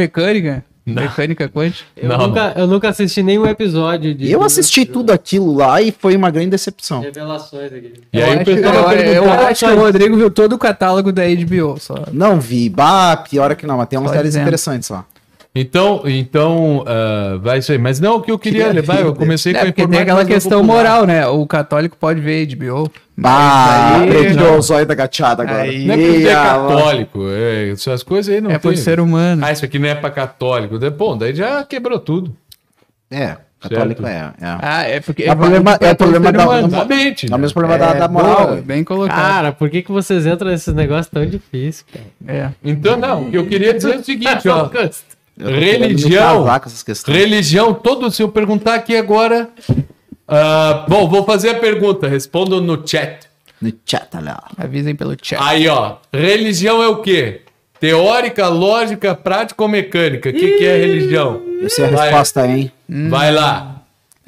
[0.88, 1.50] Arte mecânica?
[1.50, 1.86] Quântica?
[1.96, 4.32] eu, Não, nunca, eu nunca assisti nenhum episódio de.
[4.32, 7.02] Eu assisti tudo aquilo lá e foi uma grande decepção.
[7.02, 7.94] Revelações aqui.
[8.14, 10.58] E eu aí acho, pessoal eu, eu perguntar, acho que o Rodrigo viu todo o
[10.58, 11.96] catálogo da HBO, só.
[12.12, 15.06] Não vi, bah, pior que não, mas tem umas séries interessantes lá.
[15.60, 17.78] Então, então ah, vai isso aí.
[17.78, 20.24] Mas não, o que eu queria levar, eu comecei com É, a porque tem aquela
[20.26, 20.78] questão popular.
[20.84, 21.26] moral, né?
[21.28, 22.92] O católico pode ver HBO.
[23.20, 25.64] Bah, aprendeu o zóio da gachada agora.
[25.64, 28.78] Aí- Não é porque é católico, é, essas coisas aí não é por tem.
[28.82, 29.44] ser humano.
[29.44, 30.78] Ah, isso aqui não é pra católico.
[30.92, 32.36] Bom, daí já quebrou tudo.
[33.10, 34.12] É, católico é.
[34.40, 34.58] é.
[34.62, 35.24] Ah, é porque.
[35.24, 36.60] É o problema- é o problema da-.
[36.60, 37.32] Exatamente.
[37.32, 38.48] É o mesmo problema da, É, da moral.
[38.50, 39.16] boa, bem colocado.
[39.18, 42.06] Cara, por que, que vocês entram nesses negócios tão difíceis, cara?
[42.28, 42.50] é.
[42.64, 44.70] Então, não, o que eu queria dizer é o seguinte, ó.
[45.40, 46.44] Religião.
[46.44, 47.18] casar com essas questões.
[47.18, 49.50] Religião, todo, se eu perguntar aqui agora.
[50.28, 53.28] ah, bom, vou fazer a pergunta, respondam no chat.
[53.62, 54.44] No chat, olha lá.
[54.58, 55.40] Avisem pelo chat.
[55.42, 55.96] Aí, ó.
[56.14, 57.42] Religião é o quê?
[57.80, 60.30] Teórica, lógica, prática ou mecânica?
[60.30, 61.40] O que, que é religião?
[61.62, 62.08] Eu sei a Vai.
[62.10, 62.72] resposta, hein?
[63.10, 63.76] Vai lá.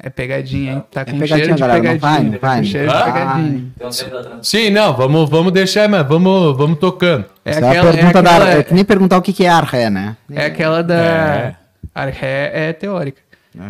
[0.02, 0.84] É pegadinha, hein?
[0.90, 2.00] Tá com pegadinha, cheiro de galera, não pegadinha.
[2.00, 4.38] vai, não vai, Com cheiro não de pegadinha.
[4.42, 7.26] Sim, não, vamos, vamos deixar, mas vamos, vamos tocando.
[7.50, 8.30] É é a aquela, é, pergunta da.
[8.36, 10.16] aquela, É que nem perguntar o que que é arré, né?
[10.32, 10.94] é aquela da.
[10.94, 11.56] É.
[11.94, 13.20] A ré é teórica.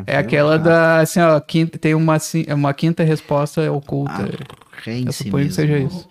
[0.07, 0.99] É aquela da.
[1.01, 4.29] Assim, ó, quinta, tem uma, assim, uma quinta resposta oculta.
[4.85, 5.55] Ré em Eu si suponho que mesmo.
[5.55, 6.09] seja isso.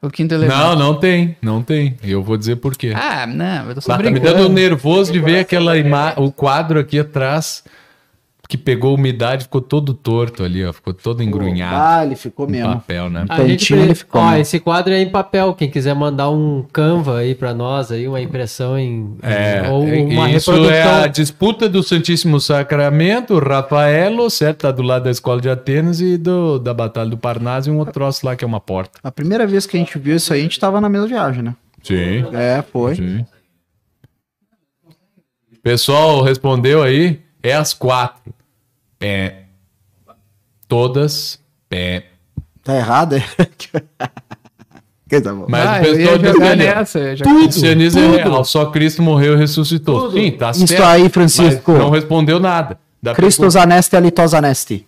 [0.00, 0.56] O quinto elemento.
[0.56, 1.96] Não, não tem, não tem.
[2.04, 2.92] Eu vou dizer por quê.
[2.94, 6.30] Ah, não, eu tô só Bah, tá me dando nervoso de ver aquela ima o
[6.30, 7.64] quadro aqui atrás
[8.48, 11.76] que pegou umidade, ficou todo torto ali, ó, ficou todo engrunhado.
[11.76, 12.72] Ah, ele ficou no mesmo.
[12.76, 13.26] papel, né?
[13.28, 15.52] A gente ele ficou, Ó, esse quadro é em papel.
[15.52, 19.18] Quem quiser mandar um Canva aí pra nós, aí, uma impressão em.
[19.22, 20.74] É, ou e- uma isso reprodução.
[20.74, 24.60] é a disputa do Santíssimo Sacramento, Rafaelo, certo?
[24.60, 27.76] Tá do lado da escola de Atenas e do, da Batalha do Parnaso e um
[27.76, 28.98] outro troço lá que é uma porta.
[29.04, 31.42] A primeira vez que a gente viu isso aí, a gente tava na mesma viagem,
[31.42, 31.54] né?
[31.82, 32.24] Sim.
[32.32, 32.94] É, foi.
[32.94, 33.26] Sim.
[35.62, 38.32] Pessoal respondeu aí, é as quatro.
[38.98, 39.44] Pé.
[40.66, 41.38] Todas.
[41.68, 42.06] Pé.
[42.62, 43.22] Tá errado, é?
[45.08, 45.32] Que tá.
[45.32, 46.98] Mas Ah, o eu pessoal jogar nessa.
[46.98, 50.12] eu já- o cristianismo é real, só Cristo morreu e ressuscitou.
[50.12, 50.82] Sim, tá Isso certo.
[50.84, 51.72] aí, mas Francisco.
[51.72, 52.78] não respondeu nada.
[53.02, 54.86] Da Christus aneste alitos anesti.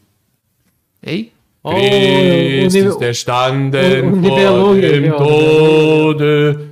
[1.03, 1.33] Ei?
[1.65, 5.17] Ó, o- o nível- Christus vor dem Gabriel.
[5.17, 6.69] Tode.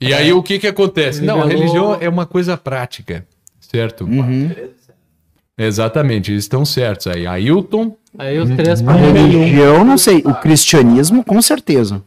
[0.00, 1.22] E aí o que que acontece?
[1.22, 1.60] Não, a Nivelou.
[1.60, 3.26] religião é uma coisa prática,
[3.60, 4.04] certo?
[4.04, 4.48] Uhum.
[5.58, 7.26] Exatamente, eles estão certos aí.
[7.26, 10.22] Ailton Aí os três A pra religião, não sei.
[10.24, 12.02] O cristianismo, com certeza.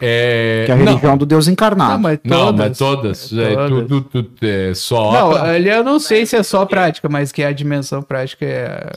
[0.00, 0.62] é...
[0.66, 1.92] Que é a não, religião do Deus encarnado.
[1.92, 2.68] Não, mas não, todas.
[2.68, 3.32] mas todas.
[3.32, 3.88] É, Todas.
[3.88, 5.12] tudo, tudo é só...
[5.12, 8.90] Não, ali eu não sei se é só prática, mas que a dimensão prática é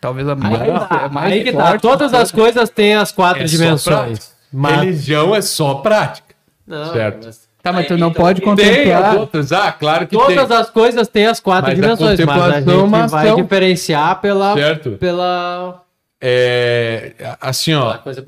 [0.00, 1.78] talvez a mais, Aí, tá, é mais aí que tá.
[1.78, 4.32] Todas as coisas têm as quatro é dimensões.
[4.52, 4.80] Mas...
[4.80, 6.34] Religião é só prática.
[6.66, 7.26] Não, Certo.
[7.26, 9.16] mas- Tá, mas tu não Então, pode Tem contemplar.
[9.18, 10.56] outras, ah, claro que Todas tem.
[10.56, 12.38] as coisas têm as quatro Mas a dimensões, mas
[12.68, 13.42] a é uma gente vai ação.
[13.42, 14.90] diferenciar pela, Certo.
[14.92, 15.82] pela,
[16.20, 18.24] É, assim, ó, coisa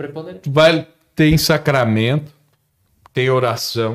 [0.46, 2.32] vai tem sacramento,
[3.12, 3.94] tem oração,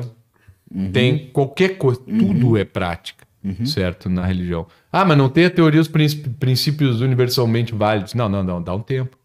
[0.92, 3.24] tem qualquer coisa, tudo é prática,
[3.64, 4.08] certo?
[4.08, 4.66] Na religião.
[4.92, 8.14] Ah, mas não tem a teoria dos princ- princípios universalmente válidos.
[8.14, 9.16] Não, não, não, dá um tempo.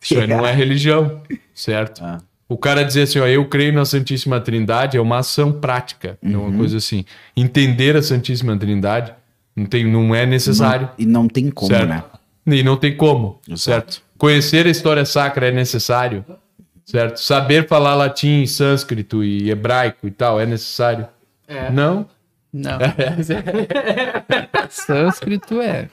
[0.00, 1.20] Isso aí não é religião,
[1.54, 2.02] certo?
[2.52, 6.36] O cara dizer assim, ó, eu creio na Santíssima Trindade é uma ação prática, é
[6.36, 7.02] uma coisa assim.
[7.34, 9.14] Entender a Santíssima Trindade
[9.56, 10.90] não, tem, não é necessário.
[10.98, 11.88] E não tem como, certo?
[11.88, 12.04] né?
[12.46, 14.02] E não tem como, certo?
[14.18, 16.26] Conhecer a história sacra é necessário,
[16.84, 17.16] certo?
[17.16, 21.06] Saber falar latim, sânscrito e hebraico e tal é necessário.
[21.48, 21.70] É.
[21.70, 22.06] Não?
[22.52, 22.78] Não.
[24.68, 25.88] Sânscrito é.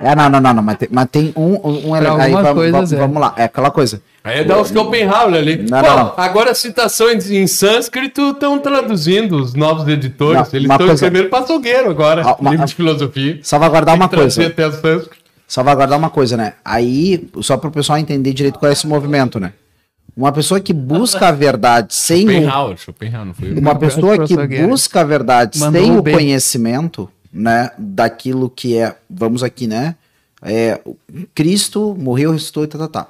[0.00, 0.62] É, não, não, não, não.
[0.62, 2.96] Mas tem, mas tem um, um, um aí, vamos, vamos, é.
[2.96, 3.34] vamos lá.
[3.36, 4.02] É aquela coisa.
[4.24, 5.56] Aí é dar os Schopenhauer ali.
[5.68, 6.14] Não, Pô, não, não.
[6.16, 10.40] Agora citações em sânscrito estão traduzindo os novos editores.
[10.52, 13.40] Não, Eles uma estão coisa- escrevendo passogueiro agora, Ah, uma- livro de filosofia.
[13.42, 14.68] Salvaguardar uma Tem que trazer coisa.
[14.68, 15.22] até sânscrito.
[15.48, 16.54] Salvaguardar uma coisa, né?
[16.64, 19.52] Aí, só para o pessoal entender direito qual é esse movimento, né?
[20.16, 23.58] Uma pessoa que busca a verdade sem o, Schopenhauer, Schopenhauer, não foi eu.
[23.58, 26.14] uma pessoa que busca a verdade Mandou sem o bem.
[26.14, 29.94] conhecimento, né, daquilo que é, vamos aqui, né,
[30.42, 30.78] é,
[31.34, 33.06] Cristo morreu, ressuscitou e tá, tá, tá.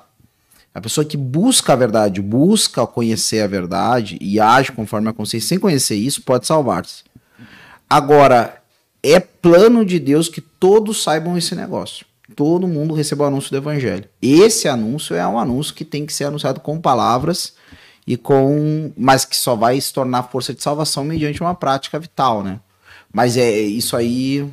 [0.75, 5.49] A pessoa que busca a verdade, busca conhecer a verdade e age conforme a consciência,
[5.49, 7.05] sem conhecer isso, pode salvar-se.
[7.89, 8.62] Agora,
[9.03, 12.07] é plano de Deus que todos saibam esse negócio.
[12.35, 14.09] Todo mundo receba o anúncio do evangelho.
[14.23, 17.55] Esse anúncio é um anúncio que tem que ser anunciado com palavras
[18.07, 22.43] e com, mas que só vai se tornar força de salvação mediante uma prática vital,
[22.43, 22.59] né?
[23.12, 24.49] Mas é isso aí,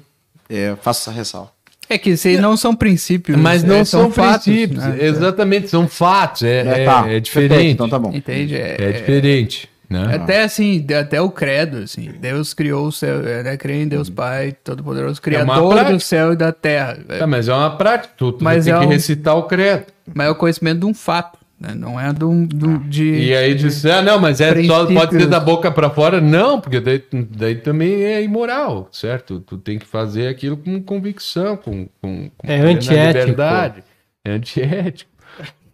[0.49, 1.51] é, faço essa ressalva.
[1.89, 3.35] É que isso aí não são princípios.
[3.37, 4.83] Mas não é, são, fatos, princípios.
[4.83, 4.97] né?
[5.01, 6.43] Exatamente, são fatos.
[6.43, 7.71] É, é, tá, é diferente.
[7.71, 8.11] Então tá bom.
[8.13, 8.55] Entende?
[8.55, 9.67] É, É diferente.
[9.89, 10.07] Né?
[10.13, 13.57] Até assim, até o credo, assim, Deus criou o céu, é, né?
[13.57, 16.99] Creio em Deus Pai, Todo-Poderoso, É Criador do céu e da terra.
[17.09, 18.13] É, Tá, mas é uma prática.
[18.15, 19.85] Tu, tu Mas tem é que um- recitar o credo.
[20.13, 21.38] Mas é o conhecimento de um fato?
[21.75, 23.03] Não é de um, de um- de...
[23.11, 26.21] E aí diz, ah, não, mas é só, pode ser da boca pra fora?
[26.21, 29.41] Não, porque daí, daí também é imoral, certo?
[29.41, 33.19] Tu tem que fazer aquilo com convicção, com, com, com É antiético.
[33.25, 33.83] liberdade.
[34.23, 35.11] É antiético.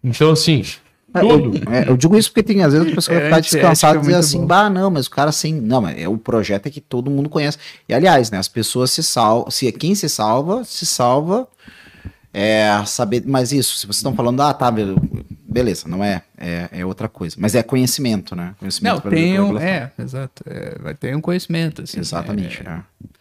[0.04, 0.64] Então, assim,
[1.14, 1.56] É, tudo.
[1.68, 3.56] Eu, é, eu digo isso porque tem às vezes a pessoa É, vai ficar antiético
[3.58, 4.46] descansada é e muito assim, bom.
[4.48, 7.30] bah, não, mas o cara assim, não, mas é, o projeto é que todo mundo
[7.30, 7.58] conhece.
[7.88, 11.48] E aliás, né, as pessoas se salvam, se quem se salva, se salva
[12.38, 14.96] é saber, mas isso, se vocês estão falando, ah, tá, be-
[15.48, 18.54] beleza, não é, é, é outra coisa, mas é conhecimento, né?
[18.60, 19.58] Conhecimento Não, tem um...
[19.58, 20.44] É, exato.
[20.46, 22.00] É, vai ter um conhecimento, assim.
[22.00, 22.62] Exatamente.
[22.68, 22.80] É, é.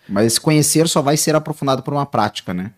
[0.09, 2.73] Mas esse conhecer só vai ser aprofundado por uma prática, né?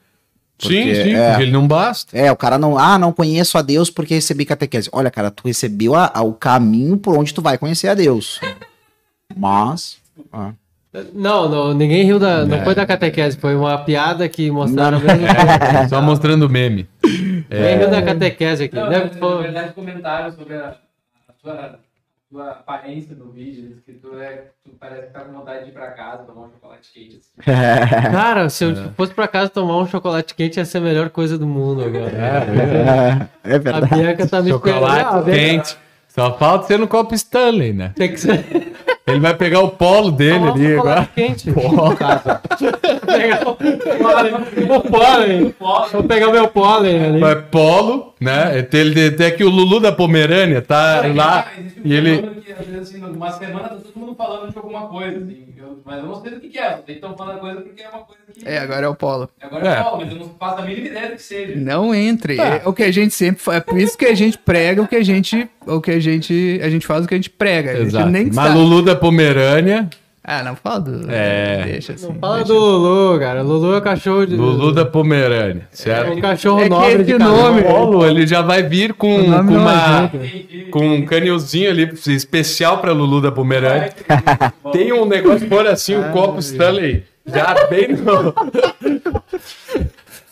[0.59, 1.29] sim, Porque, sim, é.
[1.31, 2.17] porque ele não basta.
[2.17, 4.89] É, o cara não, ah, não conheço a Deus porque recebi catequese.
[4.93, 8.41] Olha, cara, tu recebeu a- a- o caminho por onde tu vai conhecer a Deus.
[9.35, 9.97] Mas,
[10.33, 10.53] ah,
[11.13, 12.41] Não, não, ninguém riu da.
[12.41, 12.45] É.
[12.45, 15.27] Não foi da catequese, foi uma piada que mostraram mesmo.
[15.27, 15.87] É.
[15.89, 16.89] Só mostrando meme.
[17.05, 18.75] Ninguém riu da catequese aqui.
[18.77, 19.11] Não, né?
[19.21, 20.75] na, verdade, comentário sobre a,
[21.29, 21.75] a tua, a
[22.31, 25.73] tua aparência no vídeo, que tu, é, tu parece que tá com vontade de ir
[25.73, 27.17] pra casa, tomar um chocolate quente.
[27.17, 28.11] Assim.
[28.13, 31.37] Cara, se eu fosse pra casa tomar um chocolate quente, ia ser a melhor coisa
[31.39, 32.11] do mundo agora.
[32.11, 33.95] é, A verdade.
[33.95, 34.85] Bianca tá me esperando.
[34.85, 35.87] Ah, a Chocolate Bianca- quente.
[36.09, 37.93] Só falta ser no copo Stanley, né?
[37.95, 38.66] Tem que ser.
[39.07, 41.09] Ele vai pegar o polo dele ali agora.
[41.15, 41.49] quente.
[43.07, 44.35] Pegar o pólen.
[44.69, 45.55] O pólen.
[45.93, 47.21] Vou pegar o meu pólen ali.
[47.21, 48.63] Vai polo, né?
[48.63, 51.49] Tem, ele- tem aqui o Lulu da Pomerânia, tá lá.
[51.59, 52.19] Existe um E ele.
[52.41, 55.81] que, às vezes, assim, numa semana tá todo mundo falando de alguma coisa, assim, eu-
[55.85, 56.71] mas eu não sei do que, que é.
[56.85, 58.49] Vocês estão falando a coisa porque é uma coisa que.
[58.49, 59.29] É, agora é o polo.
[59.41, 59.79] Agora É.
[59.79, 61.55] eu falo, mas eu não faço a mínima ideia do que seja.
[61.57, 62.41] Não entre.
[62.41, 63.59] É o que a gente sempre faz.
[63.59, 65.49] É por isso que a gente prega o que a gente.
[65.67, 66.61] O que a gente.
[66.63, 67.73] A gente faz o que a gente prega.
[67.73, 68.09] A gente Exato.
[68.09, 68.59] nem Mas sabe.
[68.59, 69.89] Lulu da Pomerânia.
[70.29, 71.09] Ah, não fala do.
[71.09, 71.63] É.
[71.67, 72.09] Deixa assim.
[72.09, 72.53] Não fala deixa.
[72.53, 73.43] do Lulu, cara.
[73.43, 74.35] Lulu é o cachorro de.
[74.35, 76.11] Lulu da Pomerânia, É certo?
[76.15, 79.25] um cachorro É nobre esse de nome- O Polo, ele já vai vir com, O
[79.25, 80.25] com, não uma, ajuda.
[80.73, 83.93] com um canilzinho ali especial pra Lulu da Pomerânia.
[84.73, 87.05] Tem um negócio por assim, um copo Stanley.
[87.25, 88.35] Já bem no.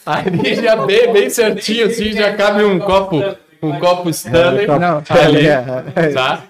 [0.05, 3.23] Ali já bem, bem certinho, assim, já cabe um copo,
[3.63, 4.67] um copo Stanley.
[4.67, 6.43] Não, ali, É, tá?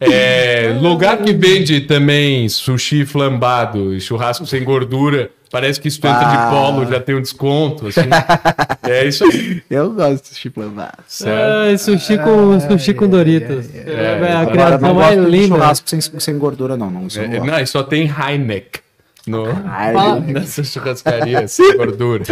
[0.00, 5.30] É, lugar que vende também sushi flambado e churrasco sem gordura.
[5.50, 6.46] Parece que entra Ah.
[6.46, 8.02] de polo já tem um desconto, assim.
[8.88, 10.94] É isso aí, Eu gosto de chiplambar.
[11.06, 11.72] certo?
[11.74, 13.66] Ah, sushi com, sushi com Doritos.
[13.74, 14.06] É, é.
[14.32, 15.48] a Agora, Agora, criação não mais linda.
[15.56, 16.90] churrasco sem, sem gordura, não.
[16.90, 18.80] Não, isso não É, não, e só tem Heineck
[19.26, 22.24] no, Ai, nessa churrascaria sem gordura.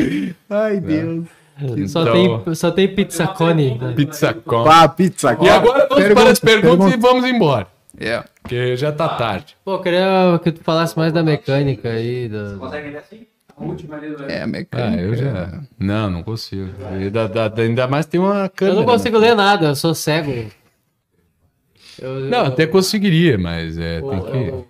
[0.48, 1.24] ai, Deus.
[1.88, 3.78] Só, Então- tem, só tem pizza cone.
[3.78, 3.92] né?
[3.96, 4.68] Pizza com.
[4.68, 5.86] Ah, pizza E agora.
[5.88, 7.66] vamos para as perguntas e vamos embora.
[7.98, 8.22] É.
[8.42, 9.56] Porque já tá tarde.
[9.64, 12.28] Pô, eu queria que tu falasse mais da mecânica aí.
[12.28, 12.56] Da...
[12.58, 13.26] Consegue ler assim?
[13.56, 14.24] A última ali do.
[14.30, 15.00] É, Ah, mecânica.
[15.02, 15.62] eu já.
[15.78, 16.68] Não, não consigo.
[17.10, 18.76] Da- da- da- ainda mais tem uma Eu câmera.
[18.76, 19.28] não consigo né?
[19.28, 20.30] ler nada, eu sou cego.
[21.98, 24.36] Eu- Não, eu- até conseguiria, mas é, tem eu- que.
[24.36, 24.68] eu-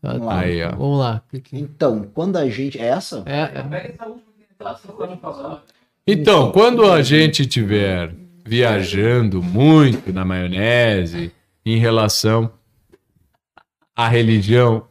[0.00, 0.70] Ah, Aí, ó.
[0.76, 1.22] Vamos lá.
[1.52, 2.78] Então, quando a gente.
[2.80, 3.24] É essa?
[3.26, 3.62] É, é.
[3.62, 5.60] Pega essa última que tá falando.
[6.10, 8.14] Então, quando a gente estiver
[8.46, 11.30] viajando muito na maionese
[11.66, 12.50] em relação
[13.94, 14.86] à religião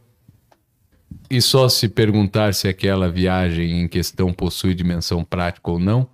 [1.28, 6.08] e só se perguntar se aquela viagem em questão possui dimensão prática ou não,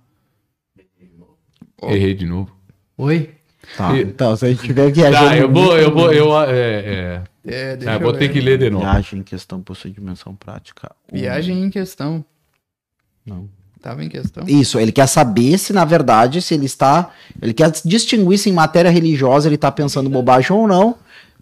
[1.83, 2.55] errei de novo.
[2.97, 3.29] Oi?
[3.77, 3.95] Tá.
[3.95, 5.25] E- Então, se a gente estiver viajando.
[5.29, 8.57] Tá, eu vou, eu vou, eu, é, é, É, deixa eu vou ter que ler
[8.57, 8.85] de novo.
[8.85, 10.91] Viagem em questão possui dimensão prática.
[11.13, 12.25] Viagem em questão.
[13.25, 13.47] Não.
[13.85, 14.43] Tava em questão.
[14.47, 17.11] Isso, ele quer saber se, na verdade, se ele está.
[17.39, 20.95] Ele quer distinguir se em matéria religiosa ele está pensando bobagem ou não,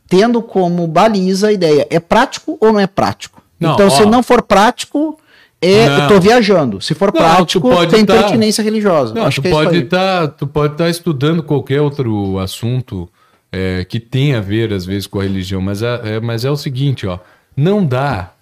[0.09, 1.87] tendo como baliza a ideia.
[1.89, 3.41] É prático ou não é prático?
[3.57, 4.05] Não, então, se ó.
[4.09, 5.17] não for prático,
[5.61, 5.99] é, Não.
[6.01, 6.81] eu tô viajando.
[6.81, 9.13] Se for Não, prático, tem tá- pertinência religiosa.
[9.13, 13.07] Não, Acho tu que é isso pode estar, tu pode estar estudando qualquer outro assunto
[13.53, 16.51] é, que tenha a ver às vezes com a religião, mas é, é- mas é
[16.51, 17.19] o seguinte, ó,
[17.55, 18.33] não dá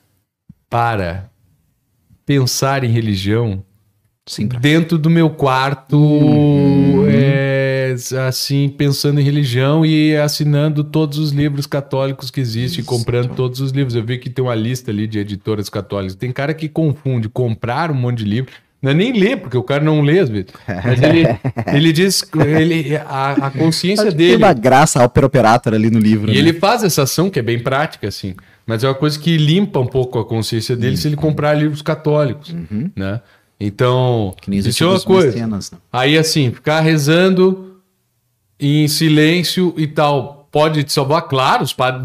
[0.68, 1.30] para
[2.26, 3.64] pensar em religião
[4.28, 5.98] Sim, dentro do meu quarto,
[7.10, 7.96] é,
[8.28, 13.72] assim pensando em religião e assinando todos os livros católicos que existem, comprando todos os
[13.72, 13.96] livros.
[13.96, 16.16] Eu vi que tem uma lista ali de editoras católicas.
[16.16, 18.52] Tem cara que confunde comprar um monte de livro.
[18.80, 20.52] Não é nem ler, porque o cara não lê às vezes.
[20.68, 21.26] Mas ele,
[21.74, 24.44] ele diz, ele, a, a consciência Acho que Tem dele.
[24.44, 26.32] uma graça a Opera Operator ali no livro.
[26.32, 26.40] E né?
[26.40, 28.36] ele faz essa ação que é bem prática, assim.
[28.66, 31.82] Mas é uma coisa que limpa um pouco a consciência dele se ele comprar livros
[31.82, 32.56] católicos,
[32.96, 33.20] né?
[33.64, 35.28] Então, isso é uma coisa.
[35.28, 35.78] mecenas, né?
[35.94, 37.78] Aí, assim, ficar rezando
[38.60, 41.24] em silêncio e tal, pode te salvar?
[41.24, 42.02] Claro, os pad-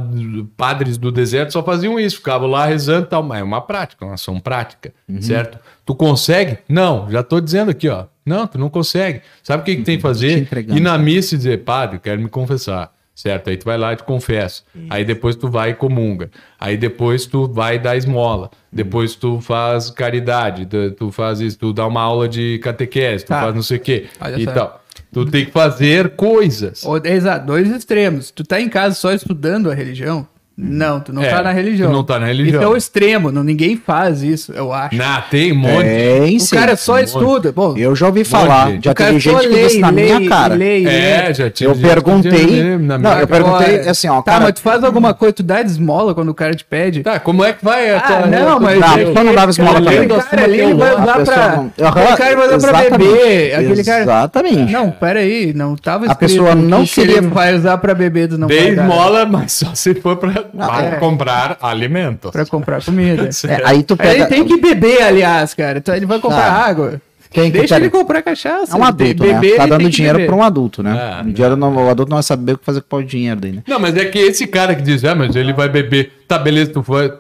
[0.57, 4.05] padres do deserto só faziam isso, ficavam lá rezando e tal, mas é uma prática,
[4.05, 5.21] uma ação prática, Uhum.
[5.23, 5.59] certo?
[5.85, 6.59] Tu consegue?
[6.69, 8.05] Não, já tô dizendo aqui, ó.
[8.25, 9.23] Não, tu não consegue.
[9.43, 10.39] Sabe o que, que tem que Te fazer?
[10.39, 10.79] entregando.
[10.79, 12.93] Ir na missa e dizer, padre, eu quero me confessar.
[13.17, 13.49] Certo?
[13.49, 14.63] Aí tu vai lá e te confessa.
[14.91, 16.31] Aí depois tu vai e comunga.
[16.61, 18.51] Aí depois tu vai dar esmola.
[18.71, 20.67] Depois tu faz caridade.
[20.67, 23.41] tu- Tu faz isso, tu dá uma aula de catequese, tu Tá.
[23.41, 24.07] faz não sei o quê.
[24.21, 24.53] Olha e só.
[24.53, 24.85] tal.
[25.13, 26.85] Tu tem que fazer coisas.
[27.05, 28.31] Exato, dois extremos.
[28.31, 30.29] Tu tá em casa só estudando a religião?
[30.59, 31.91] Não, tu não É, tá na religião.
[31.91, 32.63] tu não tá na religião.
[32.63, 34.97] Isso é o extremo, não, ninguém faz isso, eu acho.
[34.97, 35.85] Na, tem um monte.
[35.85, 37.53] Tem o cara só estuda.
[37.53, 38.83] Bom, Eu já ouvi falar gente.
[38.85, 40.55] de o cara inteligente só que lê, disse na lê, minha cara.
[40.55, 40.85] lê.
[40.87, 42.79] É, já tive Eu gente perguntei.
[42.79, 44.45] na Não, minha- eu perguntei assim, ó, Tá, cara.
[44.45, 47.03] mas tu faz alguma coisa, tu dá de esmola quando o cara te pede.
[47.03, 49.79] Tá, como é que vai a Ah, tua- não, mas Não, só não dava esmola
[49.79, 50.25] aquele também.
[50.25, 51.57] cara ali, ele vai A usar pra...
[51.57, 53.55] não- Aquele cara vai usar pra beber.
[53.57, 54.03] Aquele cara...
[54.03, 54.73] Exatamente.
[54.73, 57.95] Não, peraí, não tava A escrito pessoa não que se ele queria- vai usar pra
[57.95, 58.83] beber, não Dei vai dar.
[58.89, 60.97] esmola, mas só se for pra, para é.
[60.97, 62.31] comprar alimentos.
[62.31, 63.29] Pra comprar comida.
[63.49, 64.15] É, aí tu pega.
[64.15, 65.79] Ele tem que beber, aliás, cara.
[65.79, 66.53] Então ele vai comprar Tá.
[66.53, 67.01] água.
[67.31, 67.85] Quem Deixa pega?
[67.87, 68.75] ele comprar cachaça.
[68.75, 69.35] É um adulto, né?
[69.35, 71.19] beber, Tá dando dinheiro pra um adulto, né?
[71.19, 71.23] É.
[71.23, 73.57] O, dinheiro não- o adulto não vai saber o que fazer com o dinheiro dele,
[73.57, 73.63] né?
[73.67, 76.13] Não, mas é que esse cara que diz, ah, mas ele vai beber.
[76.27, 77.13] Tá, beleza, tu vai.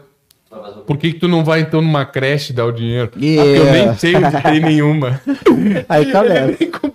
[0.87, 3.09] Por que, que tu não vai então numa creche dar o dinheiro?
[3.09, 3.95] Ah, porque eu nem Yeah.
[3.97, 5.21] sei onde tem nenhuma.
[5.89, 6.23] Aí tá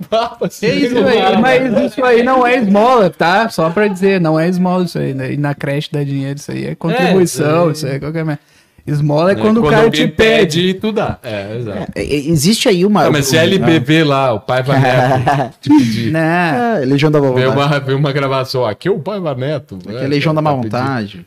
[0.09, 0.65] papo assim.
[0.65, 3.47] É isso aí, mas isso aí não é esmola, tá?
[3.49, 5.13] Só pra dizer, não é esmola isso aí.
[5.13, 5.33] Né?
[5.33, 8.41] E na creche dá dinheiro, isso aí é contribuição, É, isso aí é qualquer merda.
[8.85, 10.73] Esmola é É, quando, o cara te pede.
[10.73, 11.17] tu dá.
[11.23, 11.91] É, exato.
[11.95, 13.05] É, é, Existe aí uma.
[13.05, 16.11] Ah, mas se é LBV lá, o pai vai neto te pedir.
[16.11, 16.79] Né?
[16.81, 17.55] É, Legião da Boa Vontade.
[17.57, 18.65] uma, vê uma gravação.
[18.65, 19.77] Aqui é o pai vai neto.
[19.77, 20.71] Que é Legião da Má Tá pedindo.
[20.71, 21.25] Vontade.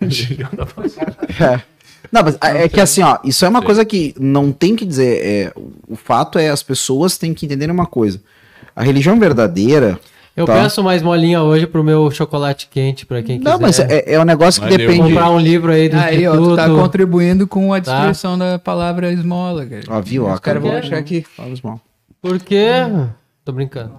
[2.14, 2.22] É.
[2.22, 5.20] Não, mas é que assim, ó, isso é uma coisa que não tem que dizer.
[5.24, 5.52] é,
[5.88, 8.20] o fato é as pessoas têm que entender uma coisa.
[8.76, 9.98] A religião verdadeira.
[10.36, 10.54] Eu tá?
[10.54, 13.50] peço mais molinha hoje pro meu chocolate quente, pra quem quiser.
[13.50, 14.86] Não, mas é, é um negócio que Valeu.
[14.88, 15.08] depende.
[15.08, 17.98] Comprar um livro aí do Aí, ó, tu tá contribuindo com a Tá.
[17.98, 19.82] descrição da palavra esmola, cara.
[19.88, 20.26] Ó, viu?
[20.26, 21.22] Ó, Os caras vão cara, achar que.
[21.36, 21.80] fala os mal.
[22.20, 22.66] Por quê?
[23.44, 23.92] Tô brincando.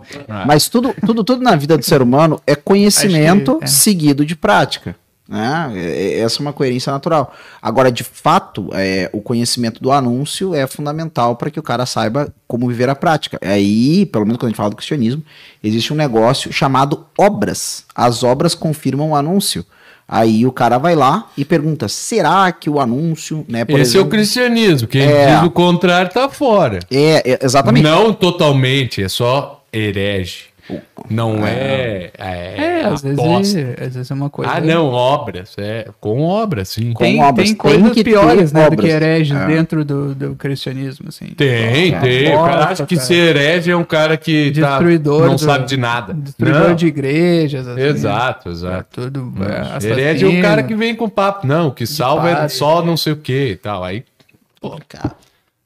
[0.45, 3.67] Mas tudo, tudo, tudo na vida do ser humano é conhecimento que é.
[3.67, 4.95] seguido de prática.
[5.27, 5.71] Né?
[5.75, 7.33] É- é- Essa é uma coerência natural.
[7.61, 12.31] Agora, de fato, é, o conhecimento do anúncio é fundamental para que o cara saiba
[12.47, 13.39] como viver a prática.
[13.41, 15.23] Aí, pelo menos quando a gente fala do cristianismo,
[15.63, 17.85] existe um negócio chamado obras.
[17.95, 19.65] As obras confirmam o anúncio.
[20.07, 23.65] Aí o cara vai lá e pergunta: será que o anúncio, né?
[23.65, 24.87] Por Esse é o exemplo, cristianismo.
[24.87, 25.33] Quem É.
[25.37, 26.79] diz o contrário tá fora.
[26.91, 27.83] é, é, exatamente.
[27.83, 30.43] Não totalmente, é só herege.
[31.09, 32.09] Não é.
[32.17, 33.59] É, É, às vezes, aposta.
[33.79, 34.51] às vezes é uma coisa.
[34.51, 35.53] Ah, não, obras.
[35.59, 36.91] É, com obras, sim.
[36.93, 38.79] Com Tem, obras, tem tem coisas que ter piores, né, do obras.
[38.85, 39.45] que hereges É.
[39.45, 41.25] dentro do, do cristianismo, assim.
[41.27, 42.33] Tem, tem.
[42.35, 43.07] O cara acha que cara.
[43.07, 46.13] ser herege é um cara que tá- Destruidor não do- sabe de nada.
[46.15, 46.75] Destruidor Não.
[46.75, 47.81] de igrejas, assim.
[47.81, 49.01] Exato, É exato.
[49.01, 49.45] tudo Não.
[49.45, 51.45] é, herege é o cara que vem com papo.
[51.45, 52.49] Não, o que salva é padre.
[52.49, 53.83] só não sei o que e tal.
[53.83, 54.03] Aí,
[54.59, 54.79] pô,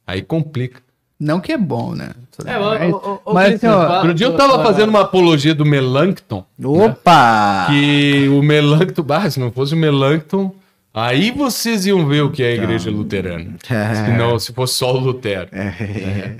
[0.05, 0.81] aí complica.
[1.17, 2.09] Não que é bom, né?
[2.45, 4.63] É, o- mas, o- o- o mas, assim, Cristian, ó, fala- Outro dia eu tava
[4.63, 6.45] fazendo uma apologia do Melancton.
[6.63, 7.67] Opa!
[7.69, 10.53] Que o Melancton, bah, se não fosse o Melancton,
[10.93, 13.55] aí vocês iam ver o que é a igreja luterana.
[13.61, 15.49] Se não, se fosse só o Lutero.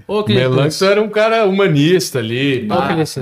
[0.08, 2.66] Ô, O Cleiton, Melancton era um cara humanista ali.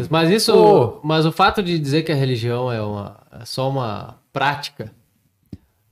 [0.09, 0.99] Mas isso, Pô.
[1.03, 4.91] mas o fato de dizer que a religião é, uma, é só uma prática,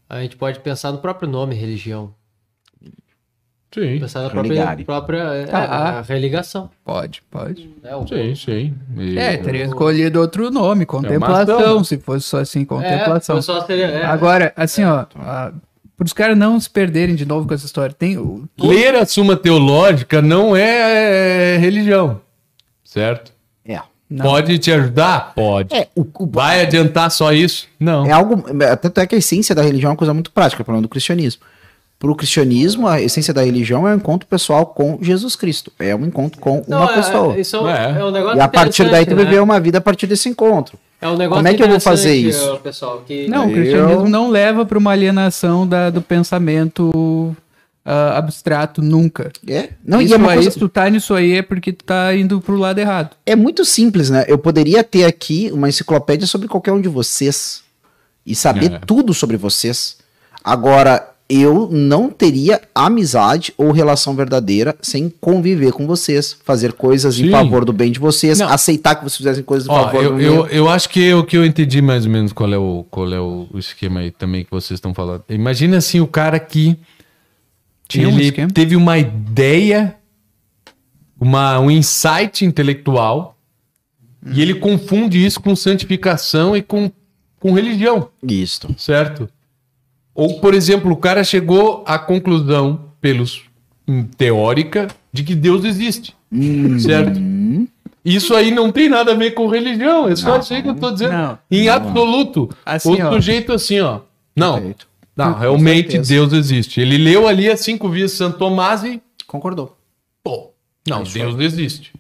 [0.10, 2.14] a gente pode pensar no próprio nome religião.
[3.74, 6.00] Sim, Pensar na própria, própria é, Ah.
[6.00, 6.70] a religação.
[6.86, 7.70] Pode, pode.
[7.84, 8.74] O- sim, sim.
[8.98, 11.84] E- É, teria escolhido outro nome, contemplação, ação, né?
[11.84, 13.42] se fosse só assim, É, contemplação.
[13.42, 14.06] só seria, é.
[14.06, 15.54] Agora, assim, ó, para
[16.06, 19.36] os caras não se perderem de novo com essa história, tem o- Ler a Suma
[19.36, 22.22] Teológica não é, é, religião,
[22.84, 23.34] certo?
[23.68, 23.80] É.
[24.10, 24.24] Não.
[24.26, 25.34] Pode te ajudar?
[25.36, 25.76] Pode.
[25.76, 27.68] É, o, o- Vai adiantar só isso?
[27.78, 28.06] Não.
[28.06, 28.42] É algo.
[28.82, 30.90] Tanto é que a essência da religião é uma coisa muito prática, pelo menos do
[30.90, 31.42] cristianismo.
[31.98, 35.72] Para o cristianismo, a essência da religião é um encontro pessoal com Jesus Cristo.
[35.80, 37.40] É um encontro com Não, uma é- pessoa.
[37.40, 38.00] Isso é um, É.
[38.00, 39.42] é um negócio E a partir daí tu né?
[39.42, 40.78] uma vida a partir desse encontro.
[41.02, 42.58] É um negócio Como é que eu vou fazer isso?
[42.64, 47.36] Pessoal, que Não, o Eu- cristianismo não leva para uma alienação da, do pensamento
[47.86, 49.32] ah, abstrato nunca.
[49.48, 51.72] É, não, e isso é, uma aí, coisa- se tu tá nisso aí é porque
[51.72, 53.12] tu tá indo pro lado errado.
[53.26, 54.26] é muito simples, né?
[54.28, 57.62] Eu poderia ter aqui uma enciclopédia sobre qualquer um de vocês
[58.26, 58.80] e saber É.
[58.80, 59.98] tudo sobre vocês.
[60.44, 67.28] Agora, eu não teria amizade ou relação verdadeira sem conviver com vocês, fazer coisas Sim.
[67.28, 68.48] em favor do bem de vocês, Não.
[68.48, 70.48] aceitar que vocês fizessem coisas em Ó, favor eu, do eu, meu.
[70.48, 73.20] eu acho que o que eu entendi mais ou menos qual é o, qual é
[73.20, 75.24] o, esquema aí também que vocês estão falando.
[75.28, 76.78] Imagina assim o cara que
[77.88, 78.52] Tinha um ele esquema.
[78.52, 79.96] teve uma ideia,
[81.20, 83.36] uma, um insight intelectual
[84.32, 86.92] e ele confunde isso com santificação e com,
[87.40, 88.68] com religião, Isso.
[88.78, 89.30] certo?
[90.16, 93.44] Ou, por exemplo, o cara chegou à conclusão, pelos
[93.88, 96.16] em teórica, de que Deus existe,
[96.80, 97.20] certo?
[98.04, 100.76] Isso aí não tem nada a ver com religião, é só isso aí que eu
[100.76, 101.12] tô dizendo.
[101.14, 101.38] Não.
[101.52, 102.50] em absoluto.
[102.66, 103.12] Assim, o ó.
[103.14, 104.00] sujeito assim, ó.
[104.36, 104.88] Não, Perfeito.
[105.16, 106.14] não, Com realmente certeza.
[106.14, 106.80] Deus existe.
[106.82, 109.76] Ele leu ali as cinco vias de Santo Tomás e, Concordou.
[110.24, 110.52] pô,
[110.88, 111.92] não, Deus existe.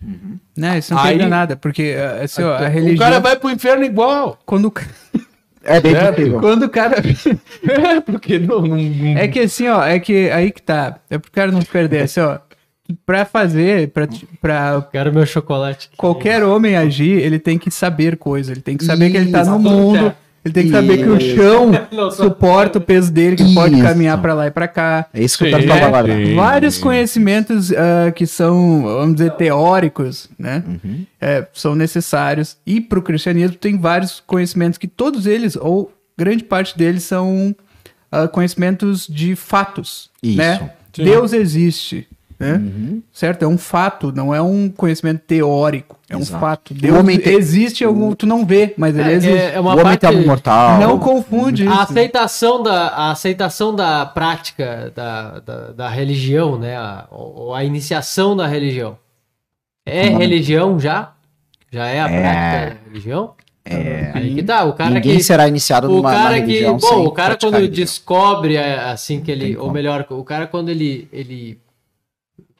[0.55, 2.97] Não, isso não Aí- nada, porque ah, assim, ó, a O religião.
[2.97, 4.37] cara vai pro inferno igual.
[4.45, 4.73] Quando, o
[5.65, 6.39] É bem possível.
[6.39, 6.95] quando o cara.
[7.67, 8.61] É, porque não.
[8.61, 10.99] não, É que assim, ó, é que aí que tá.
[11.09, 12.03] É pro cara não se perder.
[12.03, 12.37] Assim, ó,
[13.05, 14.07] pra fazer, pra,
[14.39, 15.89] pra Quero meu chocolate.
[15.97, 18.51] qualquer homem agir, ele tem que saber coisa.
[18.51, 20.13] Ele tem que saber que ele tá no mundo.
[20.45, 21.35] Ele tem que saber que o Isso.
[21.35, 21.71] chão
[22.15, 23.83] suporta o peso dele, que ele pode Isso.
[23.83, 25.07] caminhar pra lá e pra cá.
[25.11, 26.15] É isso que eu falar agora.
[26.15, 26.35] sim.
[26.35, 30.63] Vários conhecimentos ah, que são, vamos dizer, teóricos, né?
[30.67, 31.03] Uhum.
[31.19, 32.57] É, são necessários.
[32.63, 37.55] E para o cristianismo tem vários conhecimentos que todos eles, ou grande parte deles, são
[38.11, 40.37] ah, conhecimentos de fatos, Isso.
[40.37, 40.69] né?
[40.93, 41.05] Sim.
[41.05, 42.07] Deus existe,
[42.39, 42.53] né?
[42.53, 43.01] Uhum.
[43.11, 43.43] Certo?
[43.43, 45.94] É um fato, não é um conhecimento teórico.
[46.07, 46.39] É um Exato.
[46.39, 46.73] fato.
[46.73, 49.37] Deus homem tem- existe, algum, tu não vê, mas ele existe.
[49.37, 49.99] É, é o uma homem parte...
[50.01, 50.79] tem algo mortal.
[50.79, 51.81] Não confunde A isso.
[51.81, 56.75] aceitação da, a aceitação da prática da, da, da religião, né?
[56.77, 58.97] A, ou a iniciação da religião.
[59.83, 61.11] É Como- religião já?
[61.71, 62.21] Já é a É.
[62.21, 63.33] prática da religião?
[63.67, 64.11] É.
[64.13, 65.23] Aí que tá, o cara Ninguém que...
[65.23, 67.83] será iniciado O numa, cara que, religião bom, sem o cara quando religião.
[67.83, 71.57] descobre é, assim que ele, ou melhor, o cara quando ele ele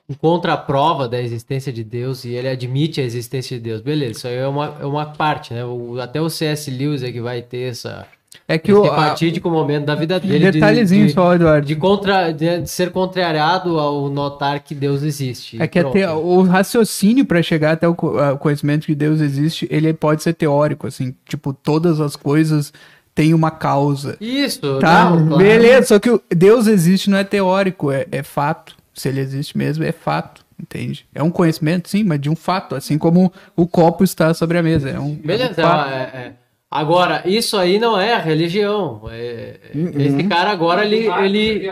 [0.10, 4.12] encontra a prova da existência de Deus e ele admite a existência de Deus, beleza?
[4.12, 5.66] Isso aí é uma, é uma parte, né?
[5.66, 6.70] O- até o C.S.
[6.70, 8.06] Lewis é que vai ter essa
[8.48, 8.86] É que o.
[8.86, 11.66] fatídico momento da vida dele de- detalhezinho de, só, Eduardo.
[11.66, 15.60] de contra de, de ser contrariado ao notar que Deus existe.
[15.60, 15.98] É que Pronto.
[15.98, 17.96] até o raciocínio para chegar até o
[18.38, 22.72] conhecimento que Deus existe, ele pode ser teórico, assim, tipo, todas as coisas
[23.16, 24.18] têm uma causa.
[24.22, 25.10] Isso, Tá?
[25.10, 25.44] não, claro.
[25.44, 28.76] Beleza, só que Deus existe não é teórico, é, é fato.
[28.96, 31.06] Se ele existe mesmo, é fato, entende?
[31.14, 34.64] É um conhecimento, sim, mas de um fato, assim como o copo está sobre a
[34.64, 34.90] mesa.
[34.90, 35.90] É um, Beleza, é um fato.
[35.92, 36.32] é, é.
[36.72, 39.02] Agora, isso aí não é religião.
[39.12, 39.92] É- Uhum.
[39.98, 41.70] Esse cara agora ele, Marcos ele,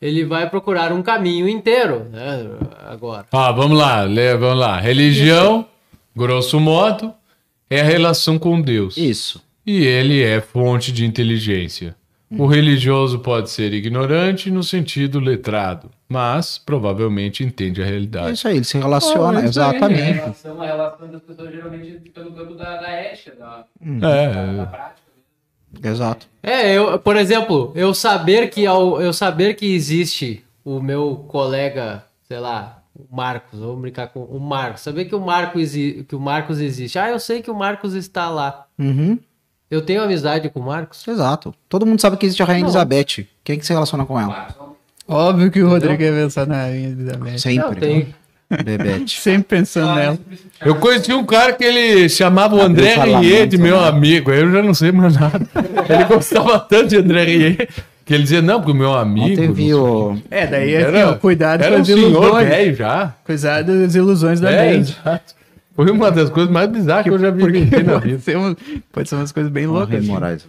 [0.00, 2.46] ele vai procurar um caminho inteiro, né?
[2.86, 3.26] Agora.
[3.32, 4.06] Ah, vamos lá,
[4.38, 4.78] vamos lá.
[4.80, 5.66] Religião,
[6.14, 7.12] grosso modo,
[7.68, 8.96] é a relação com Deus.
[8.96, 9.42] Isso.
[9.66, 11.96] E ele é fonte de inteligência.
[12.38, 18.32] O religioso pode ser ignorante no sentido letrado, mas provavelmente entende a É realidade.
[18.32, 20.02] isso aí, ele se relaciona, Ah, é isso aí, A exatamente.
[20.12, 25.04] relação, a relação das pessoas geralmente pelo campo da, da ética, da, da É, prática.
[25.82, 26.26] Exato.
[26.42, 32.04] É, eu, por exemplo, eu saber que ao, eu saber que existe o meu colega,
[32.28, 36.20] sei lá, o Marcos, vamos brincar com o Marcos, saber que o Marcos que o
[36.20, 36.96] Marcos existe.
[36.98, 38.66] Ah, eu sei que o Marcos está lá.
[38.78, 39.18] Uhum.
[39.70, 41.06] Eu tenho amizade com o Marcos?
[41.08, 41.54] Exato.
[41.68, 42.68] Todo mundo sabe que existe a Rainha Não.
[42.68, 43.26] Elizabeth.
[43.42, 44.48] Quem que se relaciona com ela?
[45.08, 47.38] Óbvio que o Rodrigo ia pensar na Rainha Elizabeth.
[47.38, 47.80] Sempre.
[47.80, 48.14] tem.
[48.62, 49.18] Bebete.
[49.20, 50.18] Sempre pensando nela.
[50.64, 53.88] Eu conheci um cara que ele chamava o André muito, de meu né?
[53.88, 54.30] amigo.
[54.30, 55.40] Aí eu já não sei mais nada.
[55.88, 57.56] Ele gostava tanto de André Rieu
[58.06, 59.32] que ele dizia, não, porque o meu amigo.
[59.32, 60.18] Ontem vi o...
[60.30, 62.48] É, daí é assim, Era- ó, cuidado Era com um as senhor ilusões.
[62.48, 63.14] velho já.
[63.24, 64.96] Cuidado das ilusões da É, mente.
[65.02, 65.34] exato.
[65.74, 68.18] Foi uma das coisas mais bizarras que eu já vi Porque na pode vida.
[68.20, 68.54] ser, um-
[68.92, 69.98] pode ser umas coisas bem loucas.
[69.98, 70.06] Assim.
[70.08, 70.46] Moraes.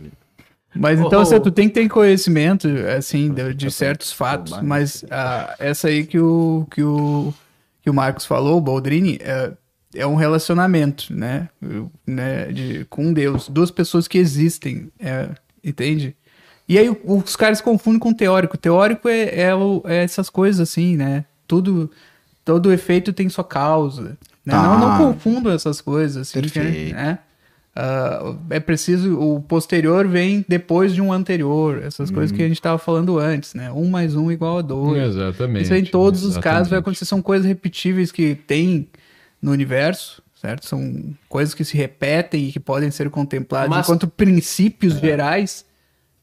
[0.76, 1.40] Mas então, Oh, oh.
[1.40, 6.20] tu tem que ter conhecimento, assim, de, de certos fatos, mas ah, essa aí que
[6.20, 7.34] o, que, o,
[7.82, 9.54] que o Marcos falou, o Baldrini, é,
[9.96, 11.48] é um relacionamento, né,
[12.06, 15.30] né de, com Deus, duas pessoas que existem, é,
[15.64, 16.14] entende?
[16.68, 19.52] E aí os caras confundem com teórico, teórico é, é,
[19.86, 21.90] é essas coisas assim, né, tudo,
[22.44, 24.54] todo efeito tem sua causa, né?
[24.54, 24.62] Tá.
[24.64, 26.96] não, não confundam essas coisas, assim, Perfeito.
[26.96, 27.20] né?
[27.76, 29.20] Ah, é preciso.
[29.20, 31.82] O posterior vem depois de um anterior.
[31.84, 32.38] Essas coisas Uhum.
[32.38, 33.70] que a gente estava falando antes, né?
[33.72, 35.04] Um mais um igual a dois.
[35.10, 35.64] Exatamente.
[35.64, 36.80] Isso aí em todos os casos vai exatamente.
[36.84, 37.06] acontecer.
[37.06, 38.88] São coisas repetíveis que tem
[39.42, 40.66] no universo, certo?
[40.66, 45.66] São coisas que se repetem e que podem ser contempladas Mas- enquanto princípios gerais,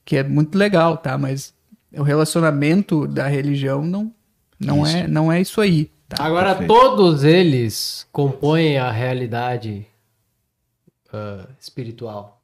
[0.07, 1.19] que é muito legal, tá?
[1.19, 1.53] Mas
[1.95, 4.11] o relacionamento da religião não,
[4.59, 4.97] não, Isso.
[4.97, 5.91] é, não é isso aí.
[6.17, 6.25] Tá?
[6.25, 6.69] Agora, perfeito.
[6.73, 9.87] todos eles compõem a realidade
[11.13, 12.41] ah, espiritual.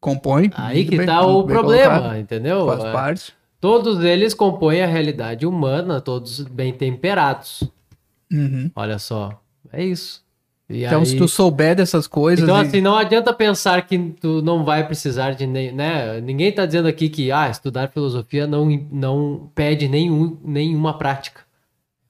[0.00, 0.50] Compõe.
[0.54, 2.18] Aí que bem, tá o problema, colocado.
[2.18, 2.66] entendeu?
[2.66, 3.32] Faz É, parte.
[3.60, 7.62] Todos eles compõem a realidade humana, todos bem temperados.
[8.32, 8.70] Uhum.
[8.74, 9.38] Olha só.
[9.70, 10.22] É isso.
[10.68, 12.42] E Então, aí- se tu souber dessas coisas.
[12.42, 16.20] Então, e- assim, não adianta pensar que tu não vai precisar de nem, né?
[16.20, 21.42] Ninguém tá dizendo aqui que ah, estudar filosofia não, não pede nenhum, nenhuma prática.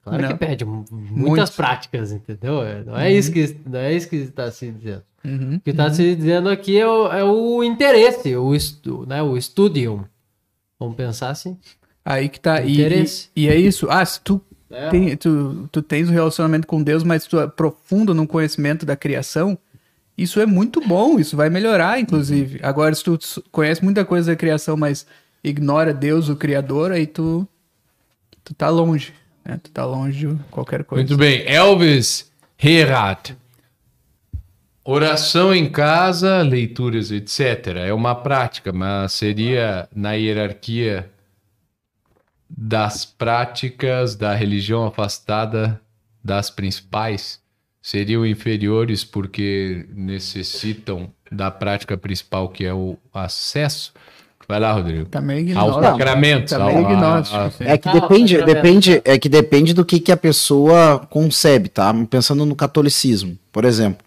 [0.03, 0.29] Claro Não.
[0.29, 1.55] que pede mu- muitas Muitos.
[1.55, 2.63] práticas, entendeu?
[2.63, 5.03] É, Não é isso que não é isso que está se dizendo.
[5.23, 5.55] Uhum.
[5.57, 9.39] O que está se dizendo aqui é o, é o interesse, o, estu, né, o
[9.39, 10.03] studium.
[10.79, 11.55] Vamos pensar assim.
[12.03, 12.61] Aí que tá.
[12.63, 13.29] E, Interesse.
[13.35, 13.85] e, e é isso.
[13.91, 14.41] Ah, se tu,
[14.71, 14.89] É.
[14.89, 18.95] tem, tu, tu tens um relacionamento com Deus, mas tu é profundo no conhecimento da
[18.95, 19.55] criação,
[20.17, 22.59] isso é muito bom, isso vai melhorar, inclusive.
[22.63, 23.19] Agora, se tu
[23.51, 25.05] conhece muita coisa da criação, mas
[25.43, 27.47] ignora Deus, o Criador, aí tu,
[28.43, 29.13] tu tá longe.
[29.43, 29.59] Né?
[29.61, 31.03] Tu tá longe de qualquer coisa.
[31.03, 31.43] Muito bem.
[31.45, 32.31] Elvis
[32.61, 33.35] Herat.
[34.83, 37.67] Oração em casa, leituras, etc.
[37.85, 41.09] É uma prática, mas seria na hierarquia
[42.49, 45.79] das práticas da religião afastada
[46.23, 47.39] das principais.
[47.81, 53.93] Seriam inferiores porque necessitam da prática principal, que é o acesso.
[54.51, 55.05] Vai lá, Rodrigo.
[55.05, 56.51] Tá meio Aos sacramentos.
[56.51, 57.37] Tá meio ignóstico.
[57.37, 57.51] a-.
[57.61, 58.53] É que Ah, depende, sacramento.
[58.55, 61.93] depende, é que depende do que, que a pessoa concebe, tá?
[62.09, 64.05] Pensando no catolicismo, por exemplo.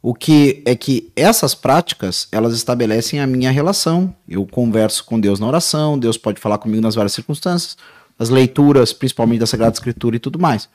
[0.00, 4.14] O que é que essas práticas, elas estabelecem a minha relação.
[4.26, 7.76] Eu converso com Deus na oração, Deus pode falar comigo nas várias circunstâncias,
[8.18, 10.70] as leituras, principalmente da Sagrada Escritura e tudo mais.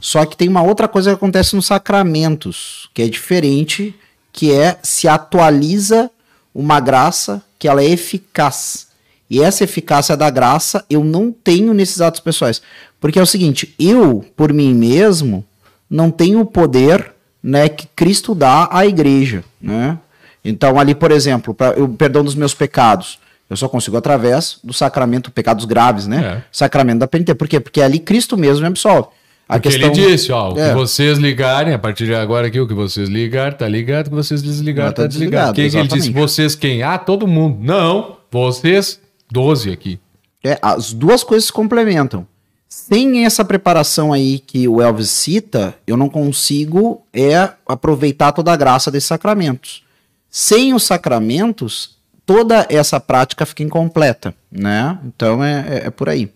[0.00, 3.94] Só que tem uma outra coisa que acontece nos sacramentos, que é diferente,
[4.32, 6.10] que é se atualiza
[6.52, 8.88] uma graça que ela é eficaz.
[9.28, 12.62] E essa eficácia da graça eu não tenho nesses atos pessoais.
[13.00, 15.44] Porque é o seguinte, eu, por mim mesmo,
[15.88, 17.12] não tenho o poder
[17.42, 19.44] né, que Cristo dá à igreja.
[19.60, 19.98] Né?
[20.44, 23.18] Então, ali, por exemplo, para o perdão dos meus pecados,
[23.48, 26.38] eu só consigo através do sacramento, pecados graves, né?
[26.38, 26.42] É.
[26.50, 27.36] Sacramento da penitência.
[27.36, 27.60] Por quê?
[27.60, 29.08] Porque ali Cristo mesmo me absolve.
[29.48, 30.68] A Porque ele disse, ó, o É.
[30.70, 34.10] que vocês ligarem, a partir de agora aqui, o que vocês ligarem, tá ligado, o
[34.10, 35.52] que vocês desligarem, tá tá desligado.
[35.52, 36.10] desligado, Quem que ele disse?
[36.12, 36.82] Vocês quem?
[36.82, 37.58] Ah, todo mundo.
[37.60, 39.00] Não, vocês,
[39.30, 40.00] 12 aqui.
[40.44, 42.26] É, as duas coisas se complementam.
[42.68, 48.56] Sem essa preparação aí que o Elvis cita, eu não consigo é aproveitar toda a
[48.56, 49.84] graça desses sacramentos.
[50.28, 51.96] Sem os sacramentos,
[52.26, 54.98] toda essa prática fica incompleta, né?
[55.06, 56.28] Então é, é- é por aí.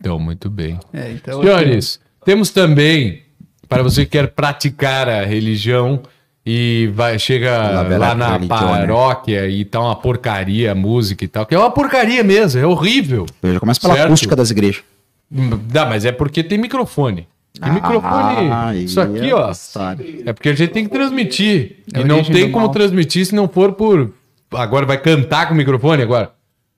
[0.00, 0.78] Então, muito bem.
[0.92, 3.22] É, então, Senhores, temos também,
[3.68, 6.00] para você que quer praticar a religião
[6.44, 8.48] e vai, chega lá na religione.
[8.48, 12.66] paróquia e tá uma porcaria a música e tal, que é uma porcaria mesmo, é
[12.66, 13.26] horrível.
[13.42, 14.06] Eu já começo pela Certo.
[14.06, 14.82] acústica das igrejas.
[15.30, 17.28] Dá, mas é porque tem microfone.
[17.60, 18.48] Tem microfone.
[18.50, 19.52] Ah, Isso aqui, ó.
[19.52, 20.22] sabe.
[20.24, 21.78] É porque a gente tem que transmitir.
[21.92, 22.72] É e não tem como mal.
[22.72, 24.12] transmitir se não for por.
[24.52, 26.32] Agora vai cantar com o microfone agora.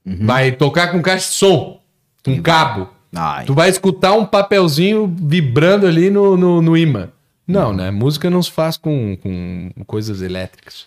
[0.04, 0.26] Uhum.
[0.26, 1.80] Vai tocar com caixa de som.
[2.24, 2.88] Com cabo.
[3.14, 3.44] Ai.
[3.44, 7.10] Tu vai escutar um papelzinho vibrando ali no, no, no imã.
[7.46, 7.90] Não, né?
[7.90, 10.86] Música não se faz com, com coisas elétricas.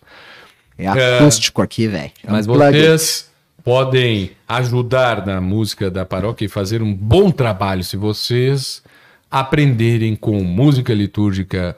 [0.77, 2.11] É acústico aqui, velho.
[2.23, 2.59] É um Mas plug.
[2.59, 3.31] vocês
[3.63, 8.83] podem ajudar na música da paróquia e fazer um bom trabalho se vocês
[9.29, 11.77] aprenderem com música litúrgica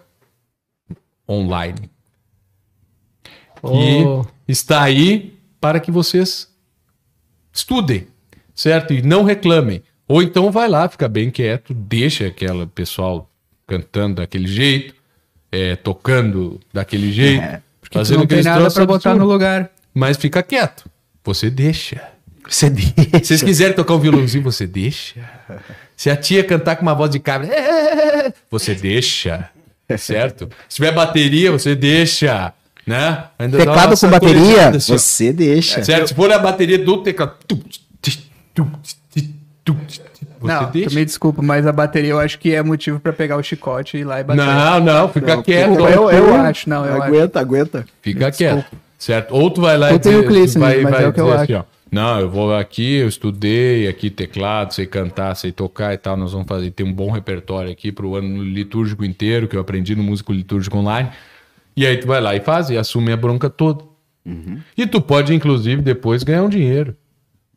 [1.28, 1.90] online.
[3.62, 4.24] Oh.
[4.48, 6.48] E está aí para que vocês
[7.52, 8.08] estudem,
[8.54, 8.94] certo?
[8.94, 9.82] E não reclamem.
[10.08, 13.30] Ou então vai lá, fica bem quieto, deixa aquele pessoal
[13.68, 14.96] cantando daquele jeito,
[15.52, 19.70] é, tocando daquele jeito, É, porque tu não tem nada pra botar no lugar.
[19.94, 20.90] Mas fica quieto.
[21.24, 22.02] Você deixa.
[22.48, 22.94] Você deixa.
[22.94, 25.16] Se vocês quiserem tocar um violãozinho, você deixa.
[25.96, 27.50] Se a tia cantar com uma voz de cabra,
[28.50, 29.50] você deixa.
[29.98, 30.50] Certo?
[30.70, 32.54] Se tiver bateria, você deixa.
[32.86, 33.24] Né?
[33.38, 35.84] Ainda Teclado com bateria, assim, você deixa.
[35.84, 36.08] Certo?
[36.08, 37.36] Se for a bateria do teclado.
[40.40, 40.96] Você não, deixa.
[40.96, 44.02] me desculpa, mas a bateria eu acho que é motivo pra pegar o chicote e
[44.02, 44.46] ir lá e bater.
[44.46, 45.70] Não, não, fica quieto.
[45.70, 47.04] Desculpa, eu, eu acho, não, eu acho.
[47.04, 47.86] aguenta, aguenta.
[48.02, 48.66] Fica quieto.
[49.00, 49.34] Certo?
[49.34, 51.36] Ou tu vai lá Eu tenho Clístenes, vai, mas vai é o que eu dizer
[51.36, 51.44] acho.
[51.44, 51.64] assim, ó.
[51.90, 56.18] Não, eu vou aqui, eu estudei aqui teclado, sei cantar, sei tocar e tal.
[56.18, 59.96] Nós vamos fazer, tem um bom repertório aqui pro ano litúrgico inteiro que eu aprendi
[59.96, 61.10] no músico litúrgico online.
[61.76, 63.84] E aí tu vai lá e faz e assume a bronca toda.
[64.78, 66.96] E tu pode, inclusive, depois ganhar um dinheiro.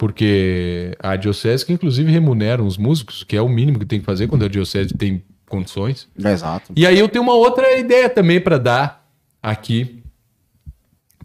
[0.00, 4.06] Porque a diocese que, inclusive, remunera os músicos, que é o mínimo que tem que
[4.06, 6.08] fazer quando a diocese tem condições.
[6.18, 6.72] Exato.
[6.74, 9.06] E aí eu tenho uma outra ideia também para dar
[9.42, 10.02] aqui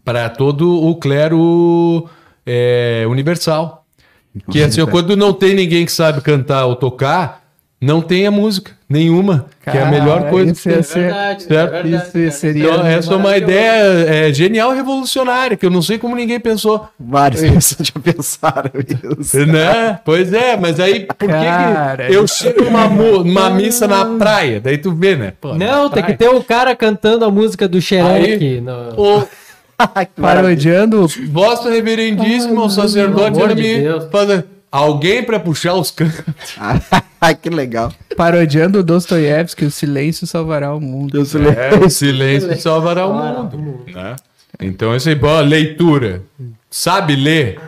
[0.04, 2.06] para todo o clero
[2.44, 3.86] é, universal.
[4.50, 7.48] Que é assim, quando não tem ninguém que sabe cantar ou tocar,
[7.80, 11.42] não tenha música nenhuma, que é a melhor Cara, coisa isso que ia ser- verdade,
[11.42, 11.52] certo?
[11.74, 12.30] é verdade, Isso cara.
[12.30, 13.82] seria- Então, essa é uma ideia
[14.28, 16.88] é, genial revolucionária, que eu não sei como ninguém pensou.
[16.98, 18.70] Várias pessoas já pensaram
[19.20, 19.44] isso.
[19.44, 19.98] Né?
[20.04, 24.60] Pois é, mas aí por que, Cara, que eu chego numa, numa missa na praia?
[24.60, 25.32] Daí tu vê, né?
[25.40, 28.60] Pô, Não, tem que ter o cara cantando a música do Shrek.
[28.60, 29.26] no- O
[30.20, 34.04] Parodiando vosso reverendíssimo o sacerdote amor de me Deus.
[34.76, 36.56] Alguém pra puxar os cantos.
[37.20, 37.92] Ai, que legal.
[38.16, 41.16] Parodiando o Dostoiévski, o silêncio salvará o mundo.
[41.16, 43.84] Eu sou É, o silêncio salvará o mundo.
[43.92, 44.16] né?
[44.60, 46.22] Então, esse aí, ó, leitura.
[46.70, 47.60] Sabe ler?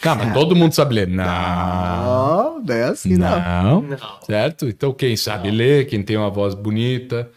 [0.00, 1.08] Cara, mas todo mundo sabe ler.
[1.08, 1.24] Não.
[1.24, 3.80] Não, não é assim, não.
[3.82, 3.96] Não.
[4.26, 4.66] Certo?
[4.68, 7.28] Então, quem sabe ler, quem tem uma voz bonita,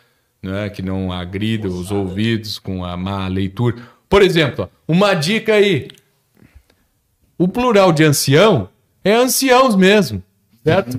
[0.43, 3.75] né, que não agrida os ouvidos com a má leitura.
[4.09, 5.87] Por exemplo, uma dica aí.
[7.37, 8.67] O plural de ancião
[9.09, 10.21] é anciãos mesmo.
[10.63, 10.97] Certo?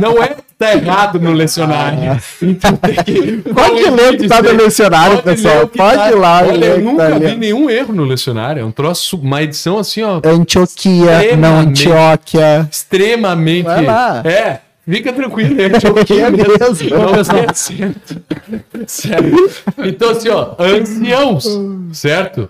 [0.00, 2.18] Não é que tá errado no lecionário.
[2.40, 3.36] Então tem que.
[3.52, 5.66] Pode ler o que tá no lecionário, Pode pessoal.
[5.68, 7.36] Pode tá- ir lá Olha, ler eu nunca tá vi ali.
[7.36, 8.62] nenhum erro no lecionário.
[8.62, 11.58] É um troço, uma edição assim, ó, Antioquia, não.
[11.58, 12.66] Antioquia.
[12.72, 13.64] extremamente.
[13.66, 14.22] Vai lá.
[14.24, 16.88] É, fica tranquilo, é Antioquia mesmo.
[16.90, 18.22] Não acento.
[18.86, 19.50] Certo.
[19.84, 21.46] Então, assim, ó, anciãos,
[21.92, 22.48] certo?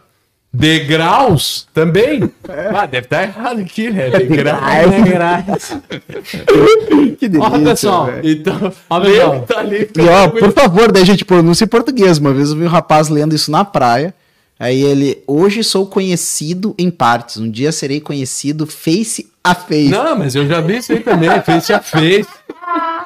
[0.56, 2.30] Degraus também.
[2.72, 4.08] Ah, deve estar errado aqui, né?
[4.10, 5.72] Degraus.
[7.18, 8.10] Que delícia, Ó, pessoal.
[8.22, 9.40] Então, Ó, pessoal.
[9.42, 9.90] tá ali.
[9.96, 12.18] E ó, por favor, daí gente pronuncia em português.
[12.18, 14.14] Uma vez eu vi um rapaz lendo isso na praia.
[14.58, 17.36] Aí ele, hoje sou conhecido em partes.
[17.38, 19.88] Um dia serei conhecido face a face.
[19.88, 21.28] Não, mas eu já vi isso aí também.
[21.42, 22.26] Face a face.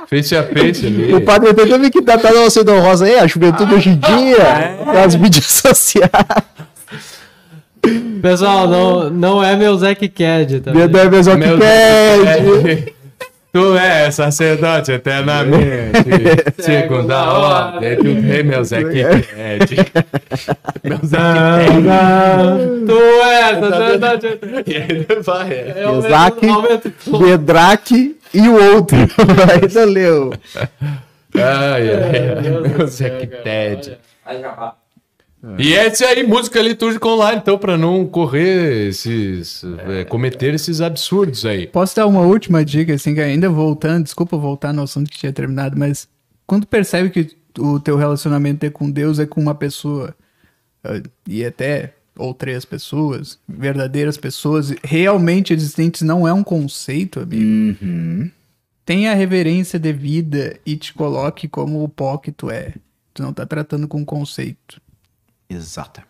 [0.08, 1.14] Face a face ali.
[1.14, 4.76] O padre até teve que pra você do rosa aí, a juventude hoje em dia,
[4.92, 6.10] nas mídias sociais.
[8.22, 10.72] Pessoal, não, não é meu Zack Cad, tá?
[10.72, 12.62] Meu Deus, meu pede.
[12.62, 12.98] Deus.
[13.50, 16.04] Tu és sacerdote eternamente.
[16.58, 17.96] Segunda ordem.
[17.96, 19.04] Tu é meu Zé que
[19.34, 19.76] pede.
[20.84, 21.18] Meu Zé
[21.64, 24.36] que Tu é, sacerdote.
[24.36, 24.64] pede.
[24.70, 25.50] E aí vai.
[25.50, 25.74] é.
[25.78, 26.40] É o Isaac,
[27.18, 28.98] Bedraque e o outro.
[29.62, 30.32] Ainda leu.
[31.34, 33.88] Ai, ai, Meu Deus Meu do Zé céu, que cara, pede.
[33.90, 33.98] olha.
[34.26, 34.77] Vai acabar.
[35.58, 39.62] E esse aí, música litúrgica online, então, pra não correr esses.
[39.86, 41.66] é, cometer esses absurdos aí.
[41.66, 45.32] Posso dar uma última dica, assim, que ainda voltando, desculpa voltar no assunto que tinha
[45.32, 46.08] terminado, mas
[46.44, 50.14] quando percebe que o teu relacionamento é com Deus, é com uma pessoa,
[50.82, 57.78] ah, e até, ou três pessoas, verdadeiras pessoas, realmente existentes, não é um conceito, amigo.
[58.84, 62.74] Tenha a reverência devida e te coloque como o pó que tu é.
[63.14, 64.80] Tu não tá tratando com conceito.
[65.48, 66.08] Exatamente.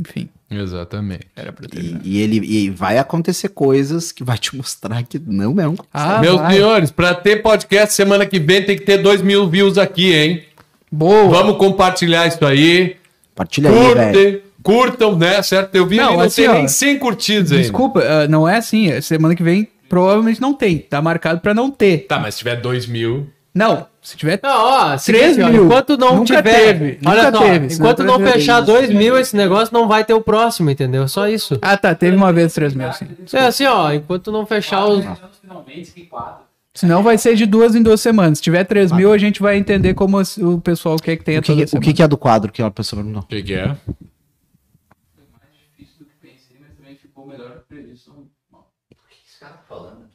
[0.00, 1.26] Enfim, Exatamente.
[1.36, 2.00] era pra E, terminar.
[2.02, 5.76] e ele e vai acontecer coisas que vai te mostrar que não é um.
[5.92, 6.54] Ah, Meus vai.
[6.54, 10.44] senhores, pra ter podcast semana que vem tem que ter dois mil views aqui, hein?
[10.90, 11.28] Boa!
[11.30, 12.96] Vamos compartilhar isso aí.
[13.30, 14.12] Compartilha aí, velho.
[14.12, 15.40] Curtem, curtam, né?
[15.42, 15.74] Certo?
[15.74, 17.62] Eu vi Não, ali, não assim, tem ó, nem 100 curtidas ainda.
[17.62, 19.00] Desculpa, ah, não é assim.
[19.00, 20.78] Semana que vem provavelmente não tem.
[20.78, 22.06] Tá marcado pra não ter.
[22.06, 23.28] Tá, mas se tiver dois mil.
[23.54, 24.40] Não, se tiver.
[24.42, 25.64] Não, ó, Três seguinte, ó, mil.
[25.66, 26.42] enquanto não Nunca tiver.
[26.42, 28.88] teve, olha nunca só, teve, enquanto não três fechar vezes.
[28.88, 31.06] 2 mil, esse negócio não vai ter o próximo, entendeu?
[31.06, 31.58] Só isso.
[31.60, 31.94] Ah, tá.
[31.94, 33.06] Teve uma vez 3 mil, sim.
[33.34, 35.04] É assim, ó, enquanto não fechar os.
[36.74, 38.38] Senão vai ser de duas em duas semanas.
[38.38, 41.42] Se tiver 3 mil, a gente vai entender como o pessoal quer que tenha O
[41.42, 43.22] que, toda o que, que é do quadro que a pessoa perguntou?
[43.22, 43.66] O que, que é?
[43.66, 43.74] Foi
[45.30, 48.10] mais difícil do que pensei, mas também ficou melhor do que previsto.
[48.50, 48.60] Bom,
[48.90, 50.06] O que esse cara tá falando?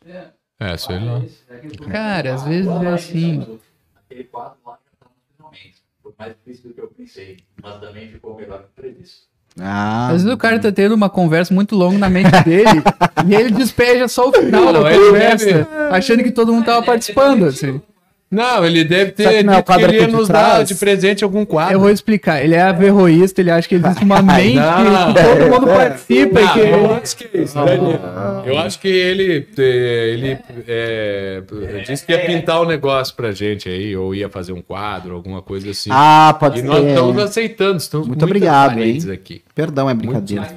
[0.59, 1.21] É, sei lá.
[1.49, 3.59] é Cara, às vezes é assim.
[3.95, 5.75] Aquele quadro lá já tá no finalmente.
[6.01, 9.27] Foi mais difícil do que eu pensei, mas também ficou melhor que previsto.
[9.59, 12.84] Ah, Às vezes o cara tá tendo uma conversa muito longa na mente dele
[13.27, 17.45] e ele despeja só o final Não, da conversa, achando que todo mundo tava participando.
[17.45, 17.81] Assim.
[18.29, 20.75] Não, ele deve ter que não é o dito que ele ia nos dar de
[20.75, 21.75] presente algum quadro.
[21.75, 22.43] Eu vou explicar.
[22.43, 25.13] Ele é averroísta, ele acha que existe uma mente não.
[25.13, 26.59] que todo mundo participa e Não, que.
[26.59, 28.43] eu acho que é isso, Daniel.
[28.45, 30.37] Eu acho que ele, eh, ele
[30.67, 31.41] é,
[31.87, 35.15] disse que ia pintar o um negócio pra gente aí, ou ia fazer um quadro,
[35.15, 35.89] alguma coisa assim.
[35.93, 36.67] ah, pode e ser.
[36.67, 38.99] nós estamos aceitando, estamos Muito obrigado, hein?
[39.13, 39.41] aqui.
[39.55, 40.47] Perdão, é brincadeira.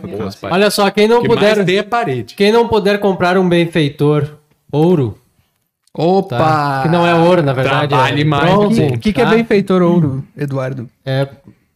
[0.51, 1.55] Olha só, quem não que puder.
[1.57, 2.35] mais tem é parede.
[2.35, 4.41] Quem não puder comprar um benfeitor
[4.73, 5.17] ouro,
[5.93, 6.39] Opa!
[6.39, 6.81] tá?
[6.85, 7.89] Que não é ouro, na verdade.
[7.89, 9.31] Trabalhe é mais O que, que é tá?
[9.31, 10.89] benfeitor ouro, Eduardo?
[11.05, 11.27] É.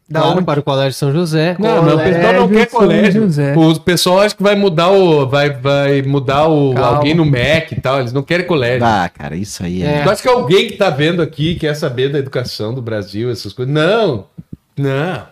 [0.06, 0.44] Da claro, onde?
[0.44, 1.56] para o Colégio São José.
[1.58, 3.22] Não, mas o Colégio- pessoal não quer São colégio.
[3.22, 3.54] José.
[3.56, 5.26] O pessoal acha que vai mudar o.
[5.26, 6.96] Vai, vai mudar o, Calma.
[6.98, 8.00] alguém no MEC e tal.
[8.00, 8.84] Eles não querem colégio.
[8.86, 9.86] Ah, cara, isso aí é.
[10.00, 10.02] É.
[10.02, 13.52] Tu acha que alguém que tá vendo aqui quer saber da educação do Brasil, essas
[13.54, 13.74] coisas?
[13.74, 14.26] Não!
[14.76, 15.22] Não!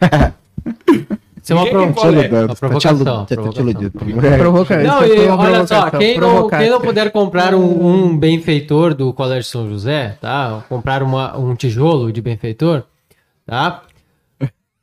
[1.46, 2.44] Isso é uma, Ninguém provo- qual é?
[2.44, 3.24] uma provocação.
[3.28, 4.38] provocação.
[4.38, 6.58] Provoca- Não, e olha só, provocação, quem não, provocar.
[6.58, 10.64] quem não puder comprar um, um benfeitor do Colégio São José, tá?
[10.68, 12.82] Comprar uma, um tijolo de benfeitor,
[13.46, 13.82] tá?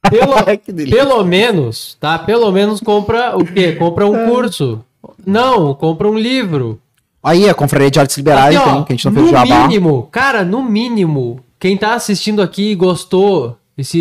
[0.10, 0.35] Pelo,
[0.90, 2.18] pelo menos, tá?
[2.18, 3.73] Pelo menos compra o quê?
[3.73, 4.80] Compra um curso.
[5.26, 6.80] Não, compra um livro.
[7.22, 9.31] Aí, a Confraria de Artes Liberais, Aqui, ó, hein, que a gente não fez no
[9.31, 9.68] jabá.
[9.68, 13.98] mínimo, cara, no mínimo, quem tá assistindo aqui e gostou e, se,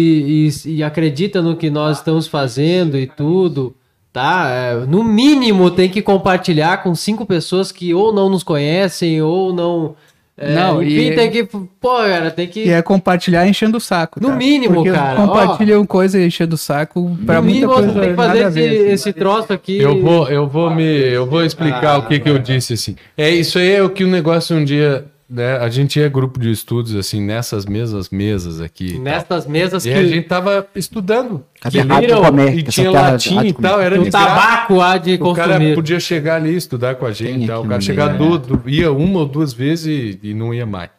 [0.66, 3.74] e, e acredita no que nós estamos fazendo e tudo,
[4.12, 4.48] tá?
[4.50, 9.52] É, no mínimo tem que compartilhar com cinco pessoas que ou não nos conhecem ou
[9.54, 9.94] não.
[10.36, 11.44] é, Não, enfim, e- tem que.
[11.44, 12.64] Pô, cara, tem que.
[12.64, 14.20] E é compartilhar enchendo o saco.
[14.20, 14.38] No cara.
[14.38, 17.88] mínimo, Porque cara, Compartilham coisa enchendo o saco pra no muita mínimo coisa.
[17.92, 18.90] você tem que nada fazer a esse, ver, assim.
[18.92, 19.78] esse troço aqui.
[19.78, 22.96] Eu vou, eu vou me, eu vou explicar o que que eu disse assim.
[23.16, 25.56] É isso aí é o que o negócio um dia, né?
[25.56, 28.92] A gente é grupo de estudos assim nessas mesmas mesas aqui.
[28.94, 29.02] tal.
[29.02, 29.94] Nestas mesas E que.
[29.98, 31.44] a gente tava estudando.
[31.70, 32.58] Que rádio viram, comer?
[32.58, 35.74] E tinha latim rádio e tal, era o de tabaco há de O cara consumir.
[35.74, 37.44] podia chegar ali e estudar com a gente.
[37.44, 37.64] E tal.
[37.64, 39.86] O cara chegava do, do- ia uma ou duas vezes
[40.22, 40.90] e, e não ia mais.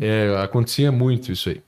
[0.00, 1.60] É, acontecia muito isso aí.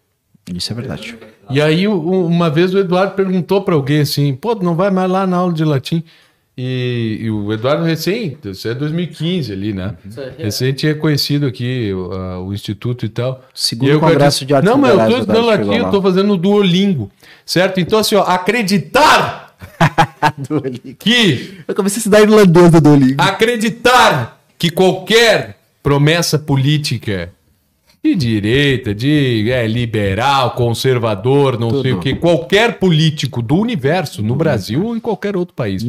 [0.55, 1.17] Isso é verdade.
[1.49, 5.27] E aí, uma vez o Eduardo perguntou para alguém assim: pô, não vai mais lá
[5.27, 6.03] na aula de latim?
[6.57, 9.95] E, e o Eduardo recém, isso é 2015 ali, né?
[10.39, 13.45] Recém tinha conhecido aqui o, a- o Instituto e tal.
[13.53, 16.33] Segundo E Congresso de Artes Não, mas eu tô estudando chegou eu lá." tô fazendo
[16.33, 17.11] o Duolingo,
[17.45, 17.81] certo?
[17.81, 19.57] Então, assim, ó, acreditar
[20.99, 23.21] que Eu comecei a estudar irlandês do Duolingo.
[23.21, 27.33] acreditar que qualquer promessa política
[28.05, 34.37] de direita, de é, liberal, conservador, não sei o que, qualquer político do universo, no
[34.37, 35.83] Brasil ou em qualquer outro país,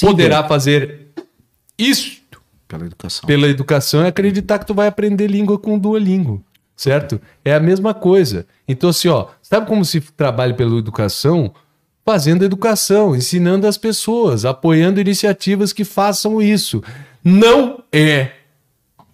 [0.00, 1.06] poderá fazer
[1.78, 2.20] isso
[2.66, 3.26] Pela educação.
[3.26, 6.42] pela educação e acreditar que tu vai aprender língua com Duolingo,
[6.76, 7.20] certo?
[7.44, 8.46] É a mesma coisa.
[8.66, 11.54] Então, assim, ó, sabe como se trabalha pela educação?
[12.04, 16.82] Fazendo educação, ensinando as pessoas, apoiando iniciativas que façam isso.
[17.22, 18.30] Não é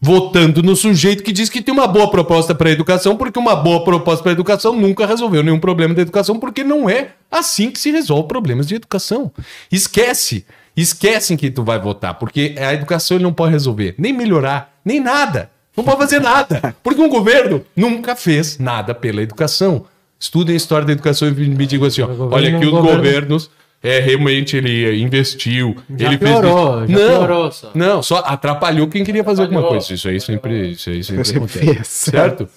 [0.07, 3.57] votando no sujeito que diz que tem uma boa proposta para a educação, porque uma
[3.57, 7.73] boa proposta para a educação nunca resolveu nenhum problema da educação, porque não é assim
[7.73, 9.33] que se resolve problemas de educação.
[9.71, 10.47] Esquece,
[10.77, 15.01] esquecem que tu vai votar, porque a educação ele não pode resolver, nem melhorar, nem
[15.01, 15.51] nada.
[15.77, 19.87] Não pode fazer nada, porque um governo nunca fez nada pela educação.
[20.21, 22.97] Estudem a história da educação e me digam assim, ó, olha que o os governo-
[22.97, 23.51] governos
[23.83, 27.71] é, realmente ele investiu, Já ele piorou, fez já não, piorou só.
[27.75, 29.81] não, só atrapalhou quem queria fazer alguma Atrapalhou.
[29.83, 29.95] coisa.
[29.95, 31.65] Isso aí sempre, isso aí sempre Você acontece.
[31.75, 31.87] fez.
[31.89, 32.49] Certo?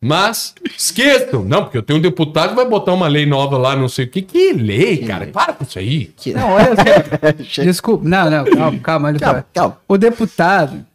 [0.00, 1.42] Mas esqueçam.
[1.44, 4.04] Não, porque eu tenho um deputado que vai botar uma lei nova lá, não sei
[4.04, 4.22] o que.
[4.22, 5.26] Que lei, cara?
[5.26, 6.12] Para com isso aí.
[6.16, 6.68] Que- Não, olha
[7.44, 7.62] só.
[7.64, 8.08] Desculpa.
[8.08, 9.12] Não, não, calma, calma.
[9.14, 9.78] Calma, calma.
[9.88, 10.86] O deputado,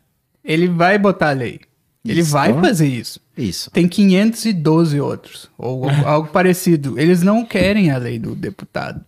[0.43, 1.59] ele vai botar a lei.
[2.05, 2.31] Ele Isso.
[2.31, 3.19] vai fazer isso.
[3.37, 3.71] Isso.
[3.71, 6.97] Tem 512 outros, ou algo parecido.
[6.99, 9.01] Eles não querem a lei do deputado.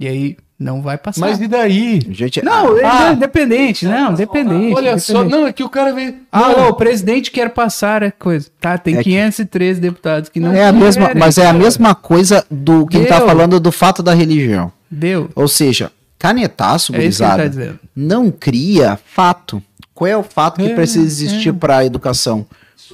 [0.00, 1.20] E aí não vai passar.
[1.20, 2.00] Mas e daí?
[2.10, 3.10] Gente, Não, ele Ah.
[3.10, 4.74] é independente, não, independente.
[4.74, 5.40] Olha só, independente.
[5.40, 6.16] não, é que o cara vem.
[6.32, 8.48] Ah, não, o presidente quer passar a coisa.
[8.60, 11.20] Tá, tem É que- 513 deputados que não é a mesma, querem.
[11.20, 13.26] mas é a mesma coisa do quem tá Deu.
[13.28, 14.72] falando do fato da religião.
[14.90, 15.30] Deu.
[15.34, 17.78] Ou seja, canetaço, É que ele gurizada, tá dizendo.
[17.94, 19.62] não cria fato.
[19.94, 22.46] Qual é o fato que É, precisa existir para a educação?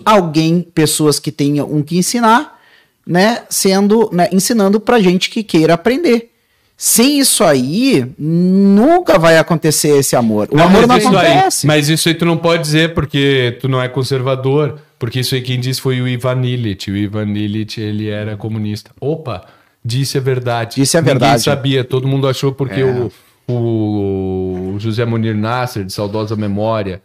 [0.05, 2.59] Alguém, pessoas que tenham um que ensinar,
[3.07, 6.33] né, sendo, né, ensinando pra gente que queira aprender.
[6.77, 10.47] Sem isso aí, nunca vai acontecer esse amor.
[10.53, 11.67] O amor não isso aí- acontece.
[11.67, 14.79] mas isso aí tu não pode dizer porque tu não é conservador.
[14.99, 16.91] Porque isso aí quem disse foi o Ivan Illich.
[16.91, 18.91] O Ivan Illich, ele era comunista.
[19.01, 19.45] Opa,
[19.85, 20.77] disse a verdade.
[20.77, 21.43] Disse a Ninguém verdade.
[21.43, 22.85] sabia, todo mundo achou porque É.
[22.85, 23.11] o,
[24.75, 27.01] o José Munir Nasser, de saudosa memória,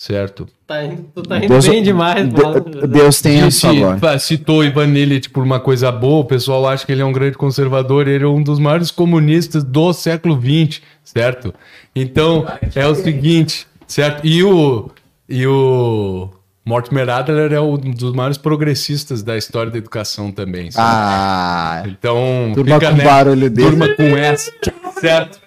[0.00, 0.46] certo?
[0.64, 2.60] Tá indo, tu tá indo Deus, bem demais, De- mano.
[2.86, 3.98] Deus tem agora.
[3.98, 7.12] fa- citou Ivan Illich por uma coisa boa, o pessoal acha que ele é um
[7.12, 11.52] grande conservador, ele é um dos maiores comunistas do século XX, certo?
[11.96, 12.46] Então,
[12.76, 14.24] é o seguinte, certo?
[14.24, 14.88] E o,
[15.28, 16.28] e o
[16.64, 20.86] Mortimer Adler é um dos maiores progressistas da história da educação também, certo?
[20.86, 23.70] Ah, Então, Turma com barulho dele.
[23.70, 24.52] Turma com essa,
[25.00, 25.40] certo?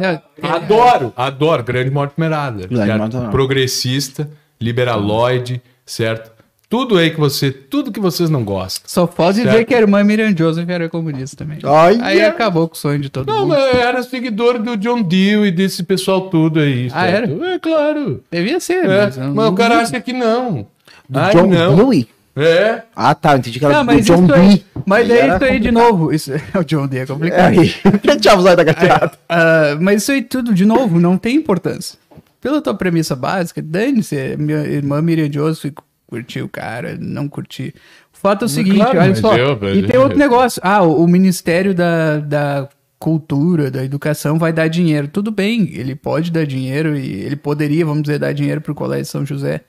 [0.00, 2.68] É, Adoro, adoro, grande Mortimer Adler.
[2.68, 2.98] Grande certo?
[3.00, 3.30] Mortimer.
[3.30, 4.30] Progressista,
[4.60, 6.34] liberaloide, certo?
[6.68, 8.82] Tudo aí que você, tudo que vocês não gostam.
[8.88, 9.50] Só pode Certo.
[9.52, 11.58] dizer que a irmã Miriam Joseph era comunista também.
[11.62, 12.04] Olha.
[12.04, 13.50] Aí acabou com o sonho de todo Não, mundo.
[13.50, 16.88] mas eu era seguidor do John Dewey e desse pessoal tudo aí.
[16.92, 17.44] Ah, certo?
[17.44, 18.20] É claro.
[18.32, 20.66] Devia ser, É, mas, mas, não- o cara acha que não.
[21.08, 21.76] Do Ai, John não.
[21.76, 22.08] Dewey?
[22.36, 22.82] É.
[22.94, 23.32] Ah, tá.
[23.32, 24.64] eu Entendi que era Não, do John isso aí, Dewey.
[24.84, 26.12] mas é isso aí de novo.
[26.12, 27.58] Isso, o John Dee é É complicado.
[27.60, 27.74] aí.
[28.20, 29.12] Tchau, Zóio da gateada.
[29.28, 31.98] Ah, mas isso aí tudo, de novo, não tem importância.
[32.40, 35.72] Pela tua premissa básica, dane-se, minha irmã Miriam Joseph
[36.06, 37.74] curtiu o cara, não curti.
[38.14, 40.60] O fato é o seguinte, claro, olha só, eu- e tem outro negócio.
[40.62, 42.68] Ah, o, o Ministério da, da
[42.98, 45.08] cultura, da educação, vai dar dinheiro.
[45.08, 49.06] Tudo bem, ele pode dar dinheiro e ele poderia, vamos dizer, dar dinheiro pro Colégio
[49.06, 49.62] São José.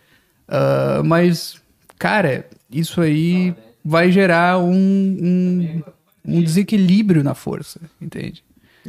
[0.47, 1.55] Ah, mas,
[1.97, 3.53] cara, isso aí
[3.83, 5.81] vai gerar um, um,
[6.25, 8.43] um desequilíbrio na força, entende?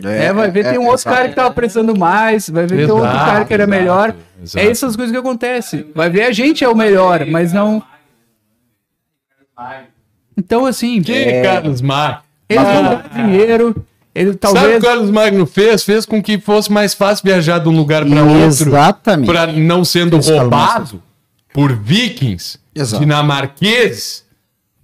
[0.04, 3.08] É, vai ver, tem um outro cara que tava precisando mais, vai ver, tem outro
[3.08, 4.14] Exato, cara que era exato, melhor.
[4.42, 4.64] exato.
[4.66, 5.86] É essas coisas que acontecem.
[5.94, 7.82] Vai ver, a gente é o melhor, mas não.
[10.36, 12.20] Então, assim, Que Carlos Magno.
[12.48, 13.84] ele não dá dinheiro,
[14.14, 14.70] ele Sabe o talvez.
[14.70, 15.82] que o Carlos Magno fez?
[15.82, 18.46] Fez com que fosse mais fácil viajar de um lugar para outro.
[18.46, 19.26] Exatamente.
[19.26, 21.02] Para não sendo roubado
[21.52, 23.00] por vikings, Exato.
[23.02, 24.24] dinamarqueses,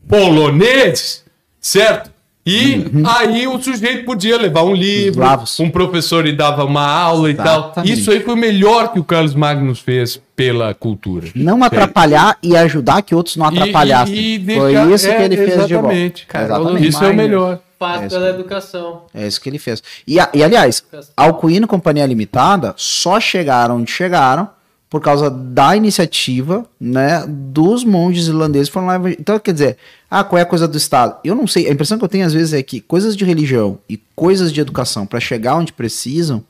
[0.09, 1.25] poloneses,
[1.61, 2.13] certo?
[2.47, 5.25] E aí o sujeito podia levar um livro,
[5.61, 7.47] um professor lhe dava uma aula e tal.
[7.61, 7.93] Exatamente.
[8.01, 11.29] Isso aí foi o melhor que o Carlos Magno fez pela cultura.
[11.35, 14.15] Não atrapalhar e ajudar que outros não E- atrapalhassem.
[14.15, 16.27] e- e Foi deixar- isso que é, ele fez de exatamente.
[16.27, 16.87] Cara, Exatamente.
[16.89, 17.61] Isso é o melhor.
[17.79, 19.03] Faz É isso pela educação.
[19.15, 19.83] É isso que ele fez.
[20.07, 20.85] E, e, aliás,
[21.17, 24.51] Alcuino e Companhia Limitada só chegaram onde chegaram
[24.95, 29.11] por causa da iniciativa, né, dos monges irlandeses foram lá.
[29.11, 29.77] Então, quer dizer,
[30.09, 31.17] ah, qual é a coisa do Estado?
[31.25, 31.67] Eu não sei.
[31.67, 34.61] A impressão que eu tenho às vezes é que coisas de religião e coisas de
[34.61, 36.45] educação para chegar onde precisam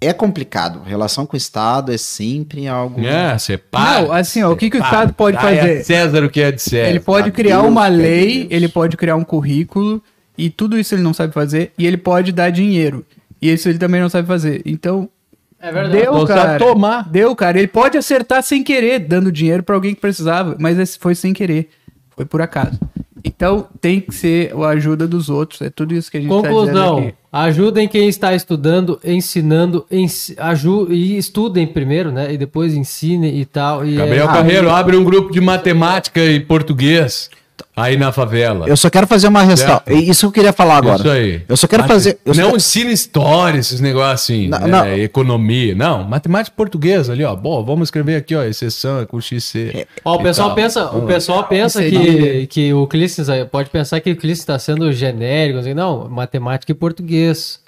[0.00, 0.80] é complicado.
[0.86, 2.98] Relação com o Estado é sempre algo.
[3.04, 4.06] É, separa.
[4.06, 4.82] Não, assim, ó, o que que o.
[4.82, 5.84] Estado pode fazer?
[5.84, 6.88] César o que é de César.
[6.88, 8.52] Ele pode criar Deus, uma é lei, Deus.
[8.52, 10.02] ele pode criar um currículo,
[10.38, 13.04] e tudo isso ele não sabe fazer, e ele pode dar dinheiro.
[13.42, 14.62] E isso ele também não sabe fazer.
[14.64, 15.10] Então,
[15.60, 15.96] É verdade.
[15.96, 16.58] deu, cara.
[16.58, 17.08] tomar.
[17.08, 17.58] Deu, cara.
[17.58, 21.32] Ele pode acertar sem querer, dando dinheiro pra alguém que precisava, mas esse foi sem
[21.32, 21.70] querer.
[22.10, 22.78] Foi por acaso.
[23.24, 25.60] Então, tem que ser a ajuda dos outros.
[25.60, 26.96] É tudo isso que a gente tá Conclusão.
[26.96, 27.14] dizendo aqui.
[27.32, 30.32] Ajudem quem está estudando, ensinando, ens...
[30.38, 30.86] aju...
[30.90, 32.32] e estudem primeiro, né?
[32.32, 33.84] E depois ensinem e tal.
[33.84, 34.32] E Gabriel é...
[34.32, 37.28] Carreiro abre um grupo de matemática e português
[37.76, 38.66] aí na favela.
[38.66, 39.44] Eu só quero fazer uma.
[39.56, 39.92] Certo.
[39.92, 40.96] Isso que eu queria falar agora.
[40.96, 41.42] Isso aí.
[41.48, 42.18] Eu só quero Mate- fazer.
[42.24, 44.66] eu não quero- ensina história, esses negócios assim, Não, né?
[44.68, 44.86] não.
[44.96, 45.74] economia.
[45.74, 47.36] Não, matemática e português ali, ó.
[47.36, 49.86] Bom, vamos escrever aqui, ó, exceção é com XC.
[50.04, 50.56] Ó, o pessoal tal.
[50.56, 54.58] pensa, o pessoal pensa que, que o Clístenes aí pode pensar que o Clístenes está
[54.58, 57.60] sendo genérico, assim, não, matemática e português.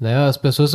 [0.00, 0.16] Né?
[0.16, 0.72] As pessoas,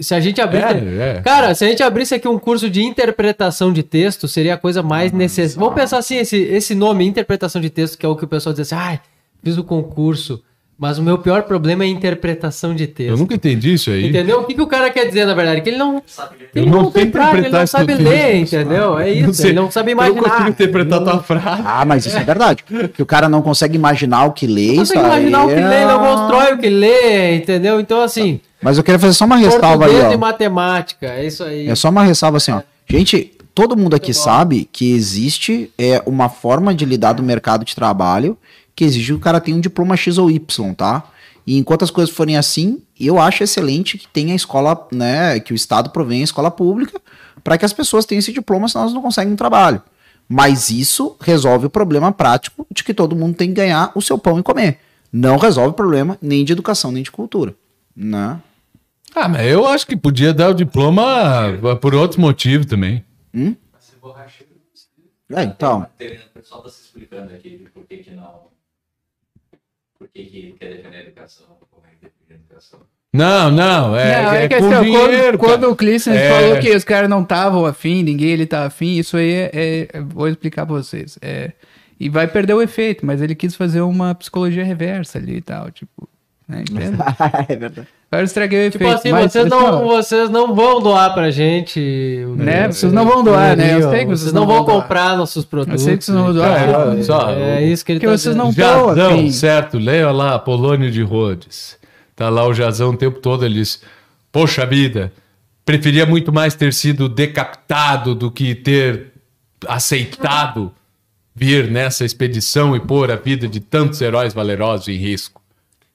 [0.00, 1.22] se a gente abrir, É, é.
[1.22, 4.82] cara, se a gente abrisse aqui um curso de interpretação de texto, seria a coisa
[4.82, 5.60] mais necessária.
[5.60, 8.52] Vamos pensar assim, esse, esse nome, interpretação de texto, que é o que o pessoal
[8.52, 9.00] diz assim, ai,
[9.44, 10.42] fiz o concurso,
[10.78, 13.10] mas o meu pior problema é interpretação de texto.
[13.12, 14.08] Eu nunca entendi isso aí.
[14.08, 14.40] Entendeu?
[14.40, 15.62] O que, que o cara quer dizer, na verdade?
[15.62, 18.98] Que ele não, Eu ele não não, tem prática, ele não sabe ler, entendeu?
[18.98, 19.50] É isso, sei.
[19.50, 20.48] ele não sabe Eu não consigo imaginar.
[20.50, 21.62] interpretar tua frase.
[21.64, 22.62] Ah, mas isso é verdade.
[22.92, 24.68] que o cara não consegue imaginar o que lê.
[24.72, 27.80] Não consegue imaginar o que lê, é- não constrói o que lê, entendeu?
[27.80, 30.12] Então, assim, Mas eu queria fazer só uma ressalva aí, português ó.
[30.12, 31.68] e matemática, é isso aí.
[31.68, 32.60] É só uma ressalva assim, ó.
[32.88, 37.74] Gente, todo mundo aqui sabe que existe é, uma forma de lidar do mercado de
[37.74, 38.36] trabalho
[38.76, 41.10] que exige que o cara tenha um diploma X ou Y, tá?
[41.46, 45.52] E enquanto as coisas forem assim, eu acho excelente que tenha a escola, né, que
[45.52, 47.00] o Estado provém a escola pública
[47.42, 49.80] para que as pessoas tenham esse diploma, senão elas não conseguem um trabalho.
[50.28, 54.18] Mas isso resolve o problema prático de que todo mundo tem que ganhar o seu
[54.18, 54.80] pão e comer.
[55.12, 57.54] Não resolve o problema nem de educação, nem de cultura,
[57.94, 58.40] né?
[59.14, 63.04] Ah, mas eu acho que podia dar o diploma por outros motivos também.
[65.30, 68.46] É, então, O pessoal está se explicando aqui de por que, que não.
[70.16, 72.80] Que, que quer defender a educação, como é que defende a educação.
[73.12, 76.28] Não, não, é, Não, é, é assim, dinheiro, quando, quando o Clisson É.
[76.28, 79.88] falou que os caras não estavam afim, ninguém ele tá afim, isso aí é, é-
[79.92, 81.18] é- Vou explicar pra vocês.
[81.22, 81.52] É,
[81.98, 85.70] e vai perder o efeito, mas ele quis fazer uma psicologia reversa ali e tal,
[85.70, 86.08] tipo.
[86.48, 86.96] Né, entende?
[87.48, 87.88] é verdade.
[88.08, 88.98] Agora eu estraguei o Tipo efeito.
[89.00, 92.24] assim, mas, vocês, assim, não, vocês não vão doar pra gente.
[92.36, 92.68] Né?
[92.70, 93.74] Vocês não vão doar, né?
[93.74, 94.82] Eu sei que vocês, vocês não vão vão doar.
[94.82, 95.82] comprar nossos produtos.
[95.82, 96.54] Eu sei que vocês não vão doar.
[96.54, 98.44] Cara, só, É isso que ele Porque tá vocês dizendo.
[98.44, 99.30] não- Jazão, afim.
[99.32, 99.76] certo?
[99.78, 101.76] Leia lá, Polônio de Rhodes.
[102.14, 103.82] Tá lá o Jazão o tempo todo, ele diz,
[104.30, 105.12] poxa vida,
[105.64, 109.08] preferia muito mais ter sido decapitado do que ter
[109.66, 110.72] aceitado
[111.34, 115.42] vir nessa expedição e pôr a vida de tantos heróis valerosos em risco.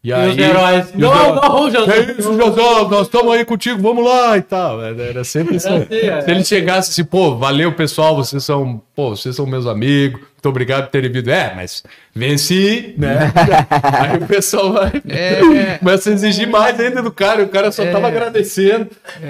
[0.04, 0.94] E, E os heróis.
[0.96, 1.88] Não, heróis, não, Jazão.
[2.06, 4.84] Que isso, Jazão, nós estamos aí contigo, vamos lá e tal.
[4.84, 5.68] Era sempre isso.
[5.68, 6.22] assim, é.
[6.22, 10.50] Se ele chegasse assim, pô, valeu pessoal, vocês são, pô, vocês são meus amigos, muito
[10.50, 11.30] obrigado por terem vindo.
[11.30, 11.84] É, mas
[12.16, 13.32] venci, né?
[13.84, 15.78] Aí o pessoal vai, É.
[15.78, 18.88] começa a exigir mais ainda do cara, o cara só tava agradecendo,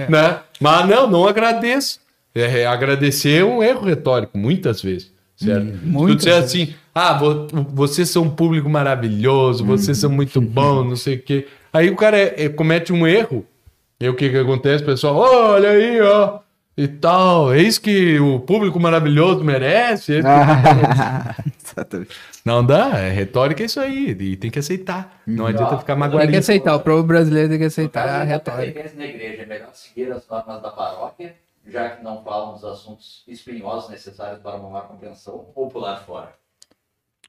[0.08, 0.38] né?
[0.60, 2.00] Mas não, não agradeço.
[2.34, 5.12] É, agradecer é um erro retórico, muitas vezes.
[5.36, 5.66] Certo?
[5.66, 10.86] Se tu disser assim, ah, vo- vocês são um público maravilhoso, vocês são muito bons,
[10.86, 11.48] não sei o quê.
[11.74, 13.46] Aí o cara é- é- comete um erro.
[14.00, 15.16] E o que que acontece, pessoal?
[15.16, 16.40] Olha aí, ó.
[16.76, 17.54] E tal.
[17.54, 20.18] É isso que o público maravilhoso merece.
[20.18, 20.22] é.
[22.44, 25.22] Não dá, é retórica é isso aí, e tem que aceitar.
[25.28, 28.92] Não adianta ficar Tem que aceitar, o povo brasileiro tem que aceitar a retórica.
[28.98, 31.36] na igreja, é melhor seguir as normas da paróquia,
[31.68, 36.32] já que não falam dos assuntos espinhosos necessários para uma maior compreensão, ou pular fora.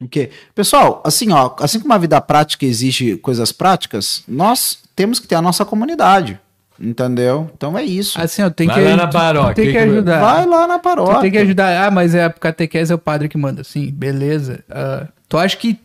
[0.02, 0.30] O quê?
[0.54, 5.34] Pessoal, assim, ó, assim como a vida prática exige coisas práticas, nós temos que ter
[5.36, 6.38] a nossa comunidade.
[6.80, 7.48] Entendeu?
[7.56, 8.20] Então é isso.
[8.20, 10.20] Assim, ó, tem Vai que, lá na paróquia, tem que que- ajudar.
[10.20, 11.20] Vai lá na Tu paróquia.
[11.20, 11.86] tem que ajudar.
[11.86, 13.62] Ah, mas é a catequese é o padre que manda.
[13.62, 14.64] Sim, beleza.
[14.68, 15.78] Ah, tu acha que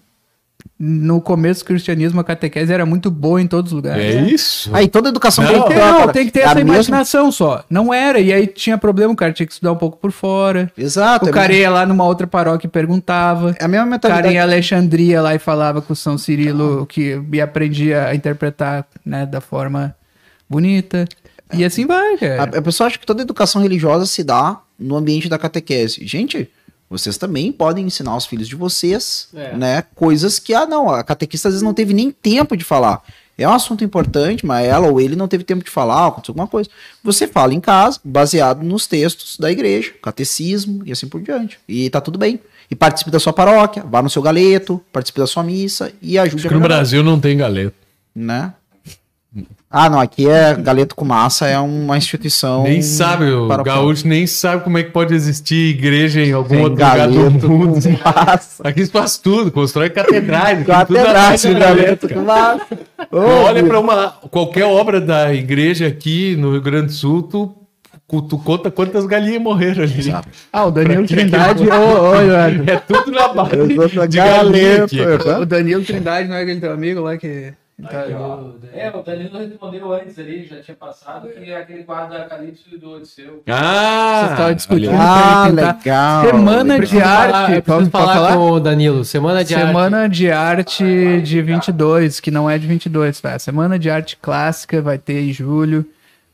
[0.80, 4.04] no começo do cristianismo a catequese era muito boa em todos os lugares?
[4.16, 4.70] É isso.
[4.74, 5.76] Aí toda educação Não, tem que ter.
[5.80, 7.64] Não, cara, tem que ter é a essa mesma- imaginação só.
[7.70, 8.20] Não era.
[8.20, 10.72] E aí tinha problema, o cara tinha que estudar um pouco por fora.
[10.78, 11.26] Exato.
[11.26, 13.56] O é cara mesmo- ia lá numa outra paróquia e perguntava.
[13.60, 14.34] É a mesma O cara mentalidade.
[14.36, 19.26] em Alexandria lá e falava com o São Cirilo que e aprendia a interpretar né,
[19.26, 19.96] da forma
[20.50, 21.06] bonita.
[21.54, 22.44] E assim vai, cara.
[22.56, 26.06] A, a pessoa acha que toda educação religiosa se dá no ambiente da catequese.
[26.06, 26.50] Gente,
[26.90, 29.56] vocês também podem ensinar os filhos de vocês, É.
[29.56, 29.84] né?
[29.96, 33.02] Coisas que, ah, não, a catequista às vezes não teve nem tempo de falar.
[33.38, 36.48] É um assunto importante, mas ela ou ele não teve tempo de falar, aconteceu alguma
[36.48, 36.70] coisa.
[37.04, 41.60] Você fala em casa, baseado nos textos da igreja, catecismo e assim por diante.
[41.68, 42.40] E tá tudo bem.
[42.70, 46.42] E participe da sua paróquia, vá no seu galeto, participe da sua missa e ajude
[46.42, 47.76] Acho que no Brasil não tem galeto.
[48.16, 48.54] né?
[49.70, 52.64] Ah, não, aqui é galeto com massa, é uma instituição.
[52.64, 56.58] Nem sabe, o gaúcho nem sabe como é que pode existir igreja em algum Tem
[56.60, 57.74] outro lugar galeto do mundo.
[57.82, 58.64] com massa.
[58.68, 60.68] Aqui se faz tudo, constrói catedrais.
[60.70, 62.66] atrás com de galeto com massa.
[63.12, 67.54] Tu olha para uma qualquer obra da igreja aqui no Rio Grande do Sul, tu,
[68.22, 70.14] tu conta quantas galinhas morreram ali.
[70.54, 71.66] Ah, o Danilo Trindade.
[71.66, 72.72] que- Ô, ô, Eduardo.
[72.72, 73.58] É tudo na base
[74.08, 74.84] de galinha galeto.
[74.86, 75.42] aqui.
[75.42, 77.52] O Danilo Trindade não é aquele teu amigo lá que.
[77.84, 78.06] Tá-
[78.74, 82.64] É, o Danilo respondeu antes ali, já tinha passado, que é aquele quadro da Calypso
[82.72, 83.44] e do Odisseu.
[83.48, 84.92] Ah, Vocês estavam discutindo.
[84.94, 86.26] Ah, legal.
[86.26, 87.32] Semana de arte.
[87.32, 88.34] falar, preciso falar, falar?
[88.36, 89.06] com o Danilo.
[89.06, 89.68] Semana de arte.
[89.68, 93.38] Semana de arte de 22, que não é de 22, tá?
[93.38, 95.86] Semana de arte clássica vai ter em julho.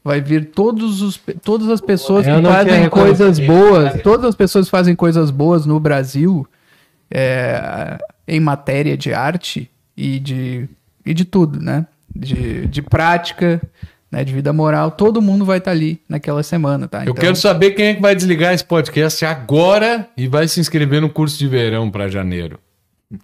[0.01, 4.65] Vai vir todos os, todas as pessoas Eu que fazem coisas boas, todas as pessoas
[4.65, 6.45] que fazem coisas boas no Brasil
[7.09, 7.97] é,
[8.27, 10.67] em matéria de arte e de,
[11.05, 11.85] e de tudo, né?
[12.15, 13.61] De, de prática,
[14.11, 14.23] né?
[14.23, 17.03] de vida moral, todo mundo vai estar ali naquela semana, tá?
[17.05, 21.01] Eu quero saber quem é que vai desligar esse podcast agora e vai se inscrever
[21.01, 22.59] no curso de verão para janeiro.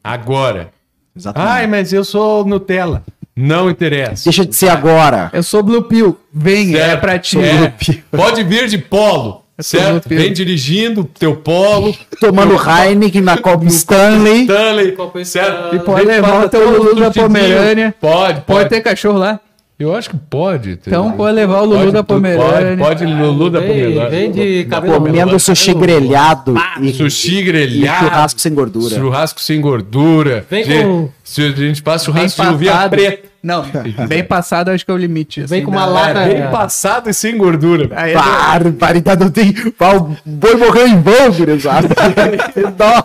[0.04, 0.72] Agora.
[1.16, 1.52] Exatamente.
[1.52, 3.04] Ai, mas eu sou Nutella.
[3.36, 4.26] Não interessa.
[4.26, 5.30] Deixa de ser agora.
[5.32, 7.40] Eu sou Blue Pill, vem, é pra ti.
[7.40, 7.74] É.
[8.12, 9.94] Pode vir de polo, certo?
[9.96, 10.22] Nutella.
[10.22, 14.42] Vem dirigindo teu polo, Tomando Heineken na Copa Stanley.
[14.44, 15.76] Stanley, Copa certo?
[15.76, 17.12] E pode levar o teu Lulu da.
[17.12, 17.94] Pomerânia.
[18.00, 18.46] Pode, pode.
[18.46, 19.40] Pode ter cachorro lá.
[19.78, 20.76] Eu acho que pode.
[20.76, 20.90] ter.
[20.90, 22.76] Então pode levar o Lulu Pode da Pomerânia.
[22.78, 24.10] Pode, pode Lulu da Pomerânia.
[24.10, 28.06] vem de cabelo Comendo sushi grelhado e, Sushi e grelhado.
[28.10, 28.96] churrasco sem gordura.
[28.96, 30.46] Churrasco sem gordura.
[30.50, 32.90] Vem com- Se a gente Bem churrasco de uvinha passado.
[32.90, 33.29] preta.
[33.42, 33.64] Não,
[34.08, 35.42] bem passado acho que é o limite.
[35.42, 35.92] Vem assim, com uma né?
[35.92, 36.20] lata.
[36.20, 37.90] É, bem passado e sem gordura.
[37.96, 39.54] Aí, Barbaridade, não tem.
[39.80, 41.88] O boi morreu em vão, gurizada.
[42.76, 43.04] Dó.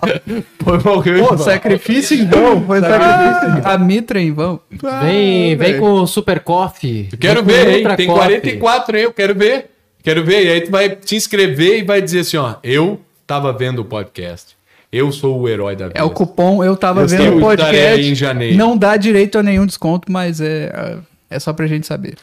[0.58, 1.38] Pô, morreu em vão.
[1.38, 2.64] sacrifício em vão.
[2.66, 3.62] Foi sacrifício.
[3.68, 4.60] A mitra em vão.
[5.02, 7.08] Vem, vem com o Super Coffee.
[7.12, 7.96] Eu quero ver, hein?
[7.96, 8.40] Tem Coffee.
[8.40, 9.70] 44 aí, eu quero ver.
[10.02, 10.44] Quero ver.
[10.44, 12.56] E aí tu vai te inscrever e vai dizer assim, ó.
[12.62, 14.56] Eu tava vendo o podcast.
[14.94, 15.98] Eu sou o herói da vida.
[15.98, 18.00] É o cupom, eu tava Eu vendo o podcast.
[18.00, 18.56] em janeiro.
[18.56, 20.98] Não dá direito a nenhum desconto, mas é,
[21.28, 22.14] é só pra gente saber.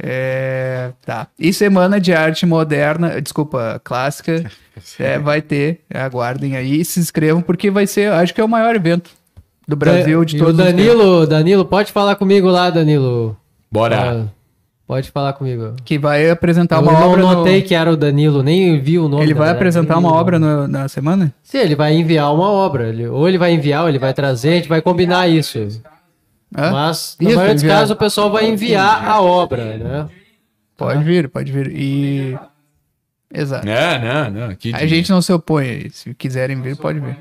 [0.00, 1.26] É, tá.
[1.38, 4.44] E semana de arte moderna, desculpa, clássica,
[4.98, 5.80] é, vai ter.
[5.92, 9.10] Aguardem aí, se inscrevam, porque vai ser, acho que é o maior evento
[9.66, 10.84] do Brasil de e todos o os tempos.
[10.86, 13.36] Danilo, Danilo, pode falar comigo lá, Danilo.
[13.70, 14.22] Bora.
[14.22, 14.26] Ah,
[14.86, 15.74] pode falar comigo.
[15.84, 17.22] Que vai apresentar Eu uma não obra.
[17.22, 19.24] no- notei que era o Danilo, nem vi o nome.
[19.24, 21.34] Ele vai apresentar nem uma o obra no- na semana?
[21.42, 22.88] Sim, ele vai enviar uma obra.
[22.88, 25.58] Ele- ou ele vai enviar, ou ele vai trazer, a gente vai combinar isso.
[26.56, 26.70] Hã?
[26.72, 27.78] Mas, no Isso, maioria dos enviar.
[27.80, 30.08] casos, o pessoal vai enviar a obra, né?
[30.76, 31.70] Pode vir, pode vir.
[31.74, 32.38] E
[33.32, 33.68] Exato.
[33.68, 34.50] É, não, não.
[34.50, 35.90] Aqui A gente não se opõe aí.
[35.90, 37.18] Se quiserem ver, pode ver.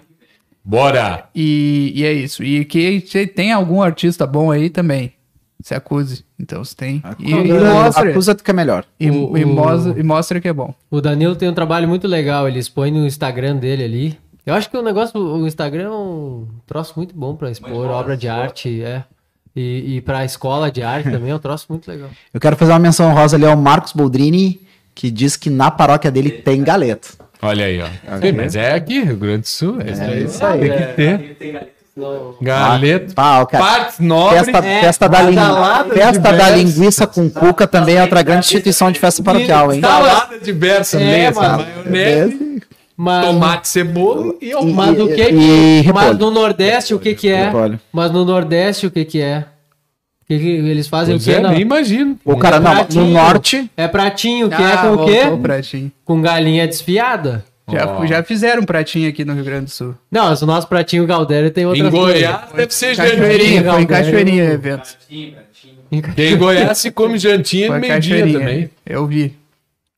[0.64, 1.26] Bora!
[1.36, 2.44] E, e é isso.
[2.44, 5.14] E que se tem algum artista bom aí também.
[5.62, 6.24] Se acuse.
[6.40, 7.02] Então se tem.
[7.20, 8.12] E, e mostra.
[8.12, 8.86] Acusa que é melhor.
[9.00, 10.74] E, O- e o- mostra, e mostra que é bom.
[10.90, 14.18] O Danilo tem um trabalho muito legal, ele expõe no Instagram dele ali.
[14.46, 18.16] Eu acho que o negócio, o Instagram é um troço muito bom pra expor obra
[18.16, 19.04] de arte, é.
[19.60, 22.10] E, e pra escola de arte também é um troço muito legal.
[22.32, 24.62] Eu quero fazer uma menção rosa ali ao Marcos Boldrini,
[24.94, 27.10] que diz que na paróquia dele tem galeto.
[27.42, 27.88] Olha aí, ó.
[28.22, 29.78] Sim, mas é aqui, Rio Grande do Sul.
[29.82, 30.60] É, É isso aí.
[30.60, 31.36] Tem que ter.
[31.40, 31.52] Tem
[31.98, 32.24] galera.
[32.42, 33.16] Galeto.
[33.16, 33.46] Cara.
[33.46, 34.46] Partes nobres.
[34.46, 35.36] Festa, é, festa, da, lin...
[35.36, 39.82] badalada festa da linguiça com cuca também é outra grande instituição de festa paroquial, hein?
[39.82, 41.66] Salada diversa, É, mesa, mano.
[41.86, 42.62] maionese,
[43.00, 44.74] Mas, tomate, cebola e E- alface.
[44.74, 47.46] mas o que e que, mas no Nordeste o que que é?
[47.46, 47.80] Repolho.
[47.94, 49.46] Mas no Nordeste o que que é?
[50.24, 51.36] O que que eles fazem Pois o quê?
[51.38, 51.52] é, Não?
[51.52, 52.20] nem imagino.
[52.26, 55.22] O cara, É não, no norte, É pratinho, que é Ah, com o quê?
[55.42, 55.92] pratinho.
[56.04, 57.46] Com galinha desfiada.
[57.70, 58.06] Já, Ó.
[58.06, 59.94] já fizeram um pratinho aqui no Rio Grande do Sul.
[60.10, 63.86] Não, mas o nosso pratinho Galdério tem outras Em Goiás deve ser Cachoeirinha, foi em.
[63.86, 64.88] Cachoeirinha o evento.
[64.98, 66.14] Pratinho, pratinho.
[66.34, 68.70] em Goiás se come jantinha e em meio-dia também.
[68.86, 69.36] Eu vi,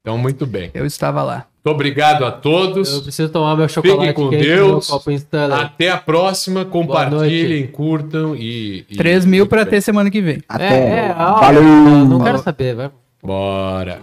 [0.02, 0.70] Então, muito bem.
[0.74, 1.46] eu estava lá.
[1.64, 3.02] Muito obrigado a Eu todos.
[3.02, 4.90] preciso tomar meu chocolate com quente Deus.
[5.62, 6.64] Até a próxima.
[6.64, 8.86] Compartilhem, curtam e.
[8.90, 9.72] e- 3 mil bem.
[9.72, 10.42] ter semana que vem.
[10.48, 10.66] até.
[10.66, 11.62] É, é, ó, Valeu!
[11.62, 12.90] eu não quero saber, vai.
[13.22, 14.00] Bora.